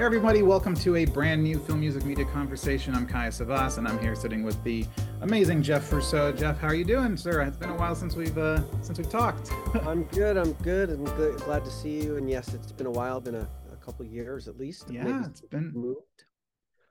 Hey 0.00 0.06
everybody, 0.06 0.40
welcome 0.40 0.74
to 0.76 0.96
a 0.96 1.04
brand 1.04 1.42
new 1.42 1.58
film 1.58 1.80
music 1.80 2.06
media 2.06 2.24
conversation. 2.24 2.94
I'm 2.94 3.06
Kaya 3.06 3.28
Savas, 3.28 3.76
and 3.76 3.86
I'm 3.86 3.98
here 3.98 4.14
sitting 4.14 4.42
with 4.42 4.64
the 4.64 4.86
amazing 5.20 5.62
Jeff 5.62 5.92
Russo. 5.92 6.32
Jeff, 6.32 6.58
how 6.58 6.68
are 6.68 6.74
you 6.74 6.86
doing, 6.86 7.18
sir? 7.18 7.42
It's 7.42 7.58
been 7.58 7.68
a 7.68 7.76
while 7.76 7.94
since 7.94 8.16
we've 8.16 8.38
uh, 8.38 8.62
since 8.80 8.96
we've 8.96 9.10
talked. 9.10 9.52
I'm 9.86 10.04
good. 10.04 10.38
I'm 10.38 10.54
good. 10.54 10.88
I'm 10.88 11.04
good. 11.04 11.36
glad 11.40 11.66
to 11.66 11.70
see 11.70 12.00
you. 12.02 12.16
And 12.16 12.30
yes, 12.30 12.54
it's 12.54 12.72
been 12.72 12.86
a 12.86 12.90
while. 12.90 13.20
Been 13.20 13.34
a, 13.34 13.46
a 13.70 13.76
couple 13.76 14.06
years 14.06 14.48
at 14.48 14.56
least. 14.56 14.88
Yeah, 14.88 15.04
Maybe 15.04 15.18
it's 15.26 15.42
been 15.42 15.70
moved. 15.74 16.24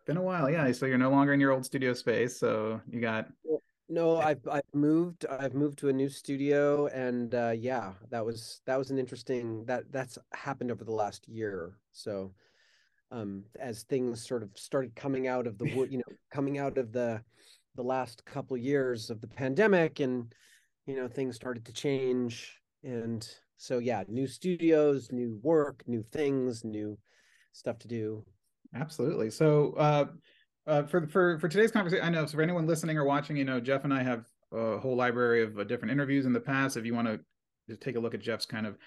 been 0.05 0.17
a 0.17 0.21
while. 0.21 0.47
Yeah, 0.47 0.71
so 0.71 0.85
you're 0.85 0.99
no 0.99 1.09
longer 1.09 1.33
in 1.33 1.39
your 1.39 1.51
old 1.51 1.65
studio 1.65 1.93
space, 1.93 2.37
so 2.37 2.79
you 2.87 3.01
got 3.01 3.27
No, 3.89 4.17
I've 4.17 4.47
I've 4.47 4.61
moved. 4.75 5.25
I've 5.25 5.55
moved 5.55 5.79
to 5.79 5.89
a 5.89 5.93
new 5.93 6.09
studio, 6.09 6.85
and 6.85 7.33
uh, 7.33 7.53
yeah, 7.57 7.93
that 8.11 8.23
was 8.23 8.61
that 8.67 8.77
was 8.77 8.91
an 8.91 8.99
interesting 8.99 9.65
that 9.65 9.91
that's 9.91 10.19
happened 10.31 10.69
over 10.69 10.83
the 10.83 10.93
last 10.93 11.27
year. 11.27 11.71
So, 11.91 12.33
um, 13.11 13.43
as 13.59 13.83
things 13.83 14.25
sort 14.27 14.43
of 14.43 14.49
started 14.55 14.95
coming 14.95 15.27
out 15.27 15.47
of 15.47 15.57
the 15.57 15.73
wood, 15.75 15.91
you 15.91 15.97
know, 15.99 16.15
coming 16.31 16.57
out 16.57 16.77
of 16.77 16.91
the 16.91 17.21
the 17.75 17.83
last 17.83 18.25
couple 18.25 18.57
years 18.57 19.09
of 19.09 19.21
the 19.21 19.27
pandemic, 19.27 19.99
and 19.99 20.33
you 20.85 20.95
know, 20.95 21.07
things 21.07 21.35
started 21.35 21.65
to 21.65 21.73
change, 21.73 22.59
and 22.83 23.27
so 23.57 23.79
yeah, 23.79 24.03
new 24.07 24.27
studios, 24.27 25.11
new 25.11 25.39
work, 25.43 25.83
new 25.87 26.03
things, 26.11 26.63
new 26.63 26.97
stuff 27.51 27.77
to 27.79 27.87
do. 27.87 28.23
Absolutely. 28.75 29.29
So, 29.29 29.73
uh, 29.73 30.05
uh, 30.67 30.83
for 30.83 31.07
for 31.07 31.39
for 31.39 31.47
today's 31.47 31.71
conversation, 31.71 32.05
I 32.05 32.09
know 32.09 32.25
so 32.25 32.37
for 32.37 32.41
anyone 32.41 32.67
listening 32.67 32.97
or 32.97 33.05
watching, 33.05 33.37
you 33.37 33.45
know, 33.45 33.59
Jeff 33.59 33.83
and 33.83 33.93
I 33.93 34.03
have 34.03 34.25
a 34.51 34.77
whole 34.77 34.95
library 34.95 35.43
of 35.43 35.57
uh, 35.57 35.63
different 35.63 35.91
interviews 35.91 36.25
in 36.25 36.33
the 36.33 36.39
past. 36.39 36.77
If 36.77 36.85
you 36.85 36.93
want 36.93 37.07
to 37.07 37.19
just 37.67 37.81
take 37.81 37.95
a 37.95 37.99
look 37.99 38.13
at 38.13 38.21
Jeff's 38.21 38.45
kind 38.45 38.65
of 38.65 38.77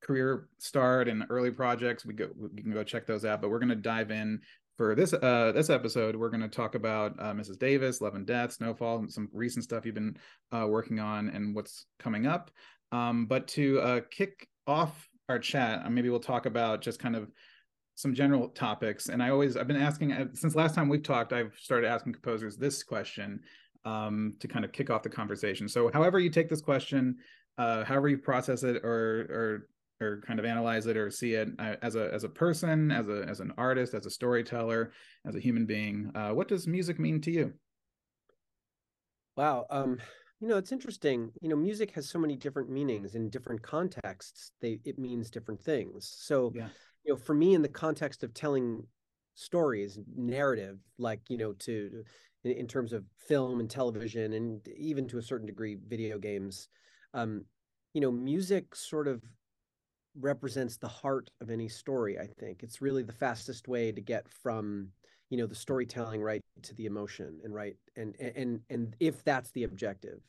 career 0.00 0.48
start 0.58 1.08
and 1.08 1.24
early 1.30 1.50
projects, 1.50 2.04
we 2.04 2.14
go 2.14 2.28
we 2.36 2.62
can 2.62 2.72
go 2.72 2.82
check 2.82 3.06
those 3.06 3.24
out. 3.24 3.40
But 3.40 3.50
we're 3.50 3.58
going 3.58 3.70
to 3.70 3.76
dive 3.76 4.10
in 4.10 4.40
for 4.76 4.94
this 4.94 5.12
uh 5.12 5.52
this 5.54 5.70
episode. 5.70 6.16
We're 6.16 6.30
going 6.30 6.42
to 6.42 6.48
talk 6.48 6.74
about 6.74 7.14
uh, 7.18 7.32
Mrs. 7.32 7.58
Davis, 7.58 8.00
Love 8.00 8.14
and 8.14 8.26
Death, 8.26 8.52
Snowfall, 8.52 8.98
and 8.98 9.12
some 9.12 9.28
recent 9.32 9.64
stuff 9.64 9.84
you've 9.84 9.94
been 9.94 10.16
uh, 10.52 10.66
working 10.68 11.00
on 11.00 11.28
and 11.30 11.54
what's 11.54 11.86
coming 11.98 12.26
up. 12.26 12.50
Um, 12.92 13.26
but 13.26 13.46
to 13.48 13.80
uh, 13.80 14.00
kick 14.10 14.48
off 14.66 15.08
our 15.28 15.38
chat, 15.38 15.82
uh, 15.84 15.90
maybe 15.90 16.08
we'll 16.08 16.20
talk 16.20 16.46
about 16.46 16.80
just 16.80 16.98
kind 16.98 17.14
of 17.14 17.30
some 18.00 18.14
general 18.14 18.48
topics 18.48 19.10
and 19.10 19.22
i 19.22 19.28
always 19.28 19.58
i've 19.58 19.66
been 19.66 19.76
asking 19.76 20.10
uh, 20.12 20.24
since 20.32 20.54
last 20.54 20.74
time 20.74 20.88
we've 20.88 21.02
talked 21.02 21.34
i've 21.34 21.52
started 21.60 21.86
asking 21.86 22.14
composers 22.14 22.56
this 22.56 22.82
question 22.82 23.40
um, 23.84 24.34
to 24.40 24.48
kind 24.48 24.64
of 24.64 24.72
kick 24.72 24.88
off 24.88 25.02
the 25.02 25.08
conversation 25.08 25.68
so 25.68 25.90
however 25.92 26.18
you 26.18 26.30
take 26.30 26.48
this 26.48 26.62
question 26.62 27.16
uh, 27.58 27.84
however 27.84 28.08
you 28.08 28.16
process 28.16 28.62
it 28.62 28.82
or 28.82 29.26
or 29.28 29.68
or 30.00 30.22
kind 30.26 30.38
of 30.38 30.44
analyze 30.44 30.86
it 30.86 30.96
or 30.96 31.10
see 31.10 31.34
it 31.34 31.48
uh, 31.58 31.76
as 31.82 31.94
a 31.94 32.12
as 32.12 32.24
a 32.24 32.28
person 32.28 32.90
as 32.90 33.08
a 33.08 33.24
as 33.28 33.40
an 33.40 33.52
artist 33.58 33.94
as 33.94 34.06
a 34.06 34.10
storyteller 34.10 34.92
as 35.26 35.34
a 35.34 35.40
human 35.40 35.66
being 35.66 36.10
uh, 36.14 36.30
what 36.30 36.48
does 36.48 36.66
music 36.66 36.98
mean 36.98 37.20
to 37.20 37.30
you 37.30 37.52
Wow. 39.36 39.64
Um, 39.70 39.96
you 40.40 40.48
know, 40.48 40.58
it's 40.58 40.72
interesting. 40.72 41.30
You 41.40 41.48
know, 41.48 41.56
music 41.56 41.92
has 41.92 42.10
so 42.10 42.18
many 42.18 42.36
different 42.36 42.68
meanings 42.68 43.14
in 43.14 43.30
different 43.30 43.62
contexts. 43.62 44.52
They 44.60 44.80
it 44.84 44.98
means 44.98 45.30
different 45.30 45.62
things. 45.62 46.12
So, 46.18 46.52
yeah 46.54 46.68
you 47.04 47.12
know, 47.12 47.18
for 47.18 47.34
me, 47.34 47.54
in 47.54 47.62
the 47.62 47.68
context 47.68 48.22
of 48.22 48.34
telling 48.34 48.86
stories, 49.34 49.98
narrative, 50.16 50.78
like 50.98 51.20
you 51.28 51.38
know, 51.38 51.52
to 51.60 52.04
in, 52.44 52.52
in 52.52 52.66
terms 52.66 52.92
of 52.92 53.04
film 53.26 53.60
and 53.60 53.70
television, 53.70 54.34
and 54.34 54.66
even 54.76 55.08
to 55.08 55.18
a 55.18 55.22
certain 55.22 55.46
degree, 55.46 55.78
video 55.88 56.18
games, 56.18 56.68
um, 57.14 57.44
you 57.94 58.00
know, 58.00 58.10
music 58.10 58.74
sort 58.74 59.08
of 59.08 59.22
represents 60.18 60.76
the 60.76 60.88
heart 60.88 61.30
of 61.40 61.50
any 61.50 61.68
story. 61.68 62.18
I 62.18 62.26
think. 62.26 62.62
It's 62.62 62.80
really 62.80 63.02
the 63.02 63.12
fastest 63.12 63.68
way 63.68 63.92
to 63.92 64.00
get 64.00 64.28
from 64.28 64.88
you 65.30 65.38
know 65.38 65.46
the 65.46 65.54
storytelling 65.54 66.22
right 66.22 66.42
to 66.62 66.74
the 66.74 66.86
emotion 66.86 67.40
and 67.44 67.54
right 67.54 67.76
and 67.96 68.16
and 68.20 68.60
and 68.68 68.96
if 69.00 69.22
that's 69.24 69.50
the 69.52 69.64
objective. 69.64 70.20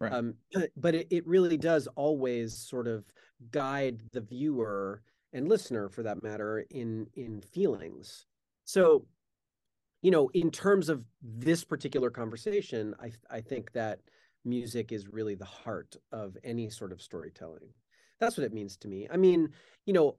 Right. 0.00 0.12
Um 0.12 0.34
but 0.76 0.94
it, 0.94 1.06
it 1.10 1.26
really 1.26 1.56
does 1.56 1.86
always 1.96 2.56
sort 2.56 2.86
of 2.86 3.04
guide 3.50 4.02
the 4.12 4.20
viewer 4.20 5.02
and 5.32 5.48
listener 5.48 5.88
for 5.88 6.02
that 6.02 6.22
matter 6.22 6.64
in 6.70 7.06
in 7.14 7.40
feelings. 7.40 8.26
So 8.64 9.06
you 10.02 10.12
know 10.12 10.30
in 10.34 10.50
terms 10.50 10.88
of 10.88 11.04
this 11.20 11.64
particular 11.64 12.10
conversation 12.10 12.94
i 13.00 13.10
i 13.30 13.40
think 13.40 13.72
that 13.72 13.98
music 14.44 14.92
is 14.92 15.08
really 15.08 15.34
the 15.34 15.44
heart 15.44 15.96
of 16.12 16.36
any 16.44 16.70
sort 16.70 16.92
of 16.92 17.02
storytelling 17.02 17.68
that's 18.20 18.36
what 18.36 18.44
it 18.44 18.52
means 18.52 18.76
to 18.76 18.88
me 18.88 19.06
i 19.10 19.16
mean 19.16 19.48
you 19.86 19.92
know 19.92 20.16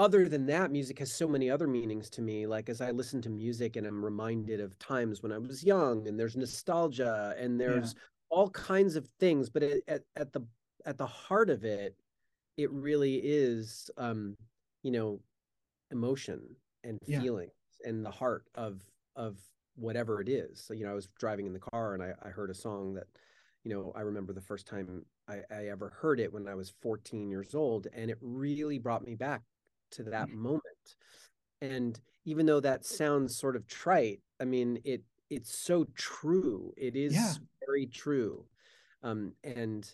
other 0.00 0.30
than 0.30 0.46
that, 0.46 0.72
music 0.72 0.98
has 0.98 1.12
so 1.12 1.28
many 1.28 1.50
other 1.50 1.66
meanings 1.66 2.08
to 2.08 2.22
me. 2.22 2.46
Like 2.46 2.70
as 2.70 2.80
I 2.80 2.90
listen 2.90 3.20
to 3.20 3.28
music 3.28 3.76
and 3.76 3.86
I'm 3.86 4.02
reminded 4.02 4.58
of 4.58 4.78
times 4.78 5.22
when 5.22 5.30
I 5.30 5.36
was 5.36 5.62
young, 5.62 6.08
and 6.08 6.18
there's 6.18 6.36
nostalgia, 6.36 7.34
and 7.38 7.60
there's 7.60 7.94
yeah. 7.94 8.00
all 8.30 8.48
kinds 8.48 8.96
of 8.96 9.06
things. 9.20 9.50
But 9.50 9.62
it, 9.62 9.84
at 9.88 10.02
at 10.16 10.32
the 10.32 10.40
at 10.86 10.96
the 10.96 11.06
heart 11.06 11.50
of 11.50 11.64
it, 11.66 11.94
it 12.56 12.70
really 12.72 13.16
is, 13.16 13.90
um, 13.98 14.36
you 14.82 14.90
know, 14.90 15.20
emotion 15.90 16.56
and 16.82 16.98
Yeah. 17.06 17.20
feelings 17.20 17.52
and 17.84 18.04
the 18.04 18.10
heart 18.10 18.46
of 18.54 18.80
of 19.16 19.36
whatever 19.76 20.22
it 20.22 20.30
is. 20.30 20.64
So 20.64 20.72
you 20.72 20.84
know, 20.86 20.92
I 20.92 20.94
was 20.94 21.08
driving 21.18 21.44
in 21.44 21.52
the 21.52 21.58
car 21.58 21.92
and 21.92 22.02
I, 22.02 22.14
I 22.22 22.30
heard 22.30 22.48
a 22.48 22.54
song 22.54 22.94
that, 22.94 23.06
you 23.64 23.74
know, 23.74 23.92
I 23.94 24.00
remember 24.00 24.32
the 24.32 24.40
first 24.40 24.66
time 24.66 25.04
I, 25.30 25.42
I 25.54 25.68
ever 25.68 25.90
heard 26.00 26.20
it 26.20 26.32
when 26.32 26.48
I 26.48 26.54
was 26.54 26.72
14 26.82 27.30
years 27.30 27.54
old, 27.54 27.86
and 27.94 28.10
it 28.10 28.18
really 28.20 28.78
brought 28.78 29.04
me 29.06 29.14
back 29.14 29.42
to 29.92 30.02
that 30.04 30.30
moment. 30.30 30.62
And 31.60 31.98
even 32.24 32.46
though 32.46 32.60
that 32.60 32.84
sounds 32.84 33.36
sort 33.36 33.56
of 33.56 33.66
trite, 33.66 34.20
I 34.40 34.44
mean, 34.44 34.80
it 34.84 35.02
it's 35.30 35.54
so 35.56 35.86
true. 35.94 36.74
It 36.76 36.96
is 36.96 37.14
Yeah. 37.14 37.34
very 37.66 37.86
true. 37.86 38.44
Um, 39.02 39.32
and 39.44 39.88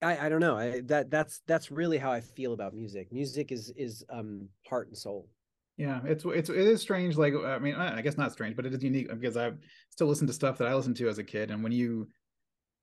I, 0.00 0.26
I 0.26 0.28
don't 0.28 0.40
know. 0.40 0.56
I, 0.56 0.80
that 0.86 1.10
that's 1.10 1.40
that's 1.46 1.70
really 1.70 1.98
how 1.98 2.12
I 2.12 2.20
feel 2.20 2.52
about 2.52 2.74
music. 2.74 3.12
Music 3.12 3.52
is 3.52 3.72
is 3.76 4.04
um 4.10 4.48
heart 4.68 4.88
and 4.88 4.96
soul. 4.96 5.28
Yeah, 5.76 6.00
it's 6.04 6.24
it's 6.24 6.50
it 6.50 6.56
is 6.56 6.80
strange. 6.80 7.16
Like 7.16 7.34
I 7.34 7.58
mean, 7.58 7.74
I 7.74 8.00
guess 8.00 8.16
not 8.16 8.32
strange, 8.32 8.54
but 8.54 8.64
it 8.66 8.74
is 8.74 8.82
unique 8.82 9.08
because 9.08 9.36
I 9.36 9.52
still 9.90 10.06
listen 10.06 10.26
to 10.28 10.32
stuff 10.32 10.58
that 10.58 10.68
I 10.68 10.74
listened 10.74 10.96
to 10.96 11.08
as 11.08 11.18
a 11.18 11.24
kid, 11.24 11.50
and 11.50 11.62
when 11.62 11.72
you, 11.72 12.08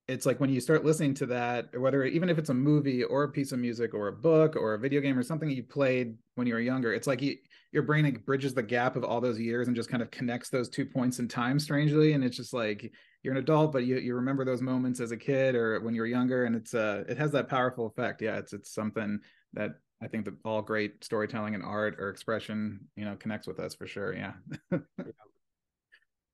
it's 0.07 0.25
like 0.25 0.39
when 0.39 0.49
you 0.49 0.59
start 0.59 0.83
listening 0.83 1.13
to 1.15 1.25
that, 1.27 1.77
whether 1.79 2.03
even 2.03 2.29
if 2.29 2.37
it's 2.37 2.49
a 2.49 2.53
movie 2.53 3.03
or 3.03 3.23
a 3.23 3.29
piece 3.31 3.51
of 3.51 3.59
music 3.59 3.93
or 3.93 4.07
a 4.07 4.13
book 4.13 4.55
or 4.55 4.73
a 4.73 4.79
video 4.79 4.99
game 4.99 5.17
or 5.17 5.23
something 5.23 5.49
you 5.49 5.63
played 5.63 6.15
when 6.35 6.47
you 6.47 6.53
were 6.53 6.59
younger, 6.59 6.93
it's 6.93 7.07
like 7.07 7.21
you, 7.21 7.37
your 7.71 7.83
brain 7.83 8.03
like 8.03 8.25
bridges 8.25 8.53
the 8.53 8.63
gap 8.63 8.95
of 8.95 9.03
all 9.03 9.21
those 9.21 9.39
years 9.39 9.67
and 9.67 9.75
just 9.75 9.89
kind 9.89 10.03
of 10.03 10.11
connects 10.11 10.49
those 10.49 10.69
two 10.69 10.85
points 10.85 11.19
in 11.19 11.27
time 11.27 11.59
strangely, 11.59 12.13
and 12.13 12.23
it's 12.23 12.35
just 12.35 12.53
like 12.53 12.91
you're 13.23 13.33
an 13.33 13.39
adult, 13.39 13.71
but 13.71 13.85
you 13.85 13.97
you 13.97 14.15
remember 14.15 14.43
those 14.43 14.61
moments 14.61 14.99
as 14.99 15.11
a 15.11 15.17
kid 15.17 15.55
or 15.55 15.79
when 15.81 15.93
you 15.93 16.01
were 16.01 16.07
younger, 16.07 16.45
and 16.45 16.55
it's 16.55 16.73
uh 16.73 17.03
it 17.07 17.17
has 17.17 17.31
that 17.31 17.47
powerful 17.47 17.85
effect. 17.85 18.21
Yeah, 18.21 18.37
it's 18.37 18.53
it's 18.53 18.73
something 18.73 19.19
that 19.53 19.71
I 20.01 20.07
think 20.07 20.25
that 20.25 20.33
all 20.43 20.61
great 20.61 21.03
storytelling 21.03 21.53
and 21.55 21.63
art 21.63 21.97
or 21.99 22.09
expression, 22.09 22.87
you 22.95 23.05
know, 23.05 23.15
connects 23.15 23.47
with 23.47 23.59
us 23.59 23.75
for 23.75 23.87
sure. 23.87 24.13
Yeah. 24.13 24.33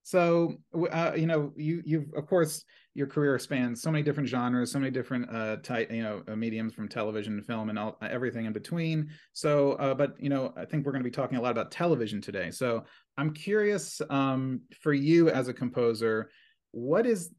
so, 0.07 0.55
uh, 0.89 1.11
you 1.17 1.25
know, 1.25 1.51
you 1.57 1.81
you've 1.83 2.13
of 2.15 2.27
course 2.27 2.63
your 2.93 3.07
career 3.07 3.37
spans 3.37 3.81
so 3.81 3.91
many 3.91 4.01
different 4.01 4.29
genres, 4.29 4.71
so 4.71 4.79
many 4.79 4.89
different 4.89 5.29
uh 5.29 5.57
type, 5.57 5.91
you 5.91 6.01
know, 6.01 6.23
uh, 6.29 6.35
mediums 6.37 6.73
from 6.73 6.87
television, 6.87 7.43
film, 7.43 7.69
and 7.69 7.77
all 7.77 7.97
everything 8.01 8.45
in 8.45 8.53
between. 8.53 9.09
So, 9.33 9.73
uh, 9.73 9.93
but 9.93 10.13
you 10.17 10.29
know, 10.29 10.53
I 10.55 10.63
think 10.63 10.85
we're 10.85 10.93
going 10.93 11.03
to 11.03 11.09
be 11.09 11.13
talking 11.13 11.37
a 11.37 11.41
lot 11.41 11.51
about 11.51 11.71
television 11.71 12.21
today. 12.21 12.51
So, 12.51 12.85
I'm 13.17 13.33
curious, 13.33 14.01
um, 14.09 14.61
for 14.79 14.93
you 14.93 15.29
as 15.29 15.49
a 15.49 15.53
composer, 15.53 16.29
what 16.71 17.05
is 17.05 17.29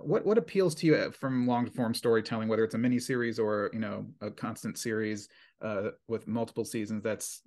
what 0.00 0.26
what 0.26 0.38
appeals 0.38 0.74
to 0.74 0.86
you 0.88 0.96
uh, 0.96 1.10
from 1.12 1.46
long 1.46 1.70
form 1.70 1.94
storytelling, 1.94 2.48
whether 2.48 2.64
it's 2.64 2.74
a 2.74 2.78
mini 2.78 2.98
series 2.98 3.38
or 3.38 3.70
you 3.72 3.78
know 3.78 4.06
a 4.20 4.32
constant 4.32 4.76
series 4.76 5.28
uh, 5.62 5.90
with 6.08 6.26
multiple 6.26 6.64
seasons? 6.64 7.04
That's 7.04 7.42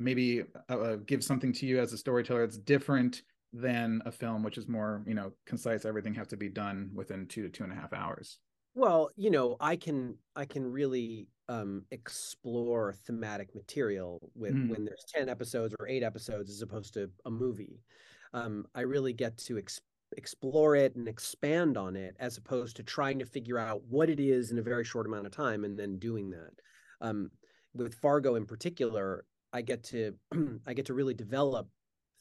maybe 0.00 0.42
uh, 0.68 0.96
gives 1.06 1.26
something 1.26 1.52
to 1.52 1.66
you 1.66 1.78
as 1.78 1.92
a 1.92 1.96
storyteller 1.96 2.44
that's 2.44 2.58
different 2.58 3.22
than 3.52 4.02
a 4.06 4.12
film, 4.12 4.42
which 4.42 4.58
is 4.58 4.68
more 4.68 5.02
you 5.06 5.14
know 5.14 5.32
concise. 5.46 5.84
Everything 5.84 6.14
has 6.14 6.28
to 6.28 6.36
be 6.36 6.48
done 6.48 6.90
within 6.94 7.26
two 7.26 7.42
to 7.42 7.48
two 7.50 7.64
and 7.64 7.72
a 7.72 7.76
half 7.76 7.92
hours. 7.92 8.38
Well, 8.74 9.10
you 9.16 9.30
know, 9.30 9.56
I 9.60 9.76
can 9.76 10.18
I 10.36 10.44
can 10.44 10.70
really 10.70 11.28
um 11.48 11.84
explore 11.90 12.92
thematic 12.92 13.54
material 13.54 14.30
with 14.34 14.54
Mm, 14.54 14.68
when 14.68 14.84
there's 14.84 15.04
10 15.12 15.28
episodes 15.28 15.74
or 15.80 15.88
8 15.88 16.02
episodes 16.02 16.50
as 16.50 16.62
opposed 16.62 16.94
to 16.94 17.10
a 17.24 17.30
movie. 17.30 17.82
Um 18.32 18.66
I 18.74 18.82
really 18.82 19.12
get 19.12 19.36
to 19.38 19.58
ex 19.58 19.80
explore 20.16 20.74
it 20.76 20.96
and 20.96 21.06
expand 21.08 21.76
on 21.76 21.94
it 21.96 22.16
as 22.18 22.36
opposed 22.36 22.76
to 22.76 22.82
trying 22.82 23.18
to 23.20 23.26
figure 23.26 23.58
out 23.58 23.82
what 23.84 24.10
it 24.10 24.18
is 24.20 24.50
in 24.50 24.58
a 24.58 24.62
very 24.62 24.84
short 24.84 25.06
amount 25.06 25.26
of 25.26 25.32
time 25.32 25.64
and 25.64 25.78
then 25.78 25.98
doing 25.98 26.30
that. 26.30 26.52
Um 27.00 27.30
with 27.74 27.94
Fargo 27.94 28.34
in 28.36 28.46
particular, 28.46 29.24
I 29.52 29.62
get 29.62 29.82
to 29.84 30.16
I 30.66 30.74
get 30.74 30.86
to 30.86 30.94
really 30.94 31.14
develop 31.14 31.68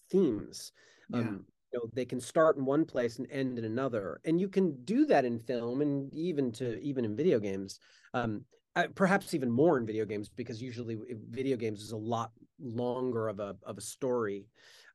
themes. 0.10 0.72
Yeah, 1.10 1.20
Um, 1.20 1.46
you 1.72 1.80
know, 1.80 1.90
they 1.94 2.06
can 2.06 2.20
start 2.20 2.58
in 2.58 2.66
one 2.66 2.86
place 2.86 3.20
and 3.20 3.28
end 3.32 3.60
in 3.60 3.66
another, 3.66 4.20
and 4.26 4.40
you 4.40 4.50
can 4.50 4.84
do 4.86 5.06
that 5.06 5.26
in 5.26 5.40
film 5.40 5.82
and 5.82 6.14
even 6.14 6.52
to 6.54 6.80
even 6.82 7.06
in 7.06 7.16
video 7.16 7.40
games. 7.40 7.80
Um, 8.14 8.46
uh, 8.76 8.88
perhaps 8.96 9.34
even 9.34 9.52
more 9.52 9.78
in 9.78 9.86
video 9.86 10.06
games 10.06 10.30
because 10.30 10.62
usually 10.62 10.98
video 11.30 11.58
games 11.58 11.82
is 11.82 11.92
a 11.92 11.98
lot 11.98 12.32
longer 12.60 13.28
of 13.28 13.40
a 13.40 13.56
of 13.64 13.78
a 13.78 13.82
story. 13.82 14.46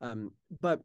Um, 0.00 0.32
but 0.60 0.80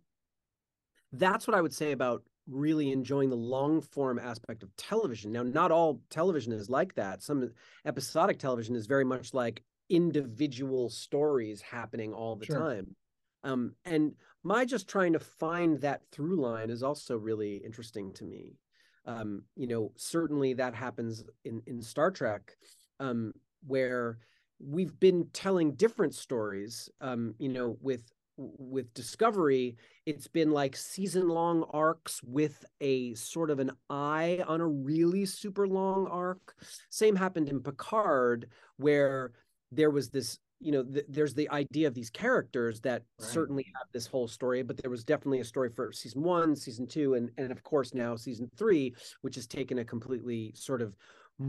that's 1.13 1.47
what 1.47 1.55
I 1.55 1.61
would 1.61 1.73
say 1.73 1.91
about 1.91 2.23
really 2.47 2.91
enjoying 2.91 3.29
the 3.29 3.35
long 3.35 3.81
form 3.81 4.19
aspect 4.19 4.63
of 4.63 4.75
television. 4.75 5.31
Now, 5.31 5.43
not 5.43 5.71
all 5.71 6.01
television 6.09 6.51
is 6.53 6.69
like 6.69 6.95
that. 6.95 7.21
Some 7.21 7.51
episodic 7.85 8.39
television 8.39 8.75
is 8.75 8.87
very 8.87 9.05
much 9.05 9.33
like 9.33 9.63
individual 9.89 10.89
stories 10.89 11.61
happening 11.61 12.13
all 12.13 12.35
the 12.35 12.45
sure. 12.45 12.59
time. 12.59 12.95
Um, 13.43 13.75
and 13.85 14.13
my 14.43 14.65
just 14.65 14.87
trying 14.87 15.13
to 15.13 15.19
find 15.19 15.79
that 15.81 16.01
through 16.11 16.37
line 16.37 16.69
is 16.69 16.83
also 16.83 17.17
really 17.17 17.57
interesting 17.57 18.13
to 18.13 18.23
me. 18.23 18.57
Um, 19.05 19.43
you 19.55 19.67
know, 19.67 19.91
certainly 19.95 20.53
that 20.53 20.75
happens 20.75 21.23
in 21.43 21.61
in 21.65 21.81
Star 21.81 22.11
Trek, 22.11 22.55
um, 22.99 23.33
where 23.65 24.19
we've 24.59 24.97
been 24.99 25.27
telling 25.33 25.73
different 25.73 26.13
stories. 26.13 26.89
Um, 27.01 27.33
you 27.39 27.49
know, 27.49 27.77
with 27.81 28.11
with 28.37 28.93
Discovery, 28.93 29.75
it's 30.05 30.27
been 30.27 30.51
like 30.51 30.75
season 30.75 31.27
long 31.27 31.65
arcs 31.71 32.21
with 32.23 32.63
a 32.79 33.13
sort 33.15 33.49
of 33.49 33.59
an 33.59 33.71
eye 33.89 34.43
on 34.47 34.61
a 34.61 34.67
really 34.67 35.25
super 35.25 35.67
long 35.67 36.07
arc. 36.07 36.55
Same 36.89 37.15
happened 37.15 37.49
in 37.49 37.61
Picard, 37.61 38.47
where 38.77 39.31
there 39.71 39.89
was 39.89 40.09
this 40.09 40.39
you 40.59 40.71
know 40.71 40.83
th- 40.83 41.05
there's 41.07 41.33
the 41.33 41.49
idea 41.49 41.87
of 41.87 41.93
these 41.93 42.09
characters 42.09 42.79
that 42.81 43.03
right. 43.19 43.29
certainly 43.29 43.65
have 43.75 43.87
this 43.93 44.05
whole 44.05 44.27
story 44.27 44.61
but 44.61 44.77
there 44.77 44.91
was 44.91 45.03
definitely 45.03 45.39
a 45.39 45.45
story 45.45 45.69
for 45.69 45.91
season 45.91 46.21
one 46.21 46.55
season 46.55 46.85
two 46.85 47.13
and 47.13 47.29
and 47.37 47.51
of 47.51 47.63
course 47.63 47.93
now 47.93 48.15
season 48.15 48.49
three 48.57 48.93
which 49.21 49.35
has 49.35 49.47
taken 49.47 49.79
a 49.79 49.85
completely 49.85 50.51
sort 50.55 50.81
of 50.81 50.95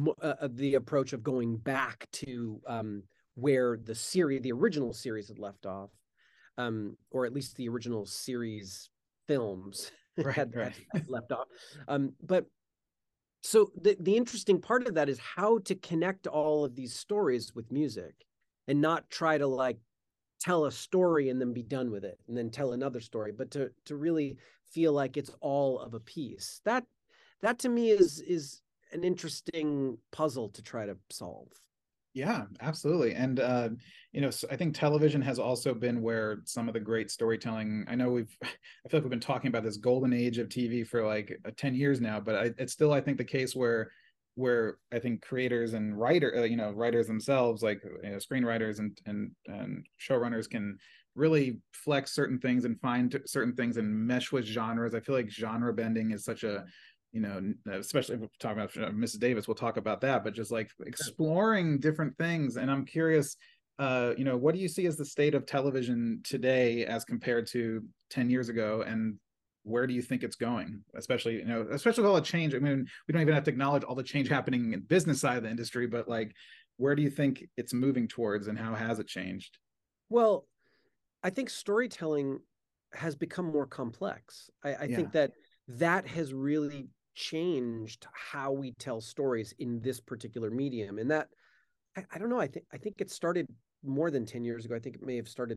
uh, 0.06 0.34
uh, 0.40 0.48
the 0.52 0.74
approach 0.74 1.12
of 1.12 1.22
going 1.22 1.56
back 1.56 2.06
to 2.12 2.60
um, 2.68 3.02
where 3.34 3.78
the 3.84 3.94
series 3.94 4.40
the 4.42 4.52
original 4.52 4.92
series 4.92 5.28
had 5.28 5.38
left 5.38 5.66
off 5.66 5.90
um, 6.58 6.96
or 7.10 7.26
at 7.26 7.32
least 7.32 7.56
the 7.56 7.68
original 7.68 8.06
series 8.06 8.90
films 9.26 9.90
right, 10.18 10.34
had, 10.34 10.54
right. 10.54 10.74
had 10.92 11.08
left 11.08 11.32
off 11.32 11.46
um, 11.88 12.12
but 12.22 12.46
so 13.42 13.70
the, 13.80 13.96
the 14.00 14.16
interesting 14.16 14.60
part 14.60 14.86
of 14.86 14.94
that 14.94 15.08
is 15.08 15.18
how 15.18 15.58
to 15.60 15.74
connect 15.74 16.26
all 16.26 16.64
of 16.64 16.76
these 16.76 16.94
stories 16.94 17.54
with 17.54 17.72
music 17.72 18.14
and 18.68 18.80
not 18.80 19.08
try 19.10 19.38
to 19.38 19.46
like 19.46 19.78
tell 20.40 20.64
a 20.64 20.72
story 20.72 21.28
and 21.28 21.40
then 21.40 21.52
be 21.52 21.62
done 21.62 21.90
with 21.90 22.04
it 22.04 22.18
and 22.28 22.36
then 22.36 22.50
tell 22.50 22.72
another 22.72 23.00
story 23.00 23.30
but 23.30 23.50
to 23.50 23.70
to 23.84 23.96
really 23.96 24.38
feel 24.70 24.92
like 24.92 25.16
it's 25.16 25.30
all 25.40 25.78
of 25.80 25.94
a 25.94 26.00
piece. 26.00 26.60
That 26.64 26.84
that 27.42 27.58
to 27.60 27.68
me 27.68 27.90
is 27.90 28.20
is 28.20 28.60
an 28.92 29.04
interesting 29.04 29.98
puzzle 30.12 30.48
to 30.50 30.62
try 30.62 30.86
to 30.86 30.96
solve. 31.10 31.48
Yeah 32.12 32.46
absolutely 32.60 33.14
and 33.14 33.38
uh 33.38 33.68
you 34.10 34.20
know 34.20 34.30
i 34.50 34.56
think 34.56 34.74
television 34.74 35.22
has 35.22 35.38
also 35.38 35.72
been 35.72 36.02
where 36.02 36.40
some 36.44 36.66
of 36.66 36.74
the 36.74 36.80
great 36.80 37.08
storytelling 37.08 37.84
i 37.86 37.94
know 37.94 38.10
we've 38.10 38.36
i 38.42 38.48
feel 38.88 38.98
like 38.98 39.04
we've 39.04 39.10
been 39.10 39.20
talking 39.20 39.46
about 39.46 39.62
this 39.62 39.76
golden 39.76 40.12
age 40.12 40.38
of 40.38 40.48
tv 40.48 40.84
for 40.84 41.06
like 41.06 41.38
10 41.56 41.76
years 41.76 42.00
now 42.00 42.18
but 42.18 42.34
I, 42.34 42.50
it's 42.58 42.72
still 42.72 42.92
i 42.92 43.00
think 43.00 43.16
the 43.16 43.22
case 43.22 43.54
where 43.54 43.92
where 44.34 44.78
I 44.92 44.98
think 44.98 45.22
creators 45.22 45.74
and 45.74 45.98
writer, 45.98 46.34
uh, 46.38 46.44
you 46.44 46.56
know, 46.56 46.70
writers 46.70 47.06
themselves, 47.06 47.62
like 47.62 47.82
you 48.02 48.10
know, 48.10 48.16
screenwriters 48.16 48.78
and 48.78 48.98
and 49.06 49.32
and 49.46 49.86
showrunners, 50.00 50.48
can 50.48 50.78
really 51.14 51.60
flex 51.72 52.14
certain 52.14 52.38
things 52.38 52.64
and 52.64 52.80
find 52.80 53.20
certain 53.26 53.54
things 53.54 53.76
and 53.76 53.92
mesh 53.92 54.32
with 54.32 54.44
genres. 54.44 54.94
I 54.94 55.00
feel 55.00 55.14
like 55.14 55.30
genre 55.30 55.72
bending 55.72 56.12
is 56.12 56.24
such 56.24 56.44
a 56.44 56.64
you 57.12 57.20
know, 57.20 57.42
especially 57.72 58.14
if 58.14 58.20
we're 58.20 58.28
talking 58.38 58.62
about 58.62 58.76
uh, 58.76 58.92
Mrs. 58.92 59.18
Davis, 59.18 59.48
we'll 59.48 59.56
talk 59.56 59.76
about 59.76 60.00
that, 60.02 60.22
but 60.22 60.32
just 60.32 60.52
like 60.52 60.70
exploring 60.86 61.78
different 61.80 62.16
things. 62.16 62.56
And 62.56 62.70
I'm 62.70 62.84
curious, 62.84 63.36
uh, 63.80 64.12
you 64.16 64.24
know, 64.24 64.36
what 64.36 64.54
do 64.54 64.60
you 64.60 64.68
see 64.68 64.86
as 64.86 64.96
the 64.96 65.04
state 65.04 65.34
of 65.34 65.44
television 65.44 66.20
today 66.22 66.84
as 66.84 67.04
compared 67.04 67.48
to 67.48 67.82
10 68.10 68.30
years 68.30 68.48
ago? 68.48 68.84
And 68.86 69.16
where 69.70 69.86
do 69.86 69.94
you 69.94 70.02
think 70.02 70.22
it's 70.22 70.36
going? 70.36 70.82
Especially 70.94 71.36
you 71.36 71.44
know 71.44 71.66
especially 71.70 72.02
with 72.02 72.10
all 72.10 72.16
the 72.16 72.22
change 72.22 72.54
i 72.54 72.58
mean 72.58 72.86
we 73.06 73.12
don't 73.12 73.22
even 73.22 73.34
have 73.34 73.44
to 73.44 73.50
acknowledge 73.50 73.84
all 73.84 73.94
the 73.94 74.02
change 74.02 74.28
happening 74.28 74.72
in 74.72 74.80
business 74.80 75.20
side 75.20 75.36
of 75.36 75.42
the 75.42 75.50
industry 75.50 75.86
but 75.86 76.08
like 76.08 76.34
where 76.76 76.94
do 76.94 77.02
you 77.02 77.10
think 77.10 77.44
it's 77.56 77.74
moving 77.74 78.08
towards 78.08 78.46
and 78.46 78.58
how 78.58 78.74
has 78.74 78.98
it 78.98 79.06
changed? 79.06 79.58
Well 80.08 80.46
i 81.22 81.30
think 81.30 81.50
storytelling 81.50 82.40
has 82.92 83.14
become 83.14 83.46
more 83.46 83.66
complex. 83.66 84.50
I, 84.64 84.74
I 84.74 84.84
yeah. 84.84 84.96
think 84.96 85.12
that 85.12 85.32
that 85.68 86.06
has 86.08 86.34
really 86.34 86.88
changed 87.14 88.06
how 88.12 88.50
we 88.50 88.72
tell 88.72 89.00
stories 89.00 89.54
in 89.58 89.80
this 89.80 90.00
particular 90.00 90.50
medium 90.50 90.98
and 90.98 91.10
that 91.10 91.28
I, 91.96 92.04
I 92.12 92.18
don't 92.18 92.30
know 92.30 92.40
i 92.40 92.46
think 92.46 92.64
i 92.72 92.78
think 92.78 93.00
it 93.00 93.10
started 93.10 93.46
more 93.84 94.10
than 94.10 94.26
10 94.26 94.44
years 94.44 94.64
ago. 94.64 94.74
I 94.74 94.78
think 94.78 94.96
it 94.96 95.02
may 95.02 95.16
have 95.16 95.28
started 95.28 95.56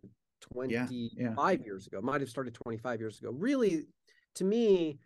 25 0.52 0.90
yeah, 0.90 1.08
yeah. 1.16 1.50
years 1.64 1.86
ago 1.86 2.00
might 2.02 2.20
have 2.20 2.30
started 2.30 2.54
25 2.54 3.00
years 3.00 3.18
ago. 3.18 3.30
Really 3.32 3.86
to 4.34 4.44
me 4.44 4.98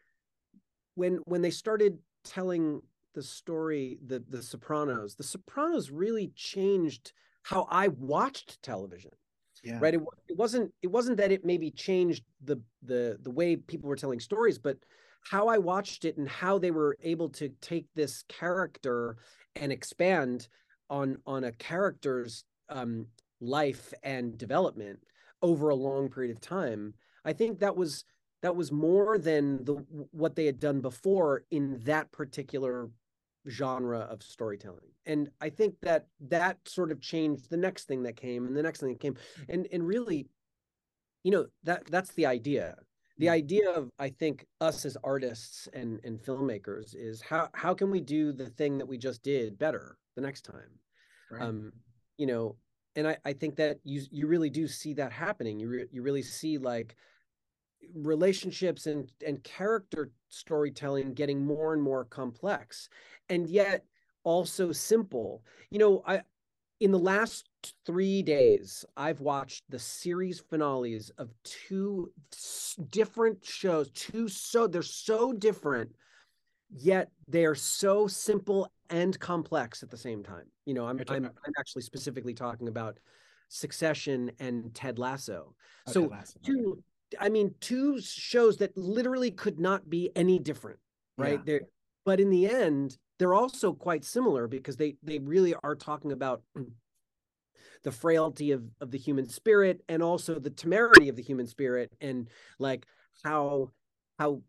when 0.94 1.16
when 1.24 1.42
they 1.42 1.50
started 1.50 1.98
telling 2.24 2.82
the 3.14 3.22
story 3.22 3.98
the 4.06 4.22
the 4.28 4.42
sopranos 4.42 5.14
the 5.14 5.22
sopranos 5.22 5.90
really 5.90 6.32
changed 6.34 7.12
how 7.42 7.66
i 7.70 7.88
watched 7.88 8.62
television 8.62 9.10
yeah. 9.64 9.78
right 9.80 9.94
it, 9.94 10.00
it 10.28 10.36
wasn't 10.36 10.72
it 10.82 10.88
wasn't 10.88 11.16
that 11.16 11.32
it 11.32 11.44
maybe 11.44 11.70
changed 11.70 12.24
the 12.44 12.60
the 12.82 13.18
the 13.22 13.30
way 13.30 13.56
people 13.56 13.88
were 13.88 13.96
telling 13.96 14.20
stories 14.20 14.58
but 14.58 14.76
how 15.22 15.48
i 15.48 15.58
watched 15.58 16.04
it 16.04 16.16
and 16.16 16.28
how 16.28 16.58
they 16.58 16.70
were 16.70 16.96
able 17.02 17.28
to 17.28 17.48
take 17.60 17.86
this 17.94 18.24
character 18.28 19.16
and 19.56 19.72
expand 19.72 20.48
on 20.90 21.18
on 21.26 21.44
a 21.44 21.52
character's 21.52 22.44
um 22.68 23.06
life 23.40 23.92
and 24.02 24.36
development 24.36 24.98
over 25.42 25.68
a 25.68 25.74
long 25.74 26.08
period 26.08 26.34
of 26.34 26.40
time 26.40 26.94
i 27.24 27.32
think 27.32 27.58
that 27.58 27.76
was 27.76 28.04
that 28.42 28.56
was 28.56 28.70
more 28.70 29.18
than 29.18 29.64
the 29.64 29.74
what 30.10 30.36
they 30.36 30.46
had 30.46 30.60
done 30.60 30.80
before 30.80 31.44
in 31.50 31.80
that 31.84 32.10
particular 32.12 32.90
genre 33.48 34.00
of 34.00 34.22
storytelling 34.22 34.90
and 35.06 35.30
i 35.40 35.48
think 35.48 35.74
that 35.80 36.06
that 36.20 36.58
sort 36.66 36.90
of 36.90 37.00
changed 37.00 37.48
the 37.50 37.56
next 37.56 37.84
thing 37.84 38.02
that 38.02 38.16
came 38.16 38.46
and 38.46 38.56
the 38.56 38.62
next 38.62 38.80
thing 38.80 38.90
that 38.90 39.00
came 39.00 39.16
and 39.48 39.66
and 39.72 39.86
really 39.86 40.26
you 41.24 41.30
know 41.30 41.46
that 41.64 41.84
that's 41.86 42.12
the 42.14 42.26
idea 42.26 42.76
the 43.18 43.26
mm. 43.26 43.30
idea 43.30 43.70
of 43.70 43.90
i 43.98 44.08
think 44.08 44.44
us 44.60 44.84
as 44.84 44.96
artists 45.02 45.68
and 45.72 46.00
and 46.04 46.20
filmmakers 46.20 46.94
is 46.94 47.22
how 47.22 47.48
how 47.54 47.72
can 47.72 47.90
we 47.90 48.00
do 48.00 48.32
the 48.32 48.50
thing 48.50 48.76
that 48.76 48.86
we 48.86 48.98
just 48.98 49.22
did 49.22 49.58
better 49.58 49.96
the 50.14 50.20
next 50.20 50.42
time 50.42 50.78
right. 51.30 51.42
um 51.42 51.72
you 52.18 52.26
know 52.26 52.54
and 52.98 53.06
I, 53.06 53.16
I 53.24 53.32
think 53.32 53.54
that 53.56 53.78
you 53.84 54.02
you 54.10 54.26
really 54.26 54.50
do 54.50 54.66
see 54.66 54.92
that 54.94 55.12
happening. 55.12 55.60
You 55.60 55.68
re, 55.68 55.84
you 55.92 56.02
really 56.02 56.22
see 56.22 56.58
like 56.58 56.96
relationships 57.94 58.86
and 58.86 59.10
and 59.26 59.42
character 59.44 60.10
storytelling 60.28 61.14
getting 61.14 61.44
more 61.44 61.72
and 61.72 61.82
more 61.82 62.04
complex, 62.04 62.88
and 63.28 63.48
yet 63.48 63.84
also 64.24 64.72
simple. 64.72 65.42
You 65.70 65.78
know, 65.78 66.02
I 66.06 66.22
in 66.80 66.92
the 66.92 66.98
last 66.98 67.48
three 67.84 68.22
days, 68.22 68.84
I've 68.96 69.20
watched 69.20 69.64
the 69.68 69.78
series 69.78 70.38
finales 70.38 71.10
of 71.18 71.30
two 71.42 72.12
different 72.90 73.44
shows. 73.44 73.90
Two 73.90 74.28
so 74.28 74.66
they're 74.66 74.82
so 74.82 75.32
different, 75.32 75.94
yet 76.70 77.10
they 77.26 77.44
are 77.44 77.56
so 77.56 78.06
simple 78.06 78.70
and 78.90 79.18
complex 79.18 79.82
at 79.82 79.90
the 79.90 79.96
same 79.96 80.22
time. 80.22 80.46
You 80.66 80.74
know, 80.74 80.86
I'm 80.86 81.00
I'm, 81.08 81.24
I'm 81.24 81.52
actually 81.58 81.82
specifically 81.82 82.34
talking 82.34 82.68
about 82.68 82.98
Succession 83.48 84.30
and 84.38 84.72
Ted 84.74 84.98
Lasso. 84.98 85.54
Oh, 85.86 85.92
so 85.92 86.02
Ted 86.02 86.10
Lasso. 86.10 86.38
two, 86.44 86.82
I 87.18 87.28
mean, 87.28 87.54
two 87.60 88.00
shows 88.00 88.58
that 88.58 88.76
literally 88.76 89.30
could 89.30 89.58
not 89.58 89.88
be 89.88 90.10
any 90.14 90.38
different, 90.38 90.78
right? 91.16 91.40
Yeah. 91.40 91.44
They're, 91.44 91.60
but 92.04 92.20
in 92.20 92.30
the 92.30 92.48
end, 92.48 92.98
they're 93.18 93.34
also 93.34 93.72
quite 93.72 94.04
similar 94.04 94.46
because 94.46 94.76
they 94.76 94.96
they 95.02 95.18
really 95.18 95.54
are 95.62 95.74
talking 95.74 96.12
about 96.12 96.42
the 97.82 97.92
frailty 97.92 98.52
of 98.52 98.64
of 98.80 98.90
the 98.90 98.98
human 98.98 99.28
spirit 99.28 99.82
and 99.88 100.02
also 100.02 100.38
the 100.38 100.50
temerity 100.50 101.08
of 101.08 101.16
the 101.16 101.22
human 101.22 101.46
spirit 101.46 101.92
and 102.00 102.28
like 102.58 102.86
how 103.24 103.70
how 104.18 104.42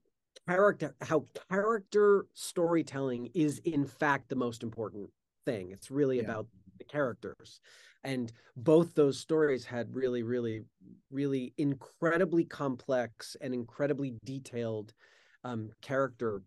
character 0.48 0.96
how 1.02 1.26
character 1.50 2.26
storytelling 2.34 3.30
is 3.34 3.60
in 3.66 3.86
fact 3.86 4.30
the 4.30 4.36
most 4.36 4.64
important 4.64 5.10
thing 5.46 5.72
it's 5.72 5.92
really 5.92 6.18
yeah. 6.18 6.24
about 6.24 6.48
the 6.78 6.84
characters 6.86 7.60
and 8.04 8.32
both 8.56 8.96
those 8.96 9.20
stories 9.20 9.66
had 9.66 9.94
really 9.94 10.24
really 10.24 10.64
really 11.12 11.54
incredibly 11.58 12.44
complex 12.44 13.36
and 13.42 13.54
incredibly 13.54 14.16
detailed 14.26 14.94
um, 15.44 15.70
character 15.82 16.42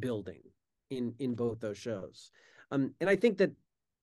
building 0.00 0.42
in 0.90 1.14
in 1.18 1.34
both 1.34 1.60
those 1.60 1.78
shows 1.78 2.30
um, 2.70 2.92
and 3.00 3.08
i 3.08 3.16
think 3.16 3.38
that 3.38 3.52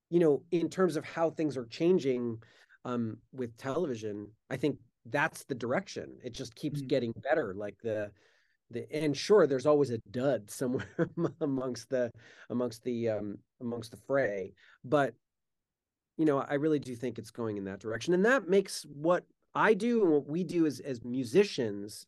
you 0.09 0.19
know 0.19 0.41
in 0.51 0.69
terms 0.69 0.95
of 0.95 1.05
how 1.05 1.29
things 1.29 1.57
are 1.57 1.65
changing 1.65 2.37
um, 2.85 3.17
with 3.33 3.55
television 3.57 4.27
i 4.49 4.55
think 4.55 4.77
that's 5.07 5.43
the 5.45 5.55
direction 5.55 6.09
it 6.23 6.33
just 6.33 6.55
keeps 6.55 6.79
mm-hmm. 6.79 6.87
getting 6.87 7.13
better 7.23 7.53
like 7.55 7.75
the 7.83 8.11
the 8.71 8.91
and 8.91 9.15
sure 9.15 9.45
there's 9.45 9.67
always 9.67 9.91
a 9.91 9.99
dud 10.11 10.49
somewhere 10.49 11.09
amongst 11.41 11.89
the 11.89 12.09
amongst 12.49 12.83
the 12.83 13.09
um 13.09 13.37
amongst 13.61 13.91
the 13.91 13.97
fray 13.97 14.51
but 14.83 15.13
you 16.17 16.25
know, 16.25 16.39
I 16.39 16.55
really 16.55 16.79
do 16.79 16.95
think 16.95 17.17
it's 17.17 17.31
going 17.31 17.57
in 17.57 17.65
that 17.65 17.79
direction, 17.79 18.13
and 18.13 18.25
that 18.25 18.47
makes 18.47 18.85
what 18.93 19.25
I 19.53 19.73
do 19.73 20.03
and 20.03 20.11
what 20.11 20.27
we 20.27 20.43
do 20.43 20.65
as 20.65 20.79
as 20.79 21.03
musicians, 21.03 22.05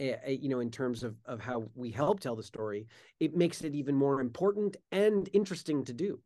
uh, 0.00 0.28
you 0.28 0.48
know, 0.48 0.60
in 0.60 0.70
terms 0.70 1.02
of 1.02 1.16
of 1.24 1.40
how 1.40 1.68
we 1.74 1.90
help 1.90 2.20
tell 2.20 2.36
the 2.36 2.42
story, 2.42 2.86
it 3.18 3.36
makes 3.36 3.62
it 3.62 3.74
even 3.74 3.94
more 3.94 4.20
important 4.20 4.76
and 4.92 5.28
interesting 5.32 5.84
to 5.84 5.92
do. 5.92 6.20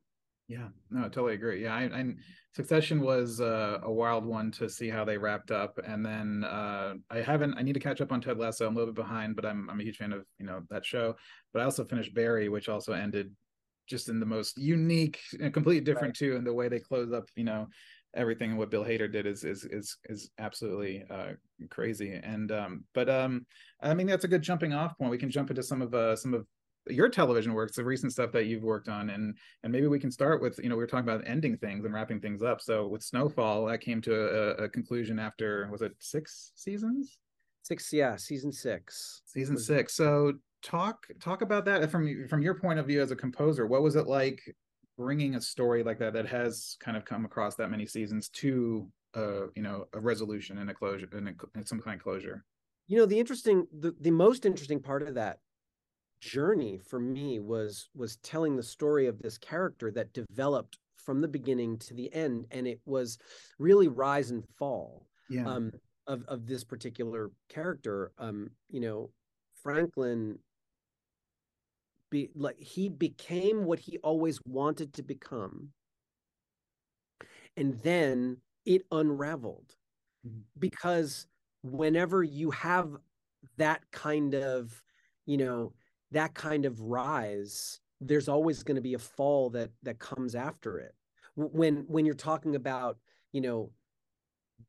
Yeah, 0.47 0.69
no, 0.91 1.01
I 1.01 1.03
totally 1.05 1.35
agree. 1.35 1.63
Yeah, 1.63 1.75
I, 1.75 1.83
and 1.85 2.19
Succession 2.55 3.01
was 3.01 3.41
uh, 3.41 3.79
a 3.83 3.91
wild 3.91 4.27
one 4.27 4.51
to 4.53 4.69
see 4.69 4.91
how 4.91 5.05
they 5.05 5.17
wrapped 5.17 5.51
up, 5.51 5.79
and 5.85 6.05
then 6.05 6.45
uh, 6.45 6.95
I 7.11 7.19
haven't. 7.19 7.55
I 7.55 7.63
need 7.63 7.73
to 7.73 7.81
catch 7.81 8.03
up 8.03 8.13
on 8.13 8.21
Ted 8.21 8.39
Lasso. 8.39 8.67
I'm 8.67 8.75
a 8.75 8.79
little 8.79 8.93
bit 8.93 9.03
behind, 9.03 9.37
but 9.37 9.47
I'm 9.47 9.69
I'm 9.71 9.81
a 9.81 9.83
huge 9.83 9.97
fan 9.97 10.13
of 10.13 10.27
you 10.39 10.45
know 10.45 10.61
that 10.69 10.85
show. 10.85 11.17
But 11.53 11.63
I 11.63 11.65
also 11.65 11.85
finished 11.85 12.15
Barry, 12.15 12.51
which 12.51 12.69
also 12.69 12.93
ended 12.93 13.35
just 13.87 14.09
in 14.09 14.21
the 14.21 14.27
most 14.27 14.57
unique 14.57 15.21
and 15.41 15.53
completely 15.53 15.85
different 15.85 16.21
right. 16.21 16.29
too, 16.29 16.37
in 16.37 16.45
the 16.45 16.53
way 16.53 16.69
they 16.69 16.81
close 16.81 17.13
up. 17.13 17.29
You 17.37 17.45
know, 17.45 17.69
everything 18.15 18.51
and 18.51 18.59
what 18.59 18.71
Bill 18.71 18.85
Hader 18.85 19.11
did 19.11 19.27
is 19.27 19.45
is 19.45 19.65
is 19.65 19.97
is 20.05 20.31
absolutely 20.39 21.05
uh, 21.11 21.33
crazy. 21.71 22.21
And 22.23 22.51
um, 22.53 22.85
but 22.95 23.09
um, 23.09 23.47
I 23.81 23.95
mean 23.95 24.07
that's 24.07 24.25
a 24.25 24.29
good 24.29 24.43
jumping 24.43 24.73
off 24.73 24.97
point. 24.99 25.11
We 25.11 25.19
can 25.19 25.31
jump 25.31 25.51
into 25.51 25.63
some 25.63 25.83
of 25.83 25.95
uh, 25.95 26.17
some 26.17 26.35
of 26.35 26.47
your 26.89 27.09
television 27.09 27.55
works, 27.55 27.77
the 27.77 27.85
recent 27.85 28.13
stuff 28.13 28.33
that 28.33 28.45
you've 28.45 28.63
worked 28.63 28.89
on, 28.89 29.11
and 29.11 29.37
and 29.63 29.73
maybe 29.73 29.87
we 29.87 29.99
can 29.99 30.11
start 30.11 30.43
with 30.43 30.59
you 30.63 30.69
know 30.69 30.77
we 30.77 30.83
were 30.83 30.87
talking 30.87 31.09
about 31.09 31.27
ending 31.27 31.57
things 31.57 31.85
and 31.85 31.95
wrapping 31.95 32.21
things 32.21 32.43
up. 32.43 32.61
So 32.61 32.87
with 32.87 33.03
Snowfall, 33.03 33.67
that 33.67 33.81
came 33.81 34.01
to 34.03 34.15
a, 34.15 34.65
a 34.65 34.69
conclusion 34.69 35.19
after 35.19 35.69
was 35.71 35.83
it 35.83 35.93
six 35.99 36.53
seasons? 36.55 37.19
Six, 37.63 37.91
yeah, 37.95 38.17
season 38.17 38.53
six. 38.53 39.23
Season 39.25 39.57
six. 39.57 39.95
So 39.95 40.35
talk 40.65 41.07
talk 41.21 41.43
about 41.43 41.65
that 41.67 41.91
from 41.91 42.27
from 42.29 42.43
your 42.43 42.55
point 42.55 42.79
of 42.79 42.87
view 42.87 43.01
as 43.01 43.11
a 43.11 43.17
composer. 43.17 43.67
What 43.67 43.83
was 43.83 43.97
it 43.97 44.07
like 44.07 44.41
bringing 44.97 45.35
a 45.35 45.41
story 45.41 45.83
like 45.83 45.99
that 45.99 46.13
that 46.15 46.27
has 46.27 46.77
kind 46.81 46.97
of 46.97 47.05
come 47.05 47.25
across 47.25 47.57
that 47.57 47.71
many 47.71 47.87
seasons 47.87 48.29
to 48.31 48.89
uh 49.15 49.47
you 49.55 49.63
know 49.63 49.87
a 49.93 50.01
resolution 50.01 50.59
and 50.59 50.71
a 50.71 50.75
closure 50.75 51.09
and, 51.13 51.29
a, 51.29 51.33
and 51.55 51.67
some 51.67 51.81
kind 51.81 51.97
of 51.97 52.03
closure? 52.03 52.45
You 52.87 52.99
know 52.99 53.07
the 53.07 53.19
interesting 53.19 53.67
the 53.79 53.95
the 54.01 54.11
most 54.11 54.47
interesting 54.47 54.81
part 54.81 55.03
of 55.03 55.15
that 55.15 55.39
journey 56.21 56.79
for 56.79 56.99
me 56.99 57.39
was 57.39 57.91
was 57.95 58.17
telling 58.17 58.57
the 58.57 58.63
story 58.63 59.07
of 59.07 59.19
this 59.21 59.37
character 59.37 59.91
that 59.91 60.13
developed 60.15 60.79
from 60.97 61.21
the 61.21 61.29
beginning 61.29 61.77
to 61.79 61.93
the 61.93 62.13
end 62.15 62.47
and 62.51 62.67
it 62.67 62.81
was 62.87 63.19
really 63.59 63.89
rise 63.89 64.31
and 64.31 64.43
fall 64.59 65.07
yeah. 65.29 65.47
um, 65.47 65.71
of 66.07 66.25
of 66.27 66.47
this 66.47 66.65
particular 66.65 67.31
character 67.51 68.11
um, 68.19 68.49
you 68.71 68.81
know 68.81 69.11
franklin 69.63 70.39
be 72.15 72.31
like 72.35 72.59
he 72.59 72.89
became 72.89 73.65
what 73.65 73.81
he 73.81 73.99
always 73.99 74.39
wanted 74.47 74.93
to 74.95 75.03
become 75.03 75.71
and 77.57 77.79
then 77.83 78.37
it 78.65 78.83
unraveled 78.93 79.75
mm-hmm. 80.27 80.41
because 80.59 81.27
whenever 81.63 82.23
you 82.23 82.51
have 82.53 82.97
that 83.57 83.83
kind 83.91 84.35
of 84.35 84.83
you 85.27 85.37
know 85.37 85.73
that 86.13 86.35
kind 86.35 86.65
of 86.65 86.81
rise 86.81 87.81
there's 88.01 88.29
always 88.29 88.63
going 88.63 88.77
to 88.77 88.81
be 88.81 88.95
a 88.95 88.99
fall 88.99 89.51
that 89.51 89.71
that 89.83 89.99
comes 89.99 90.35
after 90.35 90.79
it 90.79 90.95
when 91.35 91.85
when 91.89 92.07
you're 92.07 92.15
talking 92.15 92.55
about 92.55 92.97
you 93.33 93.41
know 93.41 93.71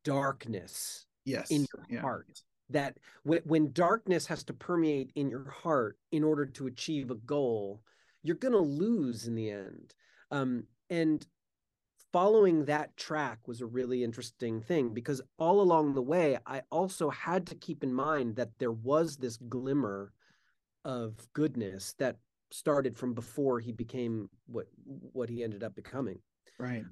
darkness 0.04 1.06
yes 1.25 1.52
in 1.52 1.66
your 1.74 1.86
yeah. 1.90 2.02
heart 2.02 2.42
that 2.69 2.98
when, 3.24 3.41
when 3.45 3.72
darkness 3.72 4.25
has 4.27 4.43
to 4.43 4.53
permeate 4.53 5.12
in 5.15 5.29
your 5.29 5.50
heart 5.50 5.98
in 6.12 6.24
order 6.24 6.45
to 6.45 6.67
achieve 6.67 7.12
a 7.12 7.15
goal 7.15 7.81
you're 8.24 8.36
going 8.36 8.51
to 8.51 8.57
lose 8.57 9.27
in 9.27 9.36
the 9.36 9.51
end. 9.51 9.93
Um, 10.31 10.63
and 10.89 11.24
following 12.12 12.65
that 12.65 12.98
track 12.98 13.38
was 13.48 13.62
a 13.62 13.67
really 13.67 14.03
interesting 14.03 14.62
thing 14.62 14.95
because 14.95 15.22
all 15.38 15.60
along 15.60 15.93
the 15.93 16.01
way 16.01 16.38
i 16.45 16.62
also 16.72 17.10
had 17.10 17.45
to 17.45 17.55
keep 17.55 17.84
in 17.84 17.93
mind 17.93 18.38
that 18.38 18.51
there 18.57 18.72
was 18.72 19.17
this 19.17 19.36
glimmer 19.36 20.13
of 20.86 21.27
goodness 21.34 21.93
that 22.00 22.15
started 22.51 22.95
from 22.95 23.13
before 23.13 23.60
he 23.60 23.72
became 23.72 24.29
what 24.45 24.67
what 24.86 25.29
he 25.29 25.43
ended 25.43 25.63
up 25.63 25.75
becoming. 25.75 26.19
Right. 26.57 26.86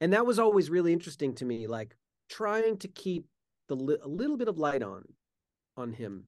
And 0.00 0.12
that 0.12 0.26
was 0.26 0.38
always 0.38 0.70
really 0.70 0.92
interesting 0.92 1.34
to 1.36 1.44
me 1.44 1.66
like 1.66 1.96
trying 2.28 2.76
to 2.78 2.88
keep 2.88 3.26
the 3.68 3.76
li- 3.76 3.98
a 4.02 4.08
little 4.08 4.36
bit 4.36 4.48
of 4.48 4.58
light 4.58 4.82
on 4.82 5.04
on 5.76 5.92
him 5.92 6.24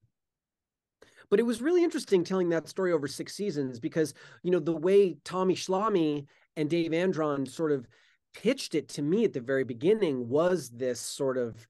but 1.29 1.39
it 1.39 1.43
was 1.43 1.61
really 1.61 1.83
interesting 1.83 2.23
telling 2.23 2.49
that 2.49 2.67
story 2.67 2.91
over 2.91 3.07
six 3.07 3.35
seasons 3.35 3.79
because 3.79 4.13
you 4.43 4.51
know 4.51 4.59
the 4.59 4.71
way 4.71 5.17
tommy 5.23 5.55
schlamme 5.55 6.25
and 6.55 6.69
dave 6.69 6.93
andron 6.93 7.45
sort 7.45 7.71
of 7.71 7.87
pitched 8.33 8.75
it 8.75 8.87
to 8.87 9.01
me 9.01 9.25
at 9.25 9.33
the 9.33 9.41
very 9.41 9.63
beginning 9.63 10.29
was 10.29 10.69
this 10.69 10.99
sort 10.99 11.37
of 11.37 11.67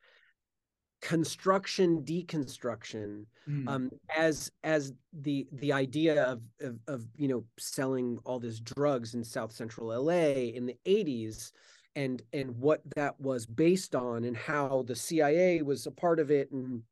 construction 1.01 2.03
deconstruction 2.03 3.25
mm. 3.49 3.67
um, 3.67 3.89
as 4.15 4.51
as 4.63 4.93
the 5.21 5.47
the 5.53 5.73
idea 5.73 6.23
of, 6.23 6.41
of, 6.61 6.77
of 6.87 7.05
you 7.17 7.27
know 7.27 7.43
selling 7.57 8.19
all 8.23 8.39
this 8.39 8.59
drugs 8.59 9.15
in 9.15 9.23
south 9.23 9.51
central 9.51 9.87
la 9.87 10.13
in 10.13 10.67
the 10.67 10.77
80s 10.85 11.51
and 11.95 12.21
and 12.33 12.57
what 12.57 12.81
that 12.95 13.19
was 13.19 13.45
based 13.45 13.95
on 13.95 14.23
and 14.23 14.37
how 14.37 14.83
the 14.87 14.95
cia 14.95 15.61
was 15.61 15.85
a 15.87 15.91
part 15.91 16.19
of 16.19 16.31
it 16.31 16.51
and 16.51 16.83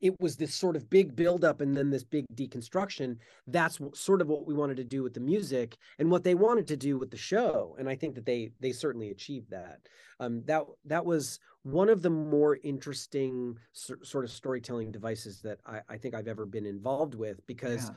it 0.00 0.18
was 0.20 0.36
this 0.36 0.54
sort 0.54 0.76
of 0.76 0.88
big 0.88 1.14
buildup 1.14 1.60
and 1.60 1.76
then 1.76 1.90
this 1.90 2.04
big 2.04 2.24
deconstruction. 2.34 3.16
That's 3.46 3.78
sort 3.94 4.20
of 4.20 4.28
what 4.28 4.46
we 4.46 4.54
wanted 4.54 4.76
to 4.78 4.84
do 4.84 5.02
with 5.02 5.14
the 5.14 5.20
music 5.20 5.76
and 5.98 6.10
what 6.10 6.24
they 6.24 6.34
wanted 6.34 6.66
to 6.68 6.76
do 6.76 6.98
with 6.98 7.10
the 7.10 7.16
show. 7.16 7.76
And 7.78 7.88
I 7.88 7.94
think 7.94 8.14
that 8.14 8.26
they 8.26 8.50
they 8.60 8.72
certainly 8.72 9.10
achieved 9.10 9.50
that. 9.50 9.80
Um, 10.18 10.42
that 10.46 10.62
that 10.86 11.04
was 11.04 11.38
one 11.62 11.88
of 11.88 12.02
the 12.02 12.10
more 12.10 12.58
interesting 12.62 13.56
sort 13.72 14.24
of 14.24 14.30
storytelling 14.30 14.90
devices 14.90 15.40
that 15.42 15.58
I, 15.66 15.80
I, 15.90 15.96
think 15.98 16.14
I've 16.14 16.28
ever 16.28 16.46
been 16.46 16.66
involved 16.66 17.14
with 17.14 17.46
because. 17.46 17.86
Yeah. 17.86 17.94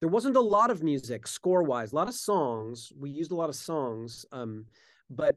There 0.00 0.10
wasn't 0.10 0.36
a 0.36 0.40
lot 0.40 0.70
of 0.70 0.82
music 0.82 1.26
score 1.26 1.62
wise, 1.62 1.92
a 1.92 1.96
lot 1.96 2.08
of 2.08 2.14
songs. 2.14 2.92
We 2.94 3.08
used 3.08 3.30
a 3.30 3.34
lot 3.34 3.48
of 3.48 3.54
songs, 3.54 4.26
um, 4.32 4.66
but 5.10 5.36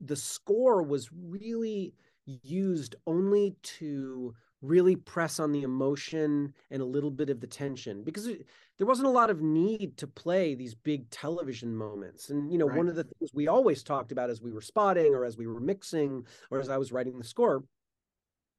the 0.00 0.16
score 0.16 0.82
was 0.82 1.10
really 1.12 1.94
used 2.26 2.96
only 3.06 3.54
to 3.62 4.34
really 4.62 4.94
press 4.94 5.40
on 5.40 5.50
the 5.50 5.62
emotion 5.62 6.54
and 6.70 6.80
a 6.80 6.84
little 6.84 7.10
bit 7.10 7.28
of 7.28 7.40
the 7.40 7.46
tension 7.46 8.04
because 8.04 8.28
it, 8.28 8.46
there 8.78 8.86
wasn't 8.86 9.06
a 9.06 9.10
lot 9.10 9.28
of 9.28 9.42
need 9.42 9.96
to 9.96 10.06
play 10.06 10.54
these 10.54 10.74
big 10.74 11.10
television 11.10 11.74
moments 11.74 12.30
and 12.30 12.50
you 12.50 12.58
know 12.58 12.68
right. 12.68 12.78
one 12.78 12.88
of 12.88 12.94
the 12.94 13.02
things 13.02 13.30
we 13.34 13.48
always 13.48 13.82
talked 13.82 14.12
about 14.12 14.30
as 14.30 14.40
we 14.40 14.52
were 14.52 14.60
spotting 14.60 15.14
or 15.14 15.24
as 15.24 15.36
we 15.36 15.48
were 15.48 15.58
mixing 15.58 16.24
or 16.50 16.60
as 16.60 16.68
i 16.68 16.78
was 16.78 16.92
writing 16.92 17.18
the 17.18 17.24
score 17.24 17.64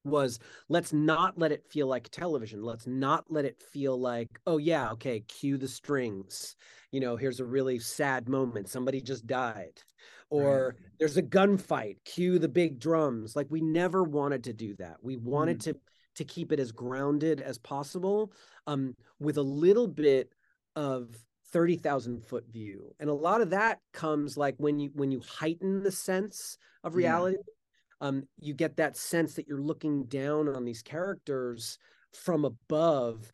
was 0.04 0.40
let's 0.70 0.92
not 0.92 1.38
let 1.38 1.52
it 1.52 1.64
feel 1.70 1.88
like 1.88 2.10
television 2.10 2.62
let's 2.62 2.86
not 2.86 3.26
let 3.30 3.46
it 3.46 3.62
feel 3.62 4.00
like 4.00 4.30
oh 4.48 4.58
yeah 4.58 4.92
okay 4.92 5.22
cue 5.22 5.58
the 5.58 5.68
strings 5.68 6.56
you 6.92 7.00
know 7.00 7.16
here's 7.16 7.40
a 7.40 7.46
really 7.46 7.80
sad 7.80 8.28
moment 8.28 8.68
somebody 8.68 9.02
just 9.02 9.26
died 9.26 9.82
or 10.30 10.68
right. 10.68 10.90
there's 11.00 11.18
a 11.18 11.24
gunfight 11.24 11.96
cue 12.04 12.38
the 12.38 12.50
big 12.50 12.80
drums 12.80 13.36
like 13.36 13.48
we 13.50 13.62
never 13.62 14.04
wanted 14.04 14.44
to 14.44 14.54
do 14.54 14.76
that 14.76 14.98
we 15.02 15.16
wanted 15.16 15.60
mm. 15.60 15.64
to 15.64 15.76
to 16.16 16.24
keep 16.24 16.52
it 16.52 16.60
as 16.60 16.72
grounded 16.72 17.42
as 17.42 17.58
possible 17.58 18.32
um, 18.68 18.96
with 19.20 19.38
a 19.38 19.42
little 19.42 19.88
bit 19.88 20.32
of 20.76 21.16
30,000 21.52 22.26
foot 22.26 22.46
view. 22.52 22.96
And 23.00 23.10
a 23.10 23.14
lot 23.14 23.42
of 23.42 23.52
that 23.52 23.80
comes 23.94 24.38
like 24.38 24.56
when 24.58 24.80
you 24.80 24.92
when 24.94 25.12
you 25.12 25.22
heighten 25.22 25.84
the 25.84 25.92
sense 25.92 26.58
of 26.84 26.96
reality, 26.96 27.38
yeah. 27.38 27.54
Um, 28.02 28.24
you 28.40 28.54
get 28.54 28.78
that 28.78 28.98
sense 28.98 29.34
that 29.36 29.48
you're 29.48 29.62
looking 29.62 30.06
down 30.06 30.48
on 30.48 30.66
these 30.66 30.82
characters 30.82 31.78
from 32.14 32.46
above 32.46 33.32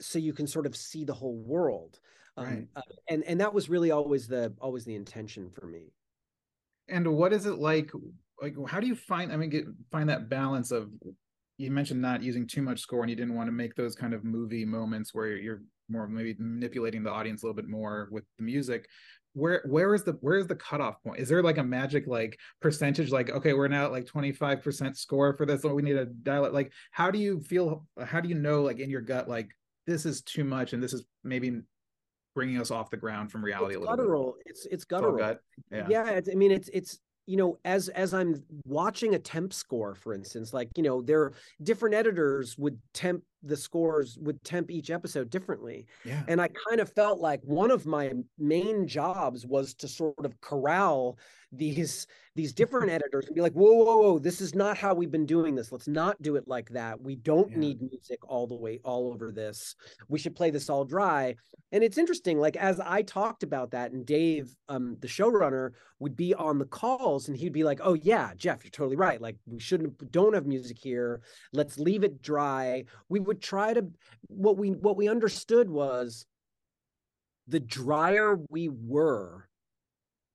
so 0.00 0.18
you 0.18 0.32
can 0.32 0.46
sort 0.46 0.66
of 0.66 0.76
see 0.76 1.04
the 1.04 1.14
whole 1.14 1.36
world. 1.36 2.00
Um, 2.36 2.46
right. 2.46 2.68
Uh, 2.76 2.80
and 3.08 3.24
and 3.24 3.40
that 3.40 3.52
was 3.52 3.68
really 3.68 3.90
always 3.90 4.26
the 4.26 4.54
always 4.60 4.84
the 4.84 4.94
intention 4.94 5.50
for 5.50 5.66
me. 5.66 5.92
And 6.88 7.06
what 7.14 7.32
is 7.32 7.46
it 7.46 7.58
like 7.58 7.90
like 8.40 8.54
how 8.66 8.80
do 8.80 8.86
you 8.86 8.94
find 8.94 9.32
I 9.32 9.36
mean 9.36 9.50
get, 9.50 9.64
find 9.90 10.08
that 10.08 10.28
balance 10.28 10.70
of 10.70 10.90
you 11.58 11.70
mentioned 11.70 12.00
not 12.00 12.22
using 12.22 12.46
too 12.46 12.62
much 12.62 12.80
score 12.80 13.02
and 13.02 13.10
you 13.10 13.16
didn't 13.16 13.34
want 13.34 13.48
to 13.48 13.52
make 13.52 13.74
those 13.74 13.94
kind 13.94 14.14
of 14.14 14.24
movie 14.24 14.64
moments 14.64 15.14
where 15.14 15.36
you're 15.36 15.62
more 15.88 16.08
maybe 16.08 16.34
manipulating 16.38 17.02
the 17.02 17.10
audience 17.10 17.42
a 17.42 17.46
little 17.46 17.60
bit 17.60 17.68
more 17.68 18.08
with 18.10 18.24
the 18.38 18.44
music 18.44 18.88
where 19.34 19.62
where 19.66 19.94
is 19.94 20.02
the 20.04 20.12
where 20.20 20.36
is 20.36 20.46
the 20.46 20.54
cutoff 20.54 21.02
point 21.02 21.18
is 21.18 21.28
there 21.28 21.42
like 21.42 21.58
a 21.58 21.64
magic 21.64 22.06
like 22.06 22.38
percentage 22.60 23.10
like 23.10 23.30
okay 23.30 23.54
we're 23.54 23.68
now 23.68 23.84
at 23.84 23.92
like 23.92 24.04
25% 24.04 24.96
score 24.96 25.34
for 25.36 25.46
this 25.46 25.62
we 25.62 25.82
need 25.82 25.94
to 25.94 26.06
dial 26.06 26.44
it 26.44 26.52
like 26.52 26.72
how 26.90 27.10
do 27.10 27.18
you 27.18 27.40
feel 27.40 27.86
how 28.04 28.20
do 28.20 28.28
you 28.28 28.34
know 28.34 28.62
like 28.62 28.78
in 28.78 28.90
your 28.90 29.00
gut 29.00 29.28
like 29.28 29.48
this 29.86 30.04
is 30.04 30.22
too 30.22 30.44
much 30.44 30.72
and 30.72 30.82
this 30.82 30.92
is 30.92 31.04
maybe 31.24 31.60
bringing 32.34 32.60
us 32.60 32.70
off 32.70 32.90
the 32.90 32.96
ground 32.96 33.30
from 33.30 33.44
reality 33.44 33.74
it's 33.74 33.76
a 33.76 33.80
little 33.80 33.96
guttural 33.96 34.34
bit. 34.38 34.50
it's 34.50 34.66
it's 34.66 34.84
guttural 34.84 35.14
it's 35.14 35.20
gut. 35.22 35.40
yeah 35.70 35.86
yeah 35.88 36.20
i 36.30 36.34
mean 36.34 36.50
it's 36.50 36.68
it's 36.72 36.98
you 37.26 37.36
know 37.36 37.58
as 37.64 37.88
as 37.90 38.12
i'm 38.12 38.42
watching 38.64 39.14
a 39.14 39.18
temp 39.18 39.52
score 39.52 39.94
for 39.94 40.12
instance 40.12 40.52
like 40.52 40.68
you 40.76 40.82
know 40.82 41.00
there 41.02 41.20
are 41.20 41.32
different 41.62 41.94
editors 41.94 42.56
would 42.58 42.78
temp 42.92 43.22
the 43.42 43.56
scores 43.56 44.18
would 44.20 44.42
temp 44.44 44.70
each 44.70 44.90
episode 44.90 45.30
differently. 45.30 45.86
Yeah. 46.04 46.22
And 46.28 46.40
I 46.40 46.48
kind 46.68 46.80
of 46.80 46.92
felt 46.92 47.20
like 47.20 47.40
one 47.42 47.70
of 47.70 47.86
my 47.86 48.12
main 48.38 48.86
jobs 48.86 49.46
was 49.46 49.74
to 49.74 49.88
sort 49.88 50.24
of 50.24 50.40
corral 50.40 51.18
these 51.54 52.06
these 52.34 52.54
different 52.54 52.90
editors 52.90 53.26
and 53.26 53.34
be 53.34 53.42
like, 53.42 53.52
whoa, 53.52 53.72
whoa, 53.72 53.98
whoa, 53.98 54.18
this 54.18 54.40
is 54.40 54.54
not 54.54 54.78
how 54.78 54.94
we've 54.94 55.10
been 55.10 55.26
doing 55.26 55.54
this. 55.54 55.70
Let's 55.70 55.86
not 55.86 56.20
do 56.22 56.36
it 56.36 56.48
like 56.48 56.70
that. 56.70 56.98
We 56.98 57.14
don't 57.16 57.50
Yeah. 57.50 57.58
need 57.58 57.82
music 57.82 58.20
all 58.26 58.46
the 58.46 58.54
way 58.56 58.80
all 58.84 59.12
over 59.12 59.30
this. 59.30 59.74
We 60.08 60.18
should 60.18 60.34
play 60.34 60.48
this 60.50 60.70
all 60.70 60.86
dry. 60.86 61.34
And 61.72 61.84
it's 61.84 61.98
interesting, 61.98 62.38
like 62.38 62.56
as 62.56 62.80
I 62.80 63.02
talked 63.02 63.42
about 63.42 63.70
that, 63.72 63.92
and 63.92 64.06
Dave, 64.06 64.56
um, 64.70 64.96
the 65.00 65.08
showrunner, 65.08 65.72
would 65.98 66.16
be 66.16 66.34
on 66.34 66.58
the 66.58 66.64
calls 66.64 67.28
and 67.28 67.36
he'd 67.36 67.52
be 67.52 67.62
like, 67.62 67.78
Oh 67.82 67.94
yeah, 67.94 68.32
Jeff, 68.34 68.64
you're 68.64 68.72
totally 68.72 68.96
right. 68.96 69.20
Like 69.20 69.36
we 69.46 69.60
shouldn't 69.60 70.10
don't 70.10 70.34
have 70.34 70.46
music 70.46 70.76
here. 70.76 71.20
Let's 71.52 71.78
leave 71.78 72.02
it 72.02 72.20
dry. 72.22 72.84
We 73.08 73.20
would 73.20 73.31
try 73.34 73.74
to 73.74 73.86
what 74.28 74.56
we 74.56 74.70
what 74.70 74.96
we 74.96 75.08
understood 75.08 75.68
was 75.68 76.26
the 77.48 77.60
drier 77.60 78.38
we 78.50 78.68
were, 78.68 79.48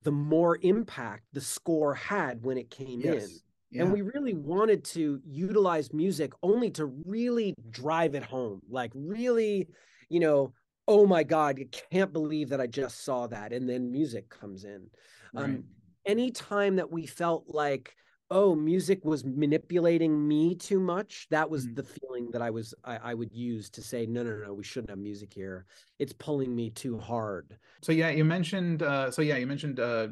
the 0.04 0.12
more 0.12 0.60
impact 0.62 1.24
the 1.34 1.42
score 1.42 1.94
had 1.94 2.44
when 2.44 2.58
it 2.58 2.70
came 2.70 3.02
in. 3.02 3.28
Yeah. 3.70 3.84
And 3.84 3.92
we 3.92 4.02
really 4.02 4.34
wanted 4.34 4.86
to 4.86 5.20
utilize 5.26 5.92
music 5.92 6.32
only 6.42 6.72
to 6.72 6.86
really 6.86 7.54
drive 7.70 8.16
it 8.16 8.24
home. 8.24 8.62
Like, 8.70 8.92
really, 8.94 9.68
you 10.10 10.22
know, 10.22 10.54
oh 10.88 11.06
my 11.06 11.24
God, 11.24 11.60
you 11.60 11.68
can't 11.92 12.14
believe 12.14 12.50
that 12.50 12.62
I 12.62 12.68
just 12.68 13.04
saw 13.04 13.28
that. 13.28 13.52
And 13.52 13.68
then 13.70 13.92
music 13.92 14.30
comes 14.30 14.64
in. 14.64 14.88
Right. 15.34 15.44
Um, 15.44 15.66
anytime 16.06 16.78
that 16.78 16.90
we 16.92 17.06
felt 17.06 17.44
like, 17.48 17.94
oh, 18.30 18.56
music 18.56 19.04
was 19.06 19.24
manipulating 19.24 20.28
me 20.28 20.56
too 20.56 20.80
much, 20.80 21.28
that 21.30 21.50
was 21.50 21.66
Mhm. 21.66 21.76
the 21.76 21.84
feeling 21.84 22.32
that 22.32 22.42
I 22.42 22.50
was 22.50 22.74
I, 22.84 22.98
I 22.98 23.14
would 23.14 23.34
use 23.34 23.70
to 23.72 23.82
say, 23.82 24.06
no, 24.06 24.24
no, 24.24 24.36
no, 24.38 24.54
we 24.54 24.64
shouldn't 24.64 24.90
have 24.90 25.00
music 25.00 25.34
here. 25.34 25.66
It's 26.00 26.14
pulling 26.14 26.56
me 26.56 26.70
too 26.70 26.98
hard. 26.98 27.58
So 27.82 27.92
yeah, 27.92 28.10
you 28.10 28.26
mentioned 28.26 28.84
uh 28.84 29.12
so 29.12 29.22
yeah, 29.22 29.38
you 29.38 29.48
mentioned 29.48 29.80
uh 29.80 30.10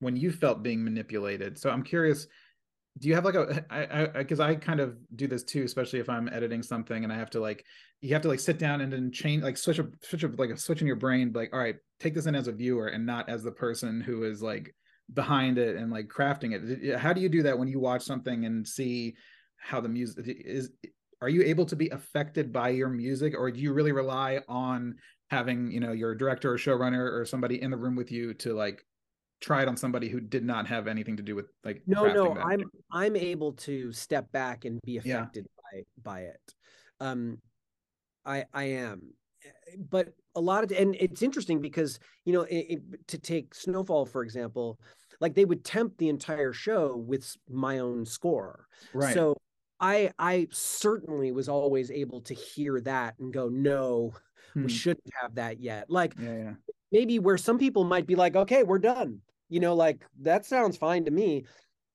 when 0.00 0.16
you 0.16 0.32
felt 0.32 0.62
being 0.62 0.82
manipulated. 0.82 1.58
So 1.58 1.70
I'm 1.70 1.82
curious, 1.82 2.26
do 2.98 3.08
you 3.08 3.14
have 3.14 3.24
like 3.24 3.34
a 3.34 3.64
I 3.70 4.02
I 4.04 4.06
because 4.06 4.40
I 4.40 4.54
kind 4.54 4.80
of 4.80 4.98
do 5.16 5.26
this 5.26 5.44
too, 5.44 5.62
especially 5.64 5.98
if 6.00 6.08
I'm 6.08 6.28
editing 6.28 6.62
something 6.62 7.04
and 7.04 7.12
I 7.12 7.16
have 7.16 7.30
to 7.30 7.40
like 7.40 7.64
you 8.00 8.12
have 8.14 8.22
to 8.22 8.28
like 8.28 8.40
sit 8.40 8.58
down 8.58 8.80
and 8.80 8.92
then 8.92 9.12
change 9.12 9.42
like 9.42 9.56
switch 9.56 9.78
a 9.78 9.88
switch 10.02 10.24
a 10.24 10.28
like 10.28 10.50
a 10.50 10.56
switch 10.56 10.80
in 10.80 10.86
your 10.86 10.96
brain, 10.96 11.32
like, 11.32 11.50
all 11.52 11.58
right, 11.60 11.76
take 12.00 12.14
this 12.14 12.26
in 12.26 12.34
as 12.34 12.48
a 12.48 12.52
viewer 12.52 12.88
and 12.88 13.06
not 13.06 13.28
as 13.28 13.42
the 13.42 13.52
person 13.52 14.00
who 14.00 14.24
is 14.24 14.42
like 14.42 14.74
behind 15.12 15.58
it 15.58 15.76
and 15.76 15.90
like 15.90 16.08
crafting 16.08 16.52
it. 16.52 16.98
How 16.98 17.12
do 17.12 17.20
you 17.20 17.28
do 17.28 17.42
that 17.42 17.58
when 17.58 17.68
you 17.68 17.80
watch 17.80 18.02
something 18.02 18.44
and 18.44 18.66
see 18.66 19.14
how 19.56 19.80
the 19.80 19.88
music 19.88 20.24
is 20.26 20.70
are 21.20 21.28
you 21.28 21.42
able 21.44 21.64
to 21.64 21.76
be 21.76 21.88
affected 21.90 22.52
by 22.52 22.68
your 22.70 22.88
music 22.88 23.32
or 23.38 23.48
do 23.50 23.60
you 23.60 23.72
really 23.72 23.92
rely 23.92 24.40
on 24.48 24.96
having 25.30 25.70
you 25.70 25.78
know 25.78 25.92
your 25.92 26.16
director 26.16 26.52
or 26.52 26.58
showrunner 26.58 27.12
or 27.12 27.24
somebody 27.24 27.62
in 27.62 27.70
the 27.70 27.76
room 27.76 27.94
with 27.94 28.10
you 28.10 28.34
to 28.34 28.54
like 28.54 28.84
try 29.40 29.62
it 29.62 29.68
on 29.68 29.76
somebody 29.76 30.08
who 30.08 30.20
did 30.20 30.44
not 30.44 30.66
have 30.66 30.88
anything 30.88 31.16
to 31.16 31.22
do 31.22 31.36
with 31.36 31.46
like 31.64 31.82
No, 31.86 32.12
no, 32.12 32.34
that? 32.34 32.44
I'm 32.44 32.70
I'm 32.90 33.16
able 33.16 33.52
to 33.52 33.92
step 33.92 34.30
back 34.32 34.64
and 34.64 34.80
be 34.84 34.96
Yeah. 34.96 35.20
affected 35.20 35.46
by 35.56 35.82
by 36.02 36.20
it. 36.22 36.54
Um, 37.00 37.38
I 38.24 38.46
I 38.52 38.64
am, 38.64 39.14
but 39.90 40.08
a 40.34 40.40
lot 40.40 40.64
of 40.64 40.72
and 40.72 40.96
it's 40.98 41.22
interesting 41.22 41.60
because 41.60 41.98
you 42.24 42.32
know 42.32 42.42
it, 42.42 42.66
it- 42.68 43.08
to 43.08 43.18
take 43.18 43.54
Snowfall 43.54 44.06
for 44.06 44.22
example, 44.22 44.78
like 45.20 45.34
they 45.34 45.44
would 45.44 45.64
temp 45.64 45.96
the 45.98 46.08
entire 46.08 46.52
show 46.52 46.96
with 46.96 47.36
my 47.48 47.78
own 47.78 48.04
score. 48.04 48.66
right 48.94 49.14
So 49.14 49.36
I 49.80 50.12
I 50.18 50.48
certainly 50.52 51.32
was 51.32 51.48
always 51.48 51.90
able 51.90 52.20
to 52.22 52.34
hear 52.34 52.80
that 52.82 53.18
and 53.18 53.32
go, 53.32 53.48
no, 53.48 54.12
Hmm. 54.54 54.64
we 54.64 54.68
shouldn't 54.70 55.10
have 55.20 55.34
that 55.36 55.60
yet. 55.60 55.88
Like 55.88 56.14
yeah 56.18 56.36
yeah 56.36 56.54
maybe 56.90 57.18
where 57.18 57.38
some 57.38 57.58
people 57.58 57.84
might 57.84 58.06
be 58.06 58.16
like, 58.16 58.36
okay, 58.36 58.62
we're 58.64 58.78
done. 58.78 59.20
You 59.48 59.60
know, 59.60 59.74
like 59.74 60.04
that 60.20 60.44
sounds 60.44 60.76
fine 60.76 61.04
to 61.06 61.10
me. 61.10 61.44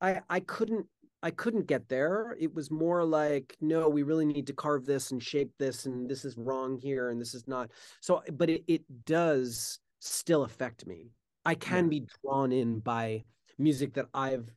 I 0.02 0.22
I 0.30 0.40
couldn't 0.42 0.88
I 1.24 1.32
couldn't 1.32 1.66
get 1.68 1.90
there. 1.90 2.36
It 2.40 2.54
was 2.54 2.70
more 2.70 3.04
like, 3.04 3.56
no, 3.60 3.90
we 3.90 4.04
really 4.04 4.26
need 4.26 4.48
to 4.48 4.54
carve 4.54 4.86
this 4.86 5.12
and 5.12 5.22
shape 5.22 5.52
this, 5.58 5.86
and 5.86 6.10
this 6.10 6.24
is 6.26 6.38
wrong 6.38 6.78
here, 6.78 7.10
and 7.10 7.20
this 7.20 7.34
is 7.34 7.48
not. 7.48 7.72
So, 8.02 8.22
but 8.34 8.50
it, 8.50 8.64
it 8.68 8.84
does 9.06 9.80
still 10.00 10.44
affect 10.44 10.86
me. 10.86 11.12
I 11.46 11.56
can 11.56 11.86
Yeah. 11.86 11.90
be 11.90 12.06
drawn 12.24 12.52
in 12.52 12.80
by 12.80 13.24
music 13.58 13.94
that 13.94 14.08
I've 14.14 14.50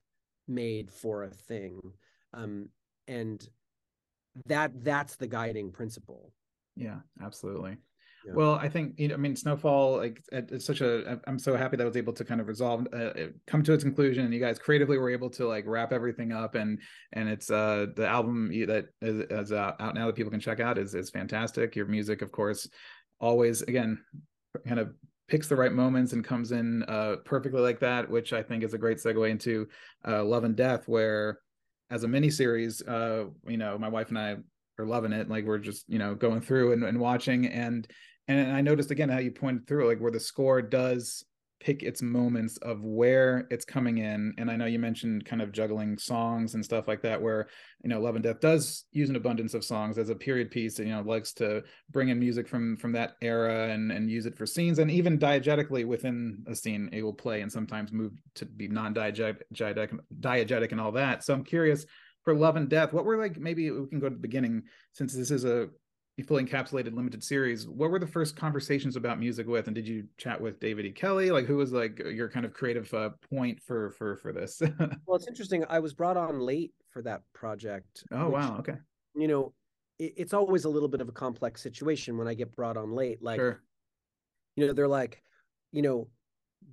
made 0.46 0.92
for 0.92 1.24
a 1.24 1.30
thing. 1.30 1.80
Um, 2.34 2.68
and 3.08 3.48
that 4.46 4.84
that's 4.84 5.16
the 5.16 5.26
guiding 5.26 5.72
principle. 5.72 6.32
yeah 6.76 7.00
absolutely 7.20 7.76
Yeah. 8.26 8.32
well 8.34 8.54
i 8.54 8.68
think 8.68 8.98
you 8.98 9.08
know 9.08 9.14
i 9.14 9.16
mean 9.16 9.34
snowfall 9.34 9.96
like 9.96 10.22
it's 10.30 10.66
such 10.66 10.82
a 10.82 11.18
i'm 11.26 11.38
so 11.38 11.56
happy 11.56 11.76
that 11.76 11.82
I 11.82 11.86
was 11.86 11.96
able 11.96 12.12
to 12.12 12.24
kind 12.24 12.40
of 12.40 12.48
resolve 12.48 12.86
uh, 12.92 13.12
come 13.46 13.62
to 13.62 13.72
its 13.72 13.82
conclusion 13.82 14.24
and 14.24 14.34
you 14.34 14.40
guys 14.40 14.58
creatively 14.58 14.98
were 14.98 15.10
able 15.10 15.30
to 15.30 15.46
like 15.46 15.64
wrap 15.66 15.92
everything 15.92 16.32
up 16.32 16.54
and 16.54 16.78
and 17.14 17.28
it's 17.28 17.50
uh 17.50 17.86
the 17.96 18.06
album 18.06 18.48
that 18.66 18.88
is, 19.00 19.20
is 19.30 19.52
uh, 19.52 19.72
out 19.80 19.94
now 19.94 20.06
that 20.06 20.16
people 20.16 20.30
can 20.30 20.40
check 20.40 20.60
out 20.60 20.76
is 20.76 20.94
is 20.94 21.08
fantastic 21.08 21.74
your 21.74 21.86
music 21.86 22.20
of 22.20 22.30
course 22.30 22.68
always 23.20 23.62
again 23.62 23.98
kind 24.66 24.80
of 24.80 24.92
picks 25.28 25.48
the 25.48 25.56
right 25.56 25.72
moments 25.72 26.12
and 26.12 26.24
comes 26.24 26.52
in 26.52 26.82
uh 26.84 27.16
perfectly 27.24 27.60
like 27.60 27.80
that 27.80 28.10
which 28.10 28.32
i 28.32 28.42
think 28.42 28.62
is 28.62 28.74
a 28.74 28.78
great 28.78 28.98
segue 28.98 29.30
into 29.30 29.66
uh 30.06 30.22
love 30.22 30.44
and 30.44 30.56
death 30.56 30.88
where 30.88 31.38
as 31.90 32.02
a 32.04 32.08
mini 32.08 32.28
series 32.28 32.82
uh 32.82 33.24
you 33.46 33.56
know 33.56 33.78
my 33.78 33.88
wife 33.88 34.08
and 34.08 34.18
i 34.18 34.36
are 34.78 34.86
loving 34.86 35.12
it 35.12 35.28
like 35.28 35.44
we're 35.44 35.58
just 35.58 35.88
you 35.88 35.98
know 35.98 36.14
going 36.14 36.40
through 36.40 36.72
and, 36.72 36.82
and 36.82 36.98
watching 36.98 37.46
and 37.46 37.86
and 38.38 38.52
i 38.52 38.60
noticed 38.60 38.90
again 38.90 39.08
how 39.08 39.18
you 39.18 39.30
pointed 39.30 39.66
through 39.66 39.86
like 39.86 40.00
where 40.00 40.12
the 40.12 40.20
score 40.20 40.62
does 40.62 41.24
pick 41.60 41.82
its 41.82 42.00
moments 42.00 42.56
of 42.58 42.82
where 42.82 43.46
it's 43.50 43.64
coming 43.64 43.98
in. 43.98 44.34
And 44.38 44.50
i 44.50 44.56
know 44.56 44.64
you 44.64 44.78
mentioned 44.78 45.26
kind 45.26 45.42
of 45.42 45.52
juggling 45.52 45.98
songs 45.98 46.54
and 46.54 46.64
stuff 46.64 46.88
like 46.88 47.02
that 47.02 47.20
where 47.20 47.48
you 47.84 47.90
know 47.90 48.00
love 48.00 48.14
and 48.14 48.24
death 48.24 48.40
does 48.40 48.86
use 48.92 49.10
an 49.10 49.16
abundance 49.16 49.54
of 49.54 49.62
songs 49.62 49.98
as 49.98 50.08
a 50.08 50.14
period 50.14 50.50
piece 50.50 50.78
and 50.78 50.88
you 50.88 50.94
know 50.94 51.02
likes 51.02 51.32
to 51.34 51.62
bring 51.90 52.08
in 52.08 52.18
music 52.18 52.48
from 52.48 52.76
from 52.78 52.92
that 52.92 53.12
era 53.20 53.68
and 53.68 53.92
and 53.92 54.10
use 54.10 54.26
it 54.26 54.36
for 54.36 54.46
scenes. 54.46 54.78
And 54.78 54.90
even 54.90 55.18
diegetically 55.18 55.84
within 55.84 56.42
a 56.48 56.54
scene 56.54 56.88
it 56.92 57.02
will 57.02 57.12
play 57.12 57.42
and 57.42 57.52
sometimes 57.52 57.92
move 57.92 58.12
to 58.36 58.46
be 58.46 58.66
non-diegetic 58.66 59.42
diegetic 59.54 60.72
and 60.72 60.80
all 60.80 60.92
that. 60.92 61.22
So 61.22 61.34
i'm 61.34 61.44
curious 61.44 61.84
for 62.24 62.34
love 62.34 62.56
and 62.56 62.68
death 62.68 62.92
what 62.92 63.04
were 63.04 63.18
like 63.18 63.38
maybe 63.38 63.70
we 63.70 63.86
can 63.88 64.00
go 64.00 64.08
to 64.08 64.14
the 64.14 64.20
beginning 64.20 64.62
since 64.92 65.14
this 65.14 65.30
is 65.30 65.44
a 65.44 65.68
fully 66.22 66.44
encapsulated 66.44 66.94
limited 66.94 67.22
series 67.22 67.68
what 67.68 67.90
were 67.90 67.98
the 67.98 68.06
first 68.06 68.36
conversations 68.36 68.96
about 68.96 69.18
music 69.18 69.46
with 69.46 69.66
and 69.66 69.74
did 69.74 69.86
you 69.86 70.04
chat 70.16 70.40
with 70.40 70.58
david 70.60 70.84
e 70.84 70.90
kelley 70.90 71.30
like 71.30 71.46
who 71.46 71.56
was 71.56 71.72
like 71.72 71.98
your 71.98 72.28
kind 72.28 72.44
of 72.44 72.52
creative 72.52 72.92
uh, 72.94 73.10
point 73.32 73.60
for 73.60 73.90
for 73.92 74.16
for 74.16 74.32
this 74.32 74.60
Well, 75.06 75.16
it's 75.16 75.28
interesting. 75.28 75.64
I 75.68 75.78
was 75.78 75.92
brought 75.92 76.16
on 76.16 76.40
late 76.40 76.72
for 76.90 77.02
that 77.02 77.22
project. 77.34 78.04
oh 78.12 78.26
which, 78.26 78.34
wow 78.34 78.56
okay 78.58 78.76
You 79.14 79.28
know, 79.28 79.52
it, 79.98 80.14
it's 80.16 80.34
always 80.34 80.64
a 80.64 80.68
little 80.68 80.88
bit 80.88 81.00
of 81.00 81.08
a 81.08 81.12
complex 81.12 81.62
situation 81.62 82.16
when 82.16 82.28
I 82.28 82.34
get 82.34 82.54
brought 82.54 82.76
on 82.76 82.92
late. 82.92 83.22
Like, 83.22 83.38
sure 83.38 83.60
you 84.56 84.66
know, 84.66 84.72
they're 84.72 84.88
like, 84.88 85.22
you 85.72 85.82
know, 85.82 86.08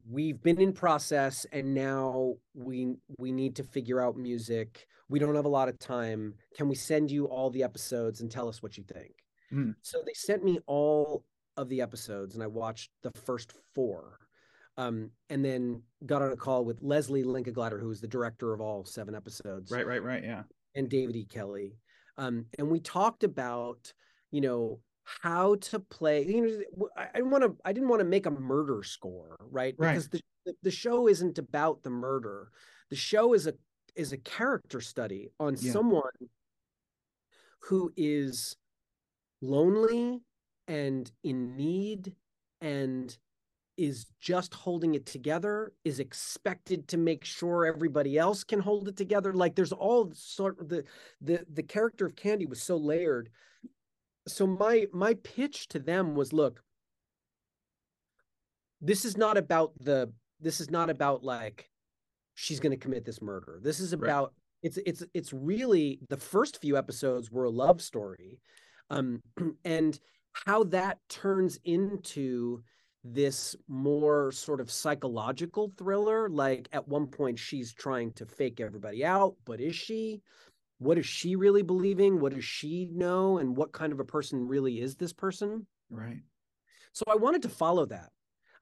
we've 0.09 0.41
been 0.41 0.59
in 0.59 0.73
process 0.73 1.45
and 1.51 1.73
now 1.73 2.33
we 2.53 2.95
we 3.17 3.31
need 3.31 3.55
to 3.55 3.63
figure 3.63 4.01
out 4.01 4.17
music. 4.17 4.87
We 5.09 5.19
don't 5.19 5.35
have 5.35 5.45
a 5.45 5.49
lot 5.49 5.69
of 5.69 5.79
time. 5.79 6.33
Can 6.55 6.67
we 6.67 6.75
send 6.75 7.09
you 7.09 7.25
all 7.25 7.49
the 7.49 7.63
episodes 7.63 8.19
and 8.19 8.29
tell 8.29 8.49
us 8.49 8.61
what 8.61 8.77
you 8.77 8.83
think? 8.83 9.13
Hmm. 9.49 9.71
So 9.81 10.01
they 10.05 10.13
sent 10.13 10.43
me 10.43 10.59
all 10.67 11.23
of 11.55 11.69
the 11.69 11.81
episodes 11.81 12.35
and 12.35 12.43
I 12.43 12.47
watched 12.47 12.91
the 13.03 13.11
first 13.11 13.53
four. 13.73 14.19
Um, 14.79 15.09
and 15.31 15.43
then 15.43 15.81
got 16.05 16.21
on 16.21 16.31
a 16.31 16.35
call 16.35 16.63
with 16.63 16.83
Lesli 16.83 17.25
Linka 17.25 17.51
Glatter, 17.51 17.79
who 17.79 17.89
is 17.89 17.99
the 17.99 18.07
director 18.07 18.53
of 18.53 18.61
all 18.61 18.85
seven 18.85 19.15
episodes 19.15 19.71
right 19.71 19.87
right 19.87 20.03
right 20.03 20.23
yeah 20.23 20.43
and 20.75 20.87
David 20.87 21.15
E. 21.15 21.25
Kelley. 21.25 21.79
Um, 22.19 22.45
and 22.59 22.69
we 22.69 22.79
talked 22.79 23.23
about, 23.23 23.91
you 24.29 24.41
know, 24.41 24.79
how 25.03 25.55
to 25.55 25.79
play. 25.79 26.23
You 26.25 26.63
know, 26.77 26.89
I, 26.95 27.07
I 27.15 27.21
want 27.23 27.43
to. 27.43 27.55
I 27.65 27.73
didn't 27.73 27.89
want 27.89 28.01
to 28.01 28.05
make 28.05 28.27
a 28.27 28.31
murder 28.31 28.83
score, 28.83 29.37
right? 29.49 29.73
Right. 29.79 29.93
Because 29.93 30.09
the, 30.09 30.21
the 30.45 30.53
the 30.63 30.71
show 30.71 31.07
isn't 31.07 31.39
about 31.39 31.81
the 31.81 31.89
murder. 31.89 32.49
The 32.91 32.95
show 32.95 33.33
is 33.33 33.47
a 33.47 33.53
is 33.95 34.11
a 34.13 34.17
character 34.17 34.79
study 34.79 35.31
on 35.39 35.55
Yeah. 35.59 35.71
someone 35.71 36.11
who 37.61 37.91
is 37.97 38.55
lonely 39.41 40.21
and 40.67 41.11
in 41.23 41.55
need 41.55 42.13
and 42.61 43.17
is 43.77 44.07
just 44.19 44.55
holding 44.55 44.95
it 44.95 45.05
together 45.05 45.71
is 45.85 45.99
expected 45.99 46.87
to 46.87 46.97
make 46.97 47.23
sure 47.23 47.65
everybody 47.65 48.17
else 48.17 48.43
can 48.43 48.59
hold 48.59 48.87
it 48.87 48.97
together. 48.97 49.33
Like 49.33 49.55
there's 49.55 49.71
all 49.71 50.11
sort 50.13 50.59
of 50.59 50.69
the 50.69 50.83
the 51.21 51.45
the 51.53 51.63
character 51.63 52.05
of 52.05 52.15
candy 52.15 52.45
was 52.47 52.61
so 52.61 52.75
layered. 52.75 53.29
So 54.27 54.47
my 54.47 54.87
my 54.91 55.13
pitch 55.13 55.67
to 55.69 55.79
them 55.79 56.15
was 56.15 56.33
look 56.33 56.63
this 58.81 59.05
is 59.05 59.17
not 59.17 59.37
about 59.37 59.73
the 59.79 60.11
this 60.39 60.59
is 60.59 60.69
not 60.69 60.89
about 60.89 61.23
like 61.23 61.69
she's 62.35 62.59
going 62.59 62.71
to 62.71 62.77
commit 62.77 63.05
this 63.05 63.21
murder. 63.21 63.59
This 63.61 63.79
is 63.79 63.93
Right. 63.95 64.09
about 64.09 64.33
it's 64.63 64.77
it's 64.85 65.03
it's 65.13 65.33
really 65.33 65.99
the 66.09 66.17
first 66.17 66.59
few 66.61 66.77
episodes 66.77 67.31
were 67.31 67.45
a 67.45 67.49
love 67.49 67.81
story 67.81 68.39
um, 68.89 69.21
and 69.65 69.99
how 70.45 70.63
that 70.65 70.99
turns 71.09 71.59
into 71.63 72.61
this 73.03 73.55
more 73.67 74.31
sort 74.31 74.59
of 74.59 74.71
psychological 74.71 75.71
thriller. 75.77 76.29
Like 76.29 76.67
at 76.71 76.87
one 76.87 77.07
point, 77.07 77.39
she's 77.39 77.73
trying 77.73 78.11
to 78.13 78.25
fake 78.25 78.59
everybody 78.59 79.05
out, 79.05 79.35
but 79.45 79.59
is 79.59 79.75
she? 79.75 80.21
What 80.79 80.99
is 80.99 81.07
she 81.07 81.35
really 81.35 81.63
believing? 81.63 82.19
What 82.19 82.35
does 82.35 82.45
she 82.45 82.87
know? 82.91 83.39
And 83.39 83.57
what 83.57 83.71
kind 83.71 83.91
of 83.91 83.99
a 83.99 84.05
person 84.05 84.47
really 84.47 84.79
is 84.79 84.95
this 84.95 85.11
person? 85.11 85.65
Right. 85.89 86.21
So 86.93 87.03
I 87.07 87.15
wanted 87.15 87.41
to 87.43 87.49
follow 87.49 87.85
that. 87.87 88.11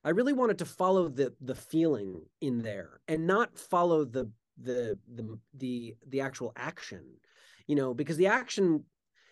I 0.04 0.10
really 0.10 0.34
wanted 0.34 0.60
to 0.60 0.66
follow 0.66 1.10
the 1.10 1.34
the 1.42 1.56
feeling 1.56 2.22
in 2.40 2.62
there 2.62 3.02
and 3.08 3.26
not 3.28 3.58
follow 3.58 4.06
the 4.06 4.30
the 4.58 4.98
the 5.14 5.38
the 5.56 5.96
the 6.08 6.22
actual 6.22 6.54
action. 6.56 7.04
You 7.68 7.76
know, 7.76 7.94
because 7.94 8.16
the 8.16 8.28
action 8.28 8.84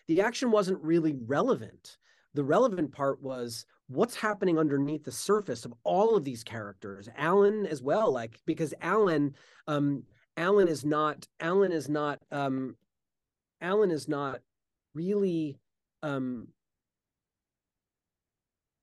the 0.08 0.20
action 0.20 0.50
wasn't 0.50 0.82
really 0.82 1.14
relevant. 1.26 1.96
The 2.34 2.44
relevant 2.44 2.92
part 2.92 3.22
was 3.22 3.64
what's 3.88 4.16
happening 4.16 4.58
underneath 4.58 5.04
the 5.04 5.12
surface 5.12 5.64
of 5.64 5.74
all 5.84 6.16
of 6.16 6.24
these 6.24 6.42
characters. 6.42 7.08
Alan 7.16 7.66
as 7.66 7.82
well, 7.82 8.12
like 8.12 8.40
because 8.46 8.74
Alan 8.80 9.34
um 9.66 10.02
Alan 10.36 10.68
is 10.68 10.84
not 10.84 11.26
Alan 11.40 11.72
is 11.72 11.88
not 11.88 12.20
um 12.30 12.76
Alan 13.60 13.90
is 13.90 14.08
not 14.08 14.40
really 14.94 15.58
um 16.02 16.48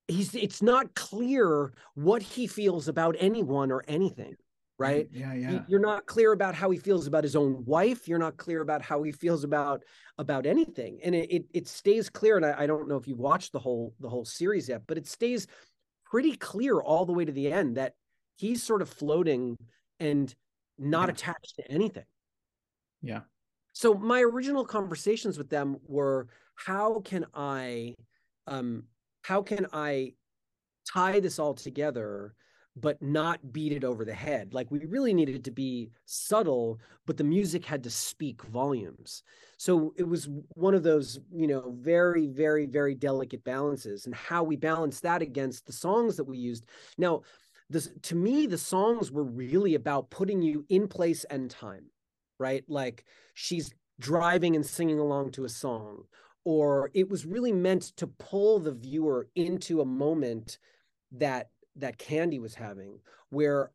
he's 0.08 0.36
it's 0.36 0.62
not 0.62 0.94
clear 0.96 1.74
what 1.96 2.22
he 2.22 2.48
feels 2.48 2.88
about 2.88 3.16
anyone 3.20 3.72
or 3.72 3.84
anything 3.88 4.36
right? 4.82 5.08
Yeah 5.12 5.34
yeah. 5.34 5.64
you're 5.68 5.80
not 5.80 6.06
clear 6.06 6.32
about 6.34 6.56
how 6.56 6.70
he 6.70 6.78
feels 6.78 7.08
about 7.08 7.24
his 7.24 7.36
own 7.36 7.64
wife. 7.66 8.08
You're 8.08 8.20
not 8.20 8.38
clear 8.38 8.62
about 8.62 8.82
how 8.82 9.04
he 9.04 9.12
feels 9.12 9.44
about 9.44 9.84
about 10.18 10.46
anything. 10.46 11.00
And 11.04 11.16
it 11.16 11.32
it, 11.32 11.46
it 11.54 11.68
stays 11.68 12.10
clear. 12.10 12.38
And 12.38 12.46
I, 12.46 12.64
I 12.64 12.68
don't 12.68 12.88
know 12.88 12.98
if 12.98 13.08
you've 13.08 13.20
watched 13.20 13.52
the 13.52 13.60
whole 13.60 13.94
the 14.00 14.10
whole 14.10 14.26
series 14.26 14.70
yet 14.70 14.84
but 14.88 14.98
it 14.98 15.08
stays 15.08 15.48
pretty 16.06 16.36
clear 16.36 16.80
all 16.80 17.06
the 17.06 17.14
way 17.14 17.26
to 17.26 17.32
the 17.32 17.52
end 17.52 17.78
that 17.78 17.94
he's 18.36 18.62
sort 18.62 18.82
of 18.82 18.90
floating 18.90 19.58
and 20.00 20.34
not 20.78 21.08
yeah. 21.08 21.14
attached 21.14 21.56
to 21.56 21.72
anything. 21.72 22.06
Yeah. 23.02 23.22
So 23.74 23.94
my 23.94 24.22
original 24.22 24.66
conversations 24.66 25.38
with 25.38 25.50
them 25.50 25.78
were 25.86 26.28
how 26.56 27.00
can 27.00 27.26
i 27.34 27.96
um 28.46 28.84
how 29.22 29.42
can 29.42 29.68
I 29.72 30.14
tie 30.92 31.20
this 31.20 31.40
all 31.40 31.54
together 31.54 32.34
but 32.76 33.02
not 33.02 33.52
beat 33.52 33.74
it 33.74 33.84
over 33.84 34.06
the 34.06 34.14
head. 34.14 34.54
Like 34.54 34.72
we 34.72 34.80
really 34.86 35.14
needed 35.14 35.44
to 35.46 35.52
be 35.52 35.92
subtle, 36.06 36.80
but 37.06 37.18
the 37.18 37.24
music 37.24 37.66
had 37.66 37.84
to 37.84 37.90
speak 37.90 38.42
volumes. 38.44 39.24
So 39.58 39.94
it 39.98 40.08
was 40.08 40.30
one 40.56 40.74
of 40.74 40.84
those, 40.84 41.20
you 41.34 41.48
know, 41.48 41.76
very, 41.80 42.28
very, 42.28 42.66
very 42.66 42.96
delicate 42.96 43.44
balances 43.44 44.06
and 44.06 44.16
how 44.16 44.44
we 44.44 44.56
balanced 44.56 45.04
that 45.04 45.22
against 45.22 45.66
the 45.66 45.74
songs 45.74 46.16
that 46.18 46.24
we 46.24 46.38
used. 46.38 46.66
Now, 46.98 47.22
this 47.70 47.90
to 48.04 48.16
me, 48.16 48.48
the 48.48 48.58
songs 48.58 49.12
were 49.12 49.24
really 49.24 49.76
about 49.76 50.10
putting 50.10 50.42
you 50.42 50.66
in 50.70 50.88
place 50.88 51.24
and 51.26 51.50
time, 51.50 51.86
right? 52.40 52.64
Like 52.68 53.06
she's 53.34 53.74
driving 54.00 54.56
and 54.56 54.66
singing 54.66 55.00
along 55.00 55.32
to 55.32 55.46
a 55.46 55.50
song, 55.50 56.04
or 56.44 56.90
it 56.94 57.10
was 57.10 57.26
really 57.26 57.52
meant 57.54 57.84
to 57.98 58.08
pull 58.08 58.60
the 58.60 58.74
viewer 58.74 59.28
into 59.36 59.80
a 59.80 59.86
moment 59.86 60.58
that 61.14 61.51
that 61.76 61.98
candy 61.98 62.40
was 62.40 62.56
having 62.56 63.00
where 63.30 63.72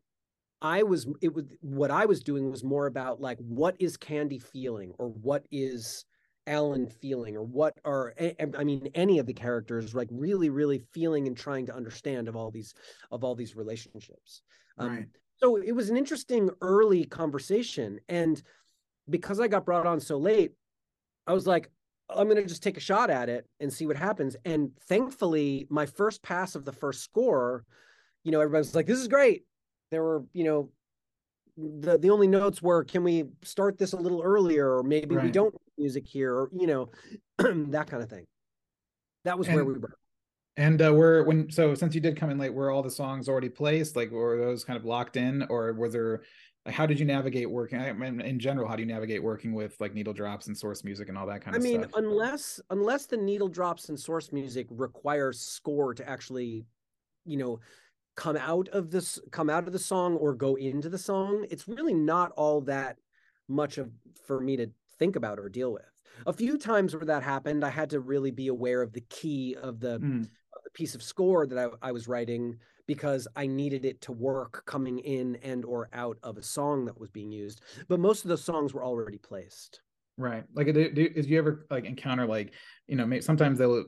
i 0.61 0.83
was 0.83 1.07
it 1.21 1.33
was 1.33 1.45
what 1.61 1.91
i 1.91 2.05
was 2.05 2.21
doing 2.21 2.49
was 2.49 2.63
more 2.63 2.87
about 2.87 3.21
like 3.21 3.37
what 3.39 3.75
is 3.79 3.97
candy 3.97 4.39
feeling 4.39 4.93
or 4.97 5.09
what 5.09 5.45
is 5.51 6.05
alan 6.45 6.87
feeling 6.87 7.35
or 7.35 7.43
what 7.43 7.73
are 7.83 8.13
i 8.57 8.63
mean 8.63 8.89
any 8.95 9.19
of 9.19 9.25
the 9.25 9.33
characters 9.33 9.93
like 9.93 10.07
really 10.11 10.49
really 10.49 10.79
feeling 10.93 11.27
and 11.27 11.35
trying 11.35 11.65
to 11.65 11.75
understand 11.75 12.27
of 12.27 12.35
all 12.35 12.49
these 12.49 12.73
of 13.11 13.23
all 13.23 13.35
these 13.35 13.55
relationships 13.55 14.41
um, 14.77 14.89
right. 14.89 14.99
Um, 14.99 15.07
so 15.37 15.57
it 15.57 15.73
was 15.73 15.89
an 15.89 15.97
interesting 15.97 16.49
early 16.61 17.03
conversation 17.03 17.99
and 18.07 18.41
because 19.09 19.39
i 19.39 19.47
got 19.47 19.65
brought 19.65 19.85
on 19.85 19.99
so 19.99 20.17
late 20.17 20.53
i 21.27 21.33
was 21.33 21.45
like 21.45 21.69
I'm 22.09 22.29
going 22.29 22.41
to 22.41 22.45
just 22.47 22.63
take 22.63 22.77
a 22.77 22.81
shot 22.81 23.09
at 23.09 23.29
it 23.29 23.45
and 23.59 23.71
see 23.71 23.85
what 23.85 23.97
happens. 23.97 24.35
And 24.45 24.71
thankfully, 24.87 25.67
my 25.69 25.85
first 25.85 26.23
pass 26.23 26.55
of 26.55 26.63
the 26.63 26.71
first 26.71 27.03
score, 27.03 27.65
you 28.23 28.31
know, 28.31 28.39
everybody's 28.39 28.75
like, 28.75 28.85
this 28.85 28.99
is 28.99 29.07
great. 29.07 29.43
There 29.91 30.03
were, 30.03 30.23
you 30.33 30.43
know, 30.43 30.69
the 31.57 31.97
the 31.97 32.11
only 32.11 32.27
notes 32.27 32.61
were, 32.61 32.83
can 32.83 33.03
we 33.03 33.25
start 33.43 33.77
this 33.77 33.93
a 33.93 33.97
little 33.97 34.21
earlier, 34.21 34.77
or 34.77 34.83
maybe 34.83 35.15
right. 35.15 35.25
we 35.25 35.31
don't 35.31 35.55
music 35.77 36.05
here, 36.05 36.33
or 36.33 36.49
you 36.57 36.67
know, 36.67 36.89
that 37.37 37.87
kind 37.87 38.03
of 38.03 38.09
thing. 38.09 38.25
That 39.25 39.37
was 39.37 39.47
and, 39.47 39.55
where 39.55 39.65
we 39.65 39.73
were. 39.73 39.97
And 40.55 40.81
uh, 40.81 40.93
were 40.93 41.23
when 41.23 41.49
so 41.51 41.73
since 41.75 41.95
you 41.95 42.01
did 42.01 42.15
come 42.15 42.29
in 42.29 42.37
late, 42.37 42.53
were 42.53 42.71
all 42.71 42.83
the 42.83 42.91
songs 42.91 43.27
already 43.27 43.49
placed? 43.49 43.95
Like 43.95 44.11
were 44.11 44.37
those 44.37 44.63
kind 44.63 44.77
of 44.77 44.85
locked 44.85 45.17
in, 45.17 45.45
or 45.49 45.73
was 45.73 45.93
there 45.93 46.21
how 46.67 46.85
did 46.85 46.99
you 46.99 47.05
navigate 47.05 47.49
working 47.49 47.79
I 47.79 47.91
mean, 47.93 48.21
in 48.21 48.39
general 48.39 48.67
how 48.67 48.75
do 48.75 48.81
you 48.81 48.87
navigate 48.87 49.23
working 49.23 49.53
with 49.53 49.79
like 49.79 49.93
needle 49.93 50.13
drops 50.13 50.47
and 50.47 50.57
source 50.57 50.83
music 50.83 51.09
and 51.09 51.17
all 51.17 51.25
that 51.27 51.41
kind 51.41 51.55
of 51.55 51.63
stuff? 51.63 51.73
I 51.73 51.77
mean 51.77 51.87
unless 51.95 52.59
unless 52.69 53.05
the 53.05 53.17
needle 53.17 53.47
drops 53.47 53.89
and 53.89 53.99
source 53.99 54.31
music 54.31 54.67
requires 54.69 55.39
score 55.39 55.93
to 55.93 56.07
actually 56.07 56.65
you 57.25 57.37
know 57.37 57.59
come 58.15 58.35
out 58.35 58.67
of 58.69 58.91
this 58.91 59.19
come 59.31 59.49
out 59.49 59.67
of 59.67 59.73
the 59.73 59.79
song 59.79 60.15
or 60.15 60.33
go 60.33 60.55
into 60.55 60.89
the 60.89 60.97
song 60.97 61.45
it's 61.49 61.67
really 61.67 61.93
not 61.93 62.31
all 62.31 62.61
that 62.61 62.97
much 63.47 63.77
of 63.77 63.89
for 64.25 64.41
me 64.41 64.57
to 64.57 64.67
think 64.99 65.15
about 65.15 65.39
or 65.39 65.49
deal 65.49 65.71
with 65.71 65.85
a 66.25 66.33
few 66.33 66.57
times 66.57 66.95
where 66.95 67.05
that 67.05 67.21
happened 67.21 67.63
i 67.63 67.69
had 67.69 67.89
to 67.91 67.99
really 67.99 68.31
be 68.31 68.47
aware 68.47 68.81
of 68.81 68.91
the 68.91 69.03
key 69.09 69.55
of 69.61 69.79
the, 69.79 69.99
mm. 69.99 70.21
of 70.21 70.63
the 70.63 70.71
piece 70.73 70.95
of 70.95 71.03
score 71.03 71.45
that 71.45 71.57
I, 71.57 71.89
I 71.89 71.91
was 71.91 72.07
writing 72.07 72.57
because 72.87 73.27
I 73.35 73.45
needed 73.45 73.85
it 73.85 74.01
to 74.01 74.11
work 74.11 74.63
coming 74.65 74.99
in 74.99 75.35
and 75.43 75.63
or 75.65 75.89
out 75.93 76.17
of 76.23 76.37
a 76.37 76.43
song 76.43 76.85
that 76.85 76.99
was 76.99 77.09
being 77.09 77.31
used. 77.31 77.61
But 77.87 77.99
most 77.99 78.23
of 78.23 78.29
the 78.29 78.37
songs 78.37 78.73
were 78.73 78.83
already 78.83 79.17
placed. 79.17 79.81
Right. 80.19 80.43
Like, 80.55 80.65
do, 80.73 80.91
do, 80.91 81.09
did 81.09 81.25
you 81.27 81.37
ever 81.37 81.67
like 81.69 81.85
encounter 81.85 82.25
like, 82.25 82.53
you 82.87 82.95
know, 82.95 83.19
sometimes 83.19 83.59
they'll 83.59 83.85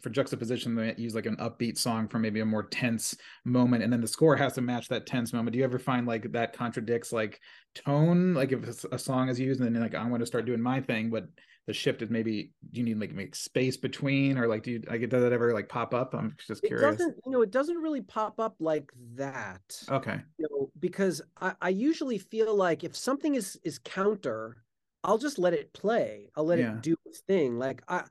for 0.00 0.10
juxtaposition 0.10 0.74
they 0.74 0.92
use 0.98 1.14
like 1.14 1.26
an 1.26 1.36
upbeat 1.36 1.78
song 1.78 2.08
for 2.08 2.18
maybe 2.18 2.40
a 2.40 2.44
more 2.44 2.64
tense 2.64 3.14
moment, 3.44 3.84
and 3.84 3.92
then 3.92 4.00
the 4.00 4.08
score 4.08 4.34
has 4.34 4.54
to 4.54 4.60
match 4.60 4.88
that 4.88 5.06
tense 5.06 5.32
moment. 5.32 5.52
Do 5.52 5.58
you 5.58 5.64
ever 5.64 5.78
find 5.78 6.04
like 6.04 6.32
that 6.32 6.52
contradicts 6.52 7.12
like 7.12 7.38
tone? 7.76 8.34
Like 8.34 8.50
if 8.50 8.84
a 8.86 8.98
song 8.98 9.28
is 9.28 9.38
used 9.38 9.60
and 9.60 9.72
then 9.72 9.80
like 9.80 9.94
I 9.94 10.04
want 10.08 10.20
to 10.20 10.26
start 10.26 10.46
doing 10.46 10.60
my 10.60 10.80
thing, 10.80 11.10
but 11.10 11.26
the 11.68 11.74
shift 11.74 12.00
is 12.00 12.08
maybe 12.08 12.50
do 12.72 12.80
you 12.80 12.86
need 12.86 12.98
like 12.98 13.12
make 13.12 13.34
space 13.34 13.76
between 13.76 14.38
or 14.38 14.48
like 14.48 14.62
do 14.62 14.70
you 14.70 14.82
like 14.88 15.06
does 15.06 15.22
that 15.22 15.34
ever 15.34 15.52
like 15.52 15.68
pop 15.68 15.92
up? 15.92 16.14
I'm 16.14 16.34
just 16.44 16.62
curious. 16.62 16.82
it 16.82 16.90
doesn't 16.90 17.16
you 17.26 17.30
know 17.30 17.42
it 17.42 17.50
doesn't 17.50 17.76
really 17.76 18.00
pop 18.00 18.40
up 18.40 18.56
like 18.58 18.90
that 19.16 19.82
okay. 19.90 20.18
you 20.38 20.46
know 20.50 20.70
because 20.80 21.20
i, 21.42 21.52
I 21.60 21.68
usually 21.68 22.16
feel 22.16 22.54
like 22.56 22.84
if 22.84 22.96
something 22.96 23.34
is 23.34 23.60
is 23.64 23.78
counter 23.80 24.64
i'll 25.04 25.18
just 25.18 25.38
let 25.38 25.52
it 25.52 25.72
play. 25.74 26.30
I'll 26.34 26.46
let 26.46 26.58
yeah. 26.58 26.72
it 26.72 26.82
do 26.82 26.96
its 27.04 27.20
thing. 27.20 27.58
Like 27.58 27.82
i 27.86 28.04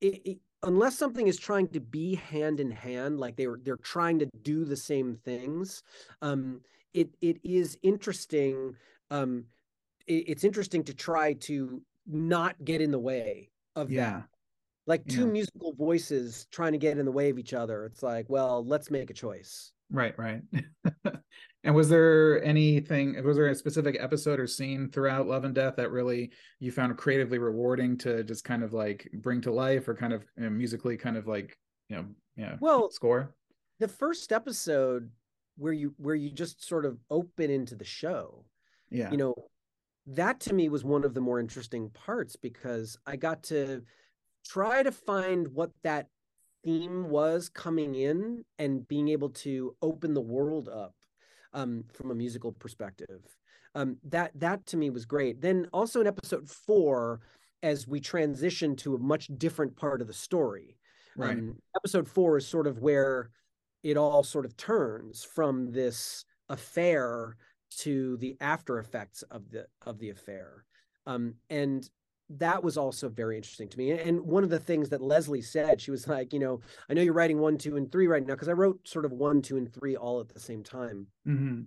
it, 0.00 0.20
it, 0.24 0.38
unless 0.64 0.98
something 0.98 1.28
is 1.28 1.38
trying 1.38 1.68
to 1.68 1.80
be 1.80 2.16
hand 2.16 2.58
in 2.58 2.72
hand 2.72 3.20
like 3.20 3.36
they 3.36 3.46
were 3.46 3.60
they're 3.62 3.76
trying 3.76 4.18
to 4.18 4.28
do 4.42 4.64
the 4.64 4.76
same 4.76 5.16
things 5.24 5.84
um 6.22 6.60
it 6.92 7.14
it 7.20 7.38
is 7.44 7.78
interesting 7.82 8.74
um 9.12 9.44
it's 10.08 10.44
interesting 10.44 10.82
to 10.84 10.94
try 10.94 11.32
to 11.34 11.80
not 12.06 12.56
get 12.64 12.80
in 12.80 12.90
the 12.90 12.98
way 12.98 13.50
of 13.74 13.90
yeah. 13.90 14.10
that. 14.10 14.24
Like 14.86 15.06
two 15.06 15.26
yeah. 15.26 15.32
musical 15.32 15.72
voices 15.74 16.46
trying 16.52 16.72
to 16.72 16.78
get 16.78 16.96
in 16.96 17.04
the 17.04 17.12
way 17.12 17.30
of 17.30 17.38
each 17.38 17.54
other. 17.54 17.86
It's 17.86 18.02
like, 18.02 18.26
well, 18.28 18.64
let's 18.64 18.90
make 18.90 19.10
a 19.10 19.14
choice. 19.14 19.72
Right, 19.90 20.16
right. 20.18 20.42
and 21.64 21.74
was 21.74 21.88
there 21.88 22.42
anything 22.44 23.22
was 23.24 23.36
there 23.36 23.48
a 23.48 23.54
specific 23.54 23.96
episode 24.00 24.38
or 24.38 24.46
scene 24.46 24.88
throughout 24.90 25.26
Love 25.26 25.44
and 25.44 25.54
Death 25.54 25.76
that 25.76 25.90
really 25.90 26.32
you 26.60 26.70
found 26.72 26.96
creatively 26.96 27.38
rewarding 27.38 27.96
to 27.98 28.22
just 28.24 28.44
kind 28.44 28.62
of 28.62 28.72
like 28.72 29.08
bring 29.14 29.40
to 29.42 29.52
life 29.52 29.88
or 29.88 29.94
kind 29.94 30.12
of 30.12 30.24
you 30.36 30.44
know, 30.44 30.50
musically 30.50 30.96
kind 30.96 31.16
of 31.16 31.26
like, 31.26 31.56
you 31.88 31.96
know, 31.96 32.04
yeah, 32.36 32.56
well, 32.60 32.90
score? 32.90 33.34
The 33.80 33.88
first 33.88 34.32
episode 34.32 35.10
where 35.56 35.72
you 35.72 35.94
where 35.98 36.14
you 36.14 36.30
just 36.30 36.66
sort 36.66 36.84
of 36.84 36.98
open 37.10 37.50
into 37.50 37.74
the 37.74 37.84
show. 37.84 38.44
Yeah. 38.90 39.10
You 39.10 39.16
know, 39.16 39.34
that 40.06 40.40
to 40.40 40.54
me 40.54 40.68
was 40.68 40.84
one 40.84 41.04
of 41.04 41.14
the 41.14 41.20
more 41.20 41.40
interesting 41.40 41.90
parts 41.90 42.36
because 42.36 42.96
I 43.06 43.16
got 43.16 43.42
to 43.44 43.82
try 44.46 44.82
to 44.82 44.92
find 44.92 45.48
what 45.48 45.70
that 45.82 46.08
theme 46.64 47.08
was 47.08 47.48
coming 47.48 47.94
in 47.94 48.44
and 48.58 48.86
being 48.86 49.08
able 49.08 49.30
to 49.30 49.74
open 49.82 50.14
the 50.14 50.20
world 50.20 50.68
up 50.68 50.94
um, 51.52 51.84
from 51.92 52.10
a 52.10 52.14
musical 52.14 52.52
perspective. 52.52 53.22
Um, 53.74 53.98
that 54.04 54.32
that 54.36 54.64
to 54.66 54.76
me 54.76 54.90
was 54.90 55.04
great. 55.04 55.40
Then 55.40 55.68
also 55.72 56.00
in 56.00 56.06
episode 56.06 56.48
four, 56.48 57.20
as 57.62 57.86
we 57.86 58.00
transition 58.00 58.76
to 58.76 58.94
a 58.94 58.98
much 58.98 59.28
different 59.36 59.76
part 59.76 60.00
of 60.00 60.06
the 60.06 60.12
story. 60.12 60.78
Right. 61.16 61.36
Um, 61.36 61.56
episode 61.74 62.08
four 62.08 62.38
is 62.38 62.46
sort 62.46 62.66
of 62.66 62.78
where 62.78 63.30
it 63.82 63.96
all 63.96 64.22
sort 64.22 64.44
of 64.44 64.56
turns 64.56 65.24
from 65.24 65.72
this 65.72 66.24
affair 66.48 67.36
to 67.78 68.16
the 68.18 68.36
after 68.40 68.78
effects 68.78 69.22
of 69.30 69.50
the 69.50 69.66
of 69.82 69.98
the 69.98 70.10
affair 70.10 70.64
um, 71.06 71.34
and 71.50 71.88
that 72.28 72.62
was 72.62 72.76
also 72.76 73.08
very 73.08 73.36
interesting 73.36 73.68
to 73.68 73.78
me. 73.78 73.92
And 73.92 74.20
one 74.22 74.42
of 74.42 74.50
the 74.50 74.58
things 74.58 74.88
that 74.88 75.00
Lesli 75.00 75.44
said, 75.44 75.80
she 75.80 75.90
was 75.90 76.08
like, 76.08 76.32
you 76.32 76.40
know, 76.40 76.60
I 76.90 76.94
know 76.94 77.02
you're 77.02 77.12
writing 77.12 77.38
one, 77.38 77.56
two, 77.56 77.76
and 77.76 77.90
three 77.90 78.08
right 78.08 78.26
now 78.26 78.34
because 78.34 78.48
I 78.48 78.52
wrote 78.52 78.86
sort 78.86 79.04
of 79.04 79.12
one, 79.12 79.42
two, 79.42 79.56
and 79.56 79.72
three 79.72 79.96
all 79.96 80.20
at 80.20 80.28
the 80.28 80.40
same 80.40 80.64
time. 80.64 81.06
Mm-hmm. 81.26 81.62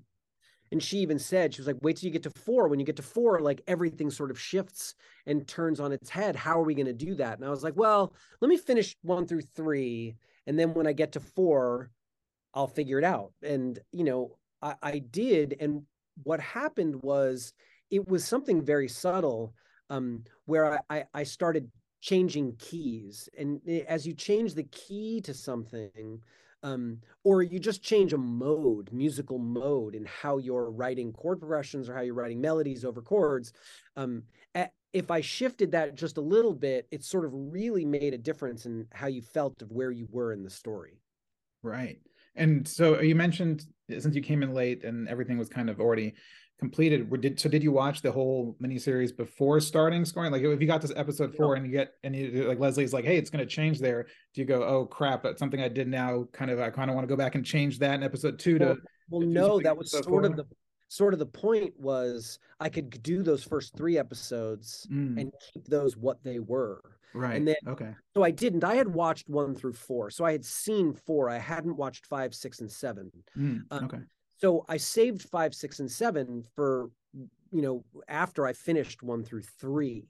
And 0.72 0.84
she 0.84 0.98
even 1.00 1.18
said, 1.18 1.54
she 1.54 1.62
was 1.62 1.68
like, 1.68 1.78
wait 1.82 1.98
till 1.98 2.08
you 2.08 2.14
get 2.14 2.24
to 2.24 2.30
four. 2.30 2.68
When 2.68 2.80
you 2.80 2.86
get 2.86 2.98
to 2.98 3.02
four, 3.02 3.40
like 3.40 3.62
everything 3.68 4.12
sort 4.12 4.30
of 4.30 4.40
shifts 4.40 4.94
and 5.26 5.48
turns 5.48 5.80
on 5.80 5.92
its 5.92 6.10
head. 6.10 6.36
How 6.36 6.60
are 6.60 6.66
we 6.66 6.76
going 6.76 6.86
to 6.86 6.94
do 6.94 7.16
that? 7.16 7.38
And 7.38 7.48
I 7.48 7.50
was 7.50 7.64
like, 7.64 7.76
well, 7.76 8.14
let 8.42 8.50
me 8.50 8.58
finish 8.58 8.96
one 9.02 9.26
through 9.26 9.42
three. 9.42 10.16
And 10.46 10.60
then 10.60 10.74
when 10.74 10.86
I 10.86 10.94
get 10.94 11.14
to 11.14 11.20
four, 11.22 11.90
I'll 12.54 12.68
figure 12.68 13.00
it 13.00 13.04
out. 13.04 13.32
And, 13.42 13.80
you 13.92 14.04
know, 14.04 14.38
I, 14.62 14.76
I 14.84 14.98
did. 15.00 15.56
And 15.60 15.84
what 16.24 16.40
happened 16.40 17.02
was 17.02 17.54
it 17.90 18.08
was 18.08 18.26
something 18.26 18.64
very 18.64 18.88
subtle 18.88 19.54
um, 19.90 20.24
where 20.46 20.82
I, 20.90 21.06
I 21.14 21.24
started 21.24 21.70
changing 22.02 22.56
keys. 22.58 23.28
And 23.38 23.62
as 23.88 24.06
you 24.06 24.14
change 24.14 24.54
the 24.54 24.64
key 24.64 25.22
to 25.22 25.34
something, 25.34 26.22
um, 26.62 27.00
or 27.24 27.42
you 27.42 27.60
just 27.60 27.82
change 27.82 28.14
a 28.14 28.18
mode, 28.18 28.92
musical 28.92 29.40
mode, 29.40 29.96
in 29.96 30.06
how 30.06 30.38
you're 30.38 30.70
writing 30.70 31.14
chord 31.14 31.40
progressions 31.40 31.90
or 31.90 31.96
how 31.96 32.02
you're 32.02 32.14
writing 32.14 32.42
melodies 32.42 32.84
over 32.84 33.02
chords. 33.02 33.54
Um, 33.96 34.24
if 34.92 35.12
I 35.12 35.22
shifted 35.22 35.72
that 35.72 35.96
just 35.96 36.18
a 36.18 36.22
little 36.22 36.54
bit, 36.54 36.88
it 36.92 37.04
sort 37.04 37.26
of 37.26 37.32
really 37.34 37.86
made 37.86 38.14
a 38.14 38.18
difference 38.18 38.66
in 38.66 38.88
how 38.92 39.08
you 39.08 39.22
felt 39.22 39.62
of 39.62 39.72
where 39.72 39.92
you 39.92 40.08
were 40.10 40.34
in 40.34 40.44
the 40.44 40.50
story. 40.50 41.00
Right. 41.62 42.00
And 42.36 42.68
so 42.68 43.02
you 43.02 43.16
mentioned 43.16 43.66
since 43.90 44.16
you 44.16 44.22
came 44.22 44.44
in 44.44 44.54
late 44.54 44.84
and 44.84 45.08
everything 45.10 45.38
was 45.38 45.50
kind 45.50 45.70
of 45.70 45.80
already 45.80 46.14
completed 46.60 47.10
did 47.22 47.40
so 47.40 47.48
did 47.48 47.64
you 47.64 47.72
watch 47.72 48.02
the 48.02 48.12
whole 48.12 48.56
miniseries 48.62 49.16
before 49.16 49.62
starting 49.62 50.04
scoring 50.04 50.30
like 50.30 50.44
if 50.44 50.60
you 50.60 50.68
got 50.68 50.82
this 50.82 50.92
episode 50.98 51.34
four 51.34 51.56
and 51.56 51.66
you 51.66 51.72
get 51.72 51.94
and 52.04 52.14
you 52.14 52.44
like 52.50 52.60
lesli's 52.60 52.92
like 52.92 53.06
hey 53.06 53.18
it's 53.18 53.30
going 53.30 53.40
to 53.40 53.50
change 53.50 53.80
there 53.80 54.04
do 54.34 54.42
you 54.42 54.46
go 54.46 54.62
oh 54.62 54.86
crap 54.86 55.24
that's 55.24 55.40
something 55.40 55.62
i 55.62 55.70
did 55.70 55.88
now 55.88 56.26
kind 56.34 56.52
of 56.52 56.60
i 56.60 56.70
kind 56.70 56.90
of 56.90 56.96
want 56.96 57.08
to 57.08 57.10
go 57.10 57.16
back 57.16 57.36
and 57.36 57.46
change 57.46 57.80
that 57.80 57.96
in 57.96 58.04
episode 58.04 58.38
two 58.38 58.60
well, 58.60 58.76
to 58.76 58.82
well 59.10 59.22
no 59.22 59.62
that 59.62 59.76
was 59.76 59.90
sort 59.90 60.06
four? 60.06 60.26
of 60.26 60.36
the 60.36 60.44
sort 60.90 61.14
of 61.14 61.20
the 61.20 61.26
point 61.26 61.74
was 61.80 62.40
i 62.60 62.68
could 62.68 62.90
do 63.02 63.24
those 63.24 63.42
first 63.42 63.74
three 63.78 63.98
episodes 63.98 64.86
mm. 64.92 65.18
and 65.18 65.32
keep 65.54 65.66
those 65.66 65.96
what 65.96 66.22
they 66.26 66.40
were 66.40 66.82
right 67.14 67.38
and 67.38 67.48
then 67.48 67.56
okay 67.68 67.94
so 68.16 68.24
i 68.24 68.30
didn't 68.30 68.64
i 68.64 68.76
had 68.76 68.88
watched 68.88 69.28
one 69.30 69.56
through 69.56 69.74
four 69.74 70.10
so 70.10 70.24
i 70.26 70.32
had 70.32 70.46
seen 70.46 70.94
four 70.94 71.30
i 71.30 71.38
hadn't 71.38 71.76
watched 71.76 72.06
five 72.06 72.36
six 72.36 72.60
and 72.60 72.72
seven 72.72 73.12
mm. 73.38 73.62
um, 73.72 73.86
okay 73.86 74.00
so 74.40 74.64
I 74.70 74.78
saved 74.78 75.24
five, 75.24 75.54
six, 75.54 75.80
and 75.80 75.92
seven 75.92 76.46
for, 76.56 76.90
you 77.52 77.62
know, 77.62 77.84
after 78.08 78.48
I 78.48 78.54
finished 78.54 79.04
one 79.04 79.24
through 79.24 79.42
three. 79.42 80.08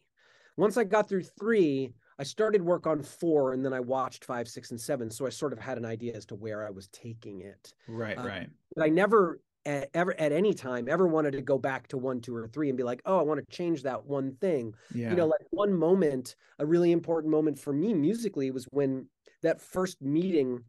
Once 0.56 0.78
I 0.78 0.84
got 0.84 1.10
through 1.10 1.24
three, 1.24 1.94
I 2.20 2.24
started 2.24 2.62
work 2.62 2.86
on 2.86 3.02
four 3.02 3.54
and 3.54 3.66
then 3.66 3.74
I 3.74 3.80
watched 3.80 4.26
five, 4.26 4.48
six, 4.48 4.70
and 4.70 4.80
seven. 4.80 5.10
So 5.10 5.26
I 5.26 5.30
sort 5.30 5.52
of 5.52 5.60
had 5.60 5.78
an 5.80 5.86
idea 5.86 6.16
as 6.16 6.28
to 6.28 6.36
where 6.36 6.68
I 6.68 6.70
was 6.70 6.90
taking 6.90 7.42
it. 7.42 7.74
Right, 7.88 8.18
uh, 8.18 8.24
right. 8.24 8.50
But 8.76 8.86
I 8.86 8.90
never 8.90 9.40
at, 9.66 9.90
ever 9.94 10.20
at 10.20 10.32
any 10.32 10.54
time 10.54 10.88
ever 10.90 11.08
wanted 11.08 11.32
to 11.32 11.42
go 11.42 11.58
back 11.58 11.88
to 11.90 11.98
one, 11.98 12.22
two, 12.22 12.36
or 12.36 12.48
three 12.48 12.70
and 12.70 12.78
be 12.78 12.84
like, 12.84 13.02
oh, 13.06 13.20
I 13.20 13.24
want 13.24 13.40
to 13.40 13.56
change 13.56 13.84
that 13.84 14.06
one 14.06 14.36
thing. 14.42 14.74
Yeah. 14.94 15.10
You 15.10 15.16
know, 15.16 15.28
like 15.28 15.46
one 15.52 15.74
moment, 15.74 16.36
a 16.60 16.66
really 16.66 16.92
important 16.92 17.32
moment 17.32 17.60
for 17.60 17.74
me 17.74 17.94
musically 17.94 18.52
was 18.52 18.66
when 18.72 19.08
that 19.42 19.62
first 19.62 20.02
meeting 20.02 20.64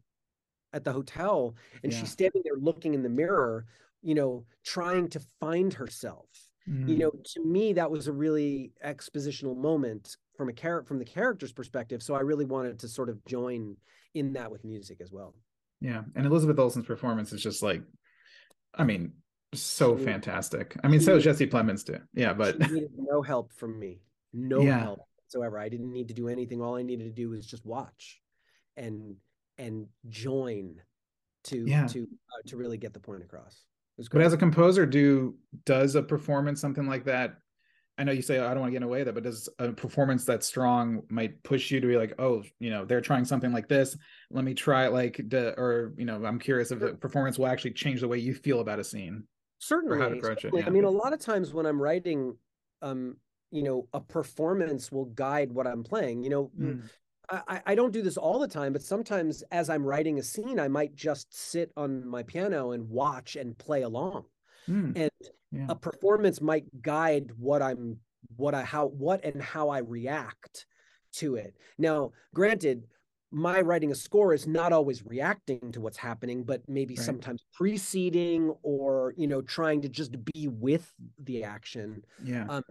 at 0.73 0.83
the 0.83 0.91
hotel 0.91 1.55
and 1.83 1.91
yeah. 1.91 1.99
she's 1.99 2.11
standing 2.11 2.41
there 2.43 2.55
looking 2.57 2.93
in 2.93 3.03
the 3.03 3.09
mirror 3.09 3.65
you 4.01 4.15
know 4.15 4.45
trying 4.63 5.07
to 5.09 5.19
find 5.39 5.73
herself 5.73 6.27
mm-hmm. 6.67 6.87
you 6.87 6.97
know 6.97 7.11
to 7.23 7.43
me 7.43 7.73
that 7.73 7.89
was 7.89 8.07
a 8.07 8.11
really 8.11 8.71
expositional 8.85 9.55
moment 9.55 10.15
from 10.35 10.49
a 10.49 10.53
character 10.53 10.87
from 10.87 10.99
the 10.99 11.05
character's 11.05 11.51
perspective 11.51 12.01
so 12.01 12.13
i 12.13 12.21
really 12.21 12.45
wanted 12.45 12.79
to 12.79 12.87
sort 12.87 13.09
of 13.09 13.23
join 13.25 13.75
in 14.13 14.33
that 14.33 14.51
with 14.51 14.63
music 14.63 14.99
as 15.01 15.11
well 15.11 15.33
yeah 15.81 16.01
and 16.15 16.25
elizabeth 16.25 16.57
olsen's 16.57 16.85
performance 16.85 17.33
is 17.33 17.41
just 17.41 17.61
like 17.61 17.81
i 18.75 18.83
mean 18.83 19.11
so 19.53 19.97
she, 19.97 20.05
fantastic 20.05 20.75
i 20.83 20.87
mean 20.87 21.01
so 21.01 21.15
is 21.17 21.23
jesse 21.23 21.47
plemons 21.47 21.85
too 21.85 21.99
yeah 22.13 22.33
but 22.33 22.55
no 22.97 23.21
help 23.21 23.51
from 23.53 23.77
me 23.77 23.99
no 24.33 24.61
yeah. 24.61 24.79
help 24.79 24.99
whatsoever 25.17 25.59
i 25.59 25.67
didn't 25.67 25.91
need 25.91 26.07
to 26.07 26.13
do 26.13 26.27
anything 26.27 26.61
all 26.61 26.75
i 26.75 26.83
needed 26.83 27.03
to 27.03 27.11
do 27.11 27.29
was 27.29 27.45
just 27.45 27.65
watch 27.65 28.21
and 28.77 29.15
and 29.57 29.87
join 30.09 30.81
to 31.43 31.65
yeah. 31.65 31.87
to 31.87 32.03
uh, 32.03 32.49
to 32.49 32.57
really 32.57 32.77
get 32.77 32.93
the 32.93 32.99
point 32.99 33.23
across. 33.23 33.63
But 34.11 34.21
as 34.21 34.33
a 34.33 34.37
composer, 34.37 34.85
do 34.85 35.35
does 35.65 35.95
a 35.95 36.01
performance 36.01 36.59
something 36.59 36.87
like 36.87 37.05
that? 37.05 37.35
I 38.01 38.03
know 38.03 38.13
you 38.13 38.23
say 38.23 38.39
I 38.39 38.49
don't 38.55 38.61
want 38.61 38.73
to 38.73 38.79
get 38.79 38.83
away 38.83 38.97
with 38.97 39.05
that, 39.05 39.13
but 39.13 39.21
does 39.21 39.47
a 39.59 39.71
performance 39.71 40.25
that 40.25 40.43
strong 40.43 41.03
might 41.09 41.43
push 41.43 41.69
you 41.69 41.79
to 41.79 41.85
be 41.85 41.97
like, 41.97 42.15
oh, 42.17 42.41
you 42.59 42.71
know, 42.71 42.83
they're 42.83 42.99
trying 42.99 43.25
something 43.25 43.51
like 43.51 43.67
this. 43.67 43.95
Let 44.31 44.43
me 44.43 44.55
try 44.55 44.87
it, 44.87 44.91
like, 44.91 45.21
the, 45.29 45.53
or 45.55 45.93
you 45.97 46.05
know, 46.05 46.25
I'm 46.25 46.39
curious 46.39 46.71
if 46.71 46.79
the 46.79 46.95
performance 46.95 47.37
will 47.37 47.45
actually 47.45 47.73
change 47.73 48.01
the 48.01 48.07
way 48.07 48.17
you 48.17 48.33
feel 48.33 48.59
about 48.59 48.79
a 48.79 48.83
scene. 48.83 49.25
Certainly, 49.59 49.99
how 49.99 50.09
to 50.09 50.17
approach 50.17 50.41
certainly. 50.41 50.61
it. 50.61 50.63
Yeah. 50.63 50.69
I 50.69 50.71
mean, 50.71 50.85
a 50.85 50.89
lot 50.89 51.13
of 51.13 51.19
times 51.19 51.53
when 51.53 51.67
I'm 51.67 51.79
writing, 51.79 52.35
um, 52.81 53.17
you 53.51 53.61
know, 53.61 53.87
a 53.93 53.99
performance 53.99 54.91
will 54.91 55.05
guide 55.05 55.51
what 55.51 55.67
I'm 55.67 55.83
playing. 55.83 56.23
You 56.23 56.31
know, 56.31 56.51
mm. 56.59 56.81
I, 57.29 57.61
I 57.67 57.75
don't 57.75 57.93
do 57.93 58.01
this 58.01 58.17
all 58.17 58.39
the 58.39 58.47
time, 58.47 58.73
but 58.73 58.81
sometimes 58.81 59.43
as 59.51 59.69
I'm 59.69 59.85
writing 59.85 60.17
a 60.17 60.23
scene, 60.23 60.59
I 60.59 60.69
might 60.69 60.95
just 60.95 61.31
sit 61.31 61.71
on 61.77 62.07
my 62.07 62.23
piano 62.23 62.71
and 62.71 62.89
watch 62.89 63.35
and 63.35 63.55
play 63.55 63.83
along. 63.83 64.25
Mm, 64.71 64.93
and 64.95 65.11
yeah. 65.51 65.65
a 65.69 65.75
performance 65.75 66.41
might 66.41 66.81
guide 66.81 67.31
what 67.37 67.61
I'm 67.61 67.97
what 68.37 68.53
I 68.53 68.63
how 68.63 68.87
what 68.87 69.23
and 69.25 69.41
how 69.41 69.69
I 69.69 69.79
react 69.79 70.65
to 71.13 71.35
it. 71.35 71.55
Now, 71.77 72.11
granted, 72.33 72.87
my 73.31 73.61
writing 73.61 73.91
a 73.91 73.95
score 73.95 74.33
is 74.33 74.47
not 74.47 74.73
always 74.73 75.05
reacting 75.05 75.71
to 75.71 75.81
what's 75.81 75.97
happening, 75.97 76.43
but 76.43 76.61
maybe 76.67 76.95
right. 76.95 77.05
sometimes 77.05 77.45
preceding 77.53 78.53
or 78.63 79.13
you 79.17 79.27
know 79.27 79.41
trying 79.41 79.81
to 79.81 79.89
just 79.89 80.15
be 80.33 80.47
with 80.47 80.93
the 81.19 81.43
action. 81.43 82.03
Yeah. 82.23 82.45
Um, 82.47 82.63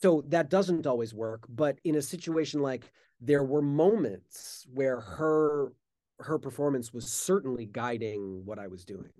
so 0.00 0.24
that 0.28 0.50
doesn't 0.50 0.86
always 0.86 1.14
work, 1.14 1.46
but 1.48 1.78
in 1.84 1.96
a 1.96 2.02
situation 2.02 2.60
like 2.60 2.90
there 3.20 3.44
were 3.44 3.62
moments 3.62 4.66
where 4.72 5.00
her 5.00 5.72
her 6.18 6.38
performance 6.38 6.92
was 6.92 7.10
certainly 7.10 7.66
guiding 7.66 8.42
what 8.44 8.58
I 8.58 8.66
was 8.66 8.84
doing. 8.84 9.10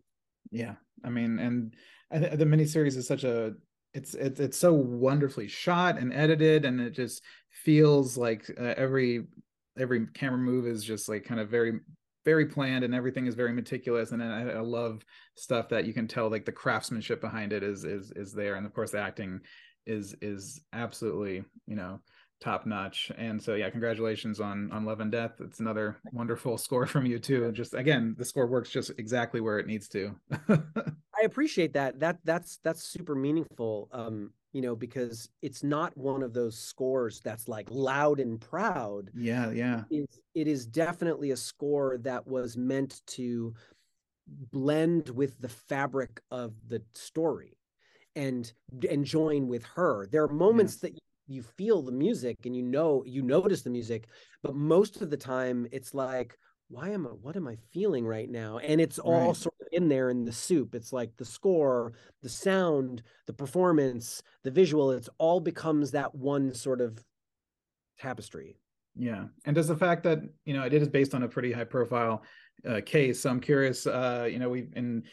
Yeah, 0.50 0.74
I 1.04 1.10
mean, 1.10 1.38
and 1.38 1.74
I 2.12 2.18
th- 2.18 2.38
the 2.38 2.44
miniseries 2.44 2.96
is 2.96 3.06
such 3.06 3.24
a 3.24 3.54
it's 3.94 4.14
it's 4.14 4.40
it's 4.40 4.58
so 4.58 4.72
wonderfully 4.72 5.48
shot 5.48 5.98
and 5.98 6.12
edited, 6.12 6.64
and 6.64 6.80
it 6.80 6.90
just 6.90 7.22
feels 7.50 8.16
like 8.16 8.50
uh, 8.58 8.74
every 8.76 9.26
every 9.78 10.06
camera 10.14 10.38
move 10.38 10.66
is 10.66 10.84
just 10.84 11.08
like 11.08 11.24
kind 11.24 11.40
of 11.40 11.48
very 11.48 11.80
very 12.24 12.46
planned 12.46 12.82
and 12.82 12.94
everything 12.94 13.26
is 13.26 13.36
very 13.36 13.52
meticulous 13.52 14.10
and 14.10 14.20
I, 14.20 14.48
I, 14.48 14.60
love 14.60 15.04
stuff 15.36 15.68
that 15.68 15.84
you 15.84 15.92
can 15.92 16.08
tell 16.08 16.28
like 16.28 16.44
the 16.44 16.50
craftsmanship 16.50 17.20
behind 17.20 17.52
it 17.52 17.62
is 17.62 17.84
is 17.84 18.10
is 18.16 18.32
there 18.32 18.56
and 18.56 18.66
of 18.66 18.74
course 18.74 18.90
the 18.90 18.98
acting 18.98 19.40
is 19.86 20.16
is 20.20 20.60
absolutely 20.72 21.44
you 21.68 21.76
know 21.76 22.00
top 22.40 22.66
notch. 22.66 23.10
And 23.16 23.42
so 23.42 23.54
yeah, 23.54 23.70
congratulations 23.70 24.40
on 24.40 24.70
on 24.72 24.84
Love 24.84 25.00
and 25.00 25.10
Death. 25.10 25.32
It's 25.40 25.60
another 25.60 25.96
wonderful 26.12 26.58
score 26.58 26.86
from 26.86 27.06
you 27.06 27.18
too. 27.18 27.50
Just 27.52 27.74
again, 27.74 28.14
the 28.18 28.24
score 28.24 28.46
works 28.46 28.70
just 28.70 28.90
exactly 28.98 29.40
where 29.40 29.58
it 29.58 29.66
needs 29.66 29.88
to. 29.88 30.14
Appreciate 31.26 31.72
that. 31.74 32.00
That 32.00 32.18
that's 32.24 32.58
that's 32.64 32.82
super 32.82 33.14
meaningful. 33.14 33.88
Um, 33.92 34.32
you 34.52 34.62
know, 34.62 34.74
because 34.74 35.28
it's 35.42 35.62
not 35.62 35.96
one 35.96 36.22
of 36.22 36.32
those 36.32 36.58
scores 36.58 37.20
that's 37.20 37.46
like 37.46 37.68
loud 37.70 38.20
and 38.20 38.40
proud. 38.40 39.10
Yeah, 39.14 39.50
yeah. 39.50 39.82
It 39.90 39.96
is, 39.96 40.20
it 40.34 40.48
is 40.48 40.66
definitely 40.66 41.32
a 41.32 41.36
score 41.36 41.98
that 41.98 42.26
was 42.26 42.56
meant 42.56 43.02
to 43.08 43.54
blend 44.26 45.10
with 45.10 45.38
the 45.40 45.48
fabric 45.48 46.20
of 46.30 46.54
the 46.66 46.82
story 46.94 47.58
and 48.14 48.50
and 48.90 49.04
join 49.04 49.46
with 49.46 49.64
her. 49.74 50.06
There 50.10 50.24
are 50.24 50.28
moments 50.28 50.78
yeah. 50.82 50.90
that 50.90 50.98
you 51.28 51.42
feel 51.42 51.82
the 51.82 51.92
music 51.92 52.38
and 52.44 52.56
you 52.56 52.62
know 52.62 53.02
you 53.06 53.22
notice 53.22 53.62
the 53.62 53.70
music 53.70 54.06
but 54.42 54.54
most 54.54 55.02
of 55.02 55.10
the 55.10 55.16
time 55.16 55.66
it's 55.72 55.92
like 55.92 56.38
why 56.68 56.90
am 56.90 57.06
i 57.06 57.10
what 57.10 57.36
am 57.36 57.48
i 57.48 57.56
feeling 57.72 58.06
right 58.06 58.30
now 58.30 58.58
and 58.58 58.80
it's 58.80 58.98
all 58.98 59.26
right. 59.28 59.36
sort 59.36 59.54
in 59.72 59.88
there 59.88 60.10
in 60.10 60.24
the 60.24 60.32
soup. 60.32 60.74
It's 60.74 60.92
like 60.92 61.16
the 61.16 61.24
score 61.24 61.92
the 62.22 62.28
sound 62.28 63.02
the 63.26 63.32
performance 63.32 64.22
the 64.42 64.50
visual 64.50 64.90
it's 64.90 65.08
all 65.18 65.40
becomes 65.40 65.90
that 65.92 66.14
one 66.14 66.54
sort 66.54 66.80
of 66.80 67.04
tapestry. 67.98 68.58
Yeah 68.94 69.24
and 69.44 69.54
does 69.54 69.68
the 69.68 69.76
fact 69.76 70.02
that 70.04 70.20
you 70.44 70.54
know 70.54 70.64
it 70.64 70.72
is 70.72 70.88
based 70.88 71.14
on 71.14 71.22
a 71.22 71.28
pretty 71.28 71.52
high 71.52 71.64
profile 71.64 72.22
uh, 72.66 72.80
case 72.84 73.20
so 73.20 73.28
i'm 73.28 73.40
curious 73.40 73.86
uh 73.86 74.26
you 74.30 74.38
know 74.38 74.48
we 74.48 74.68
in 74.74 75.04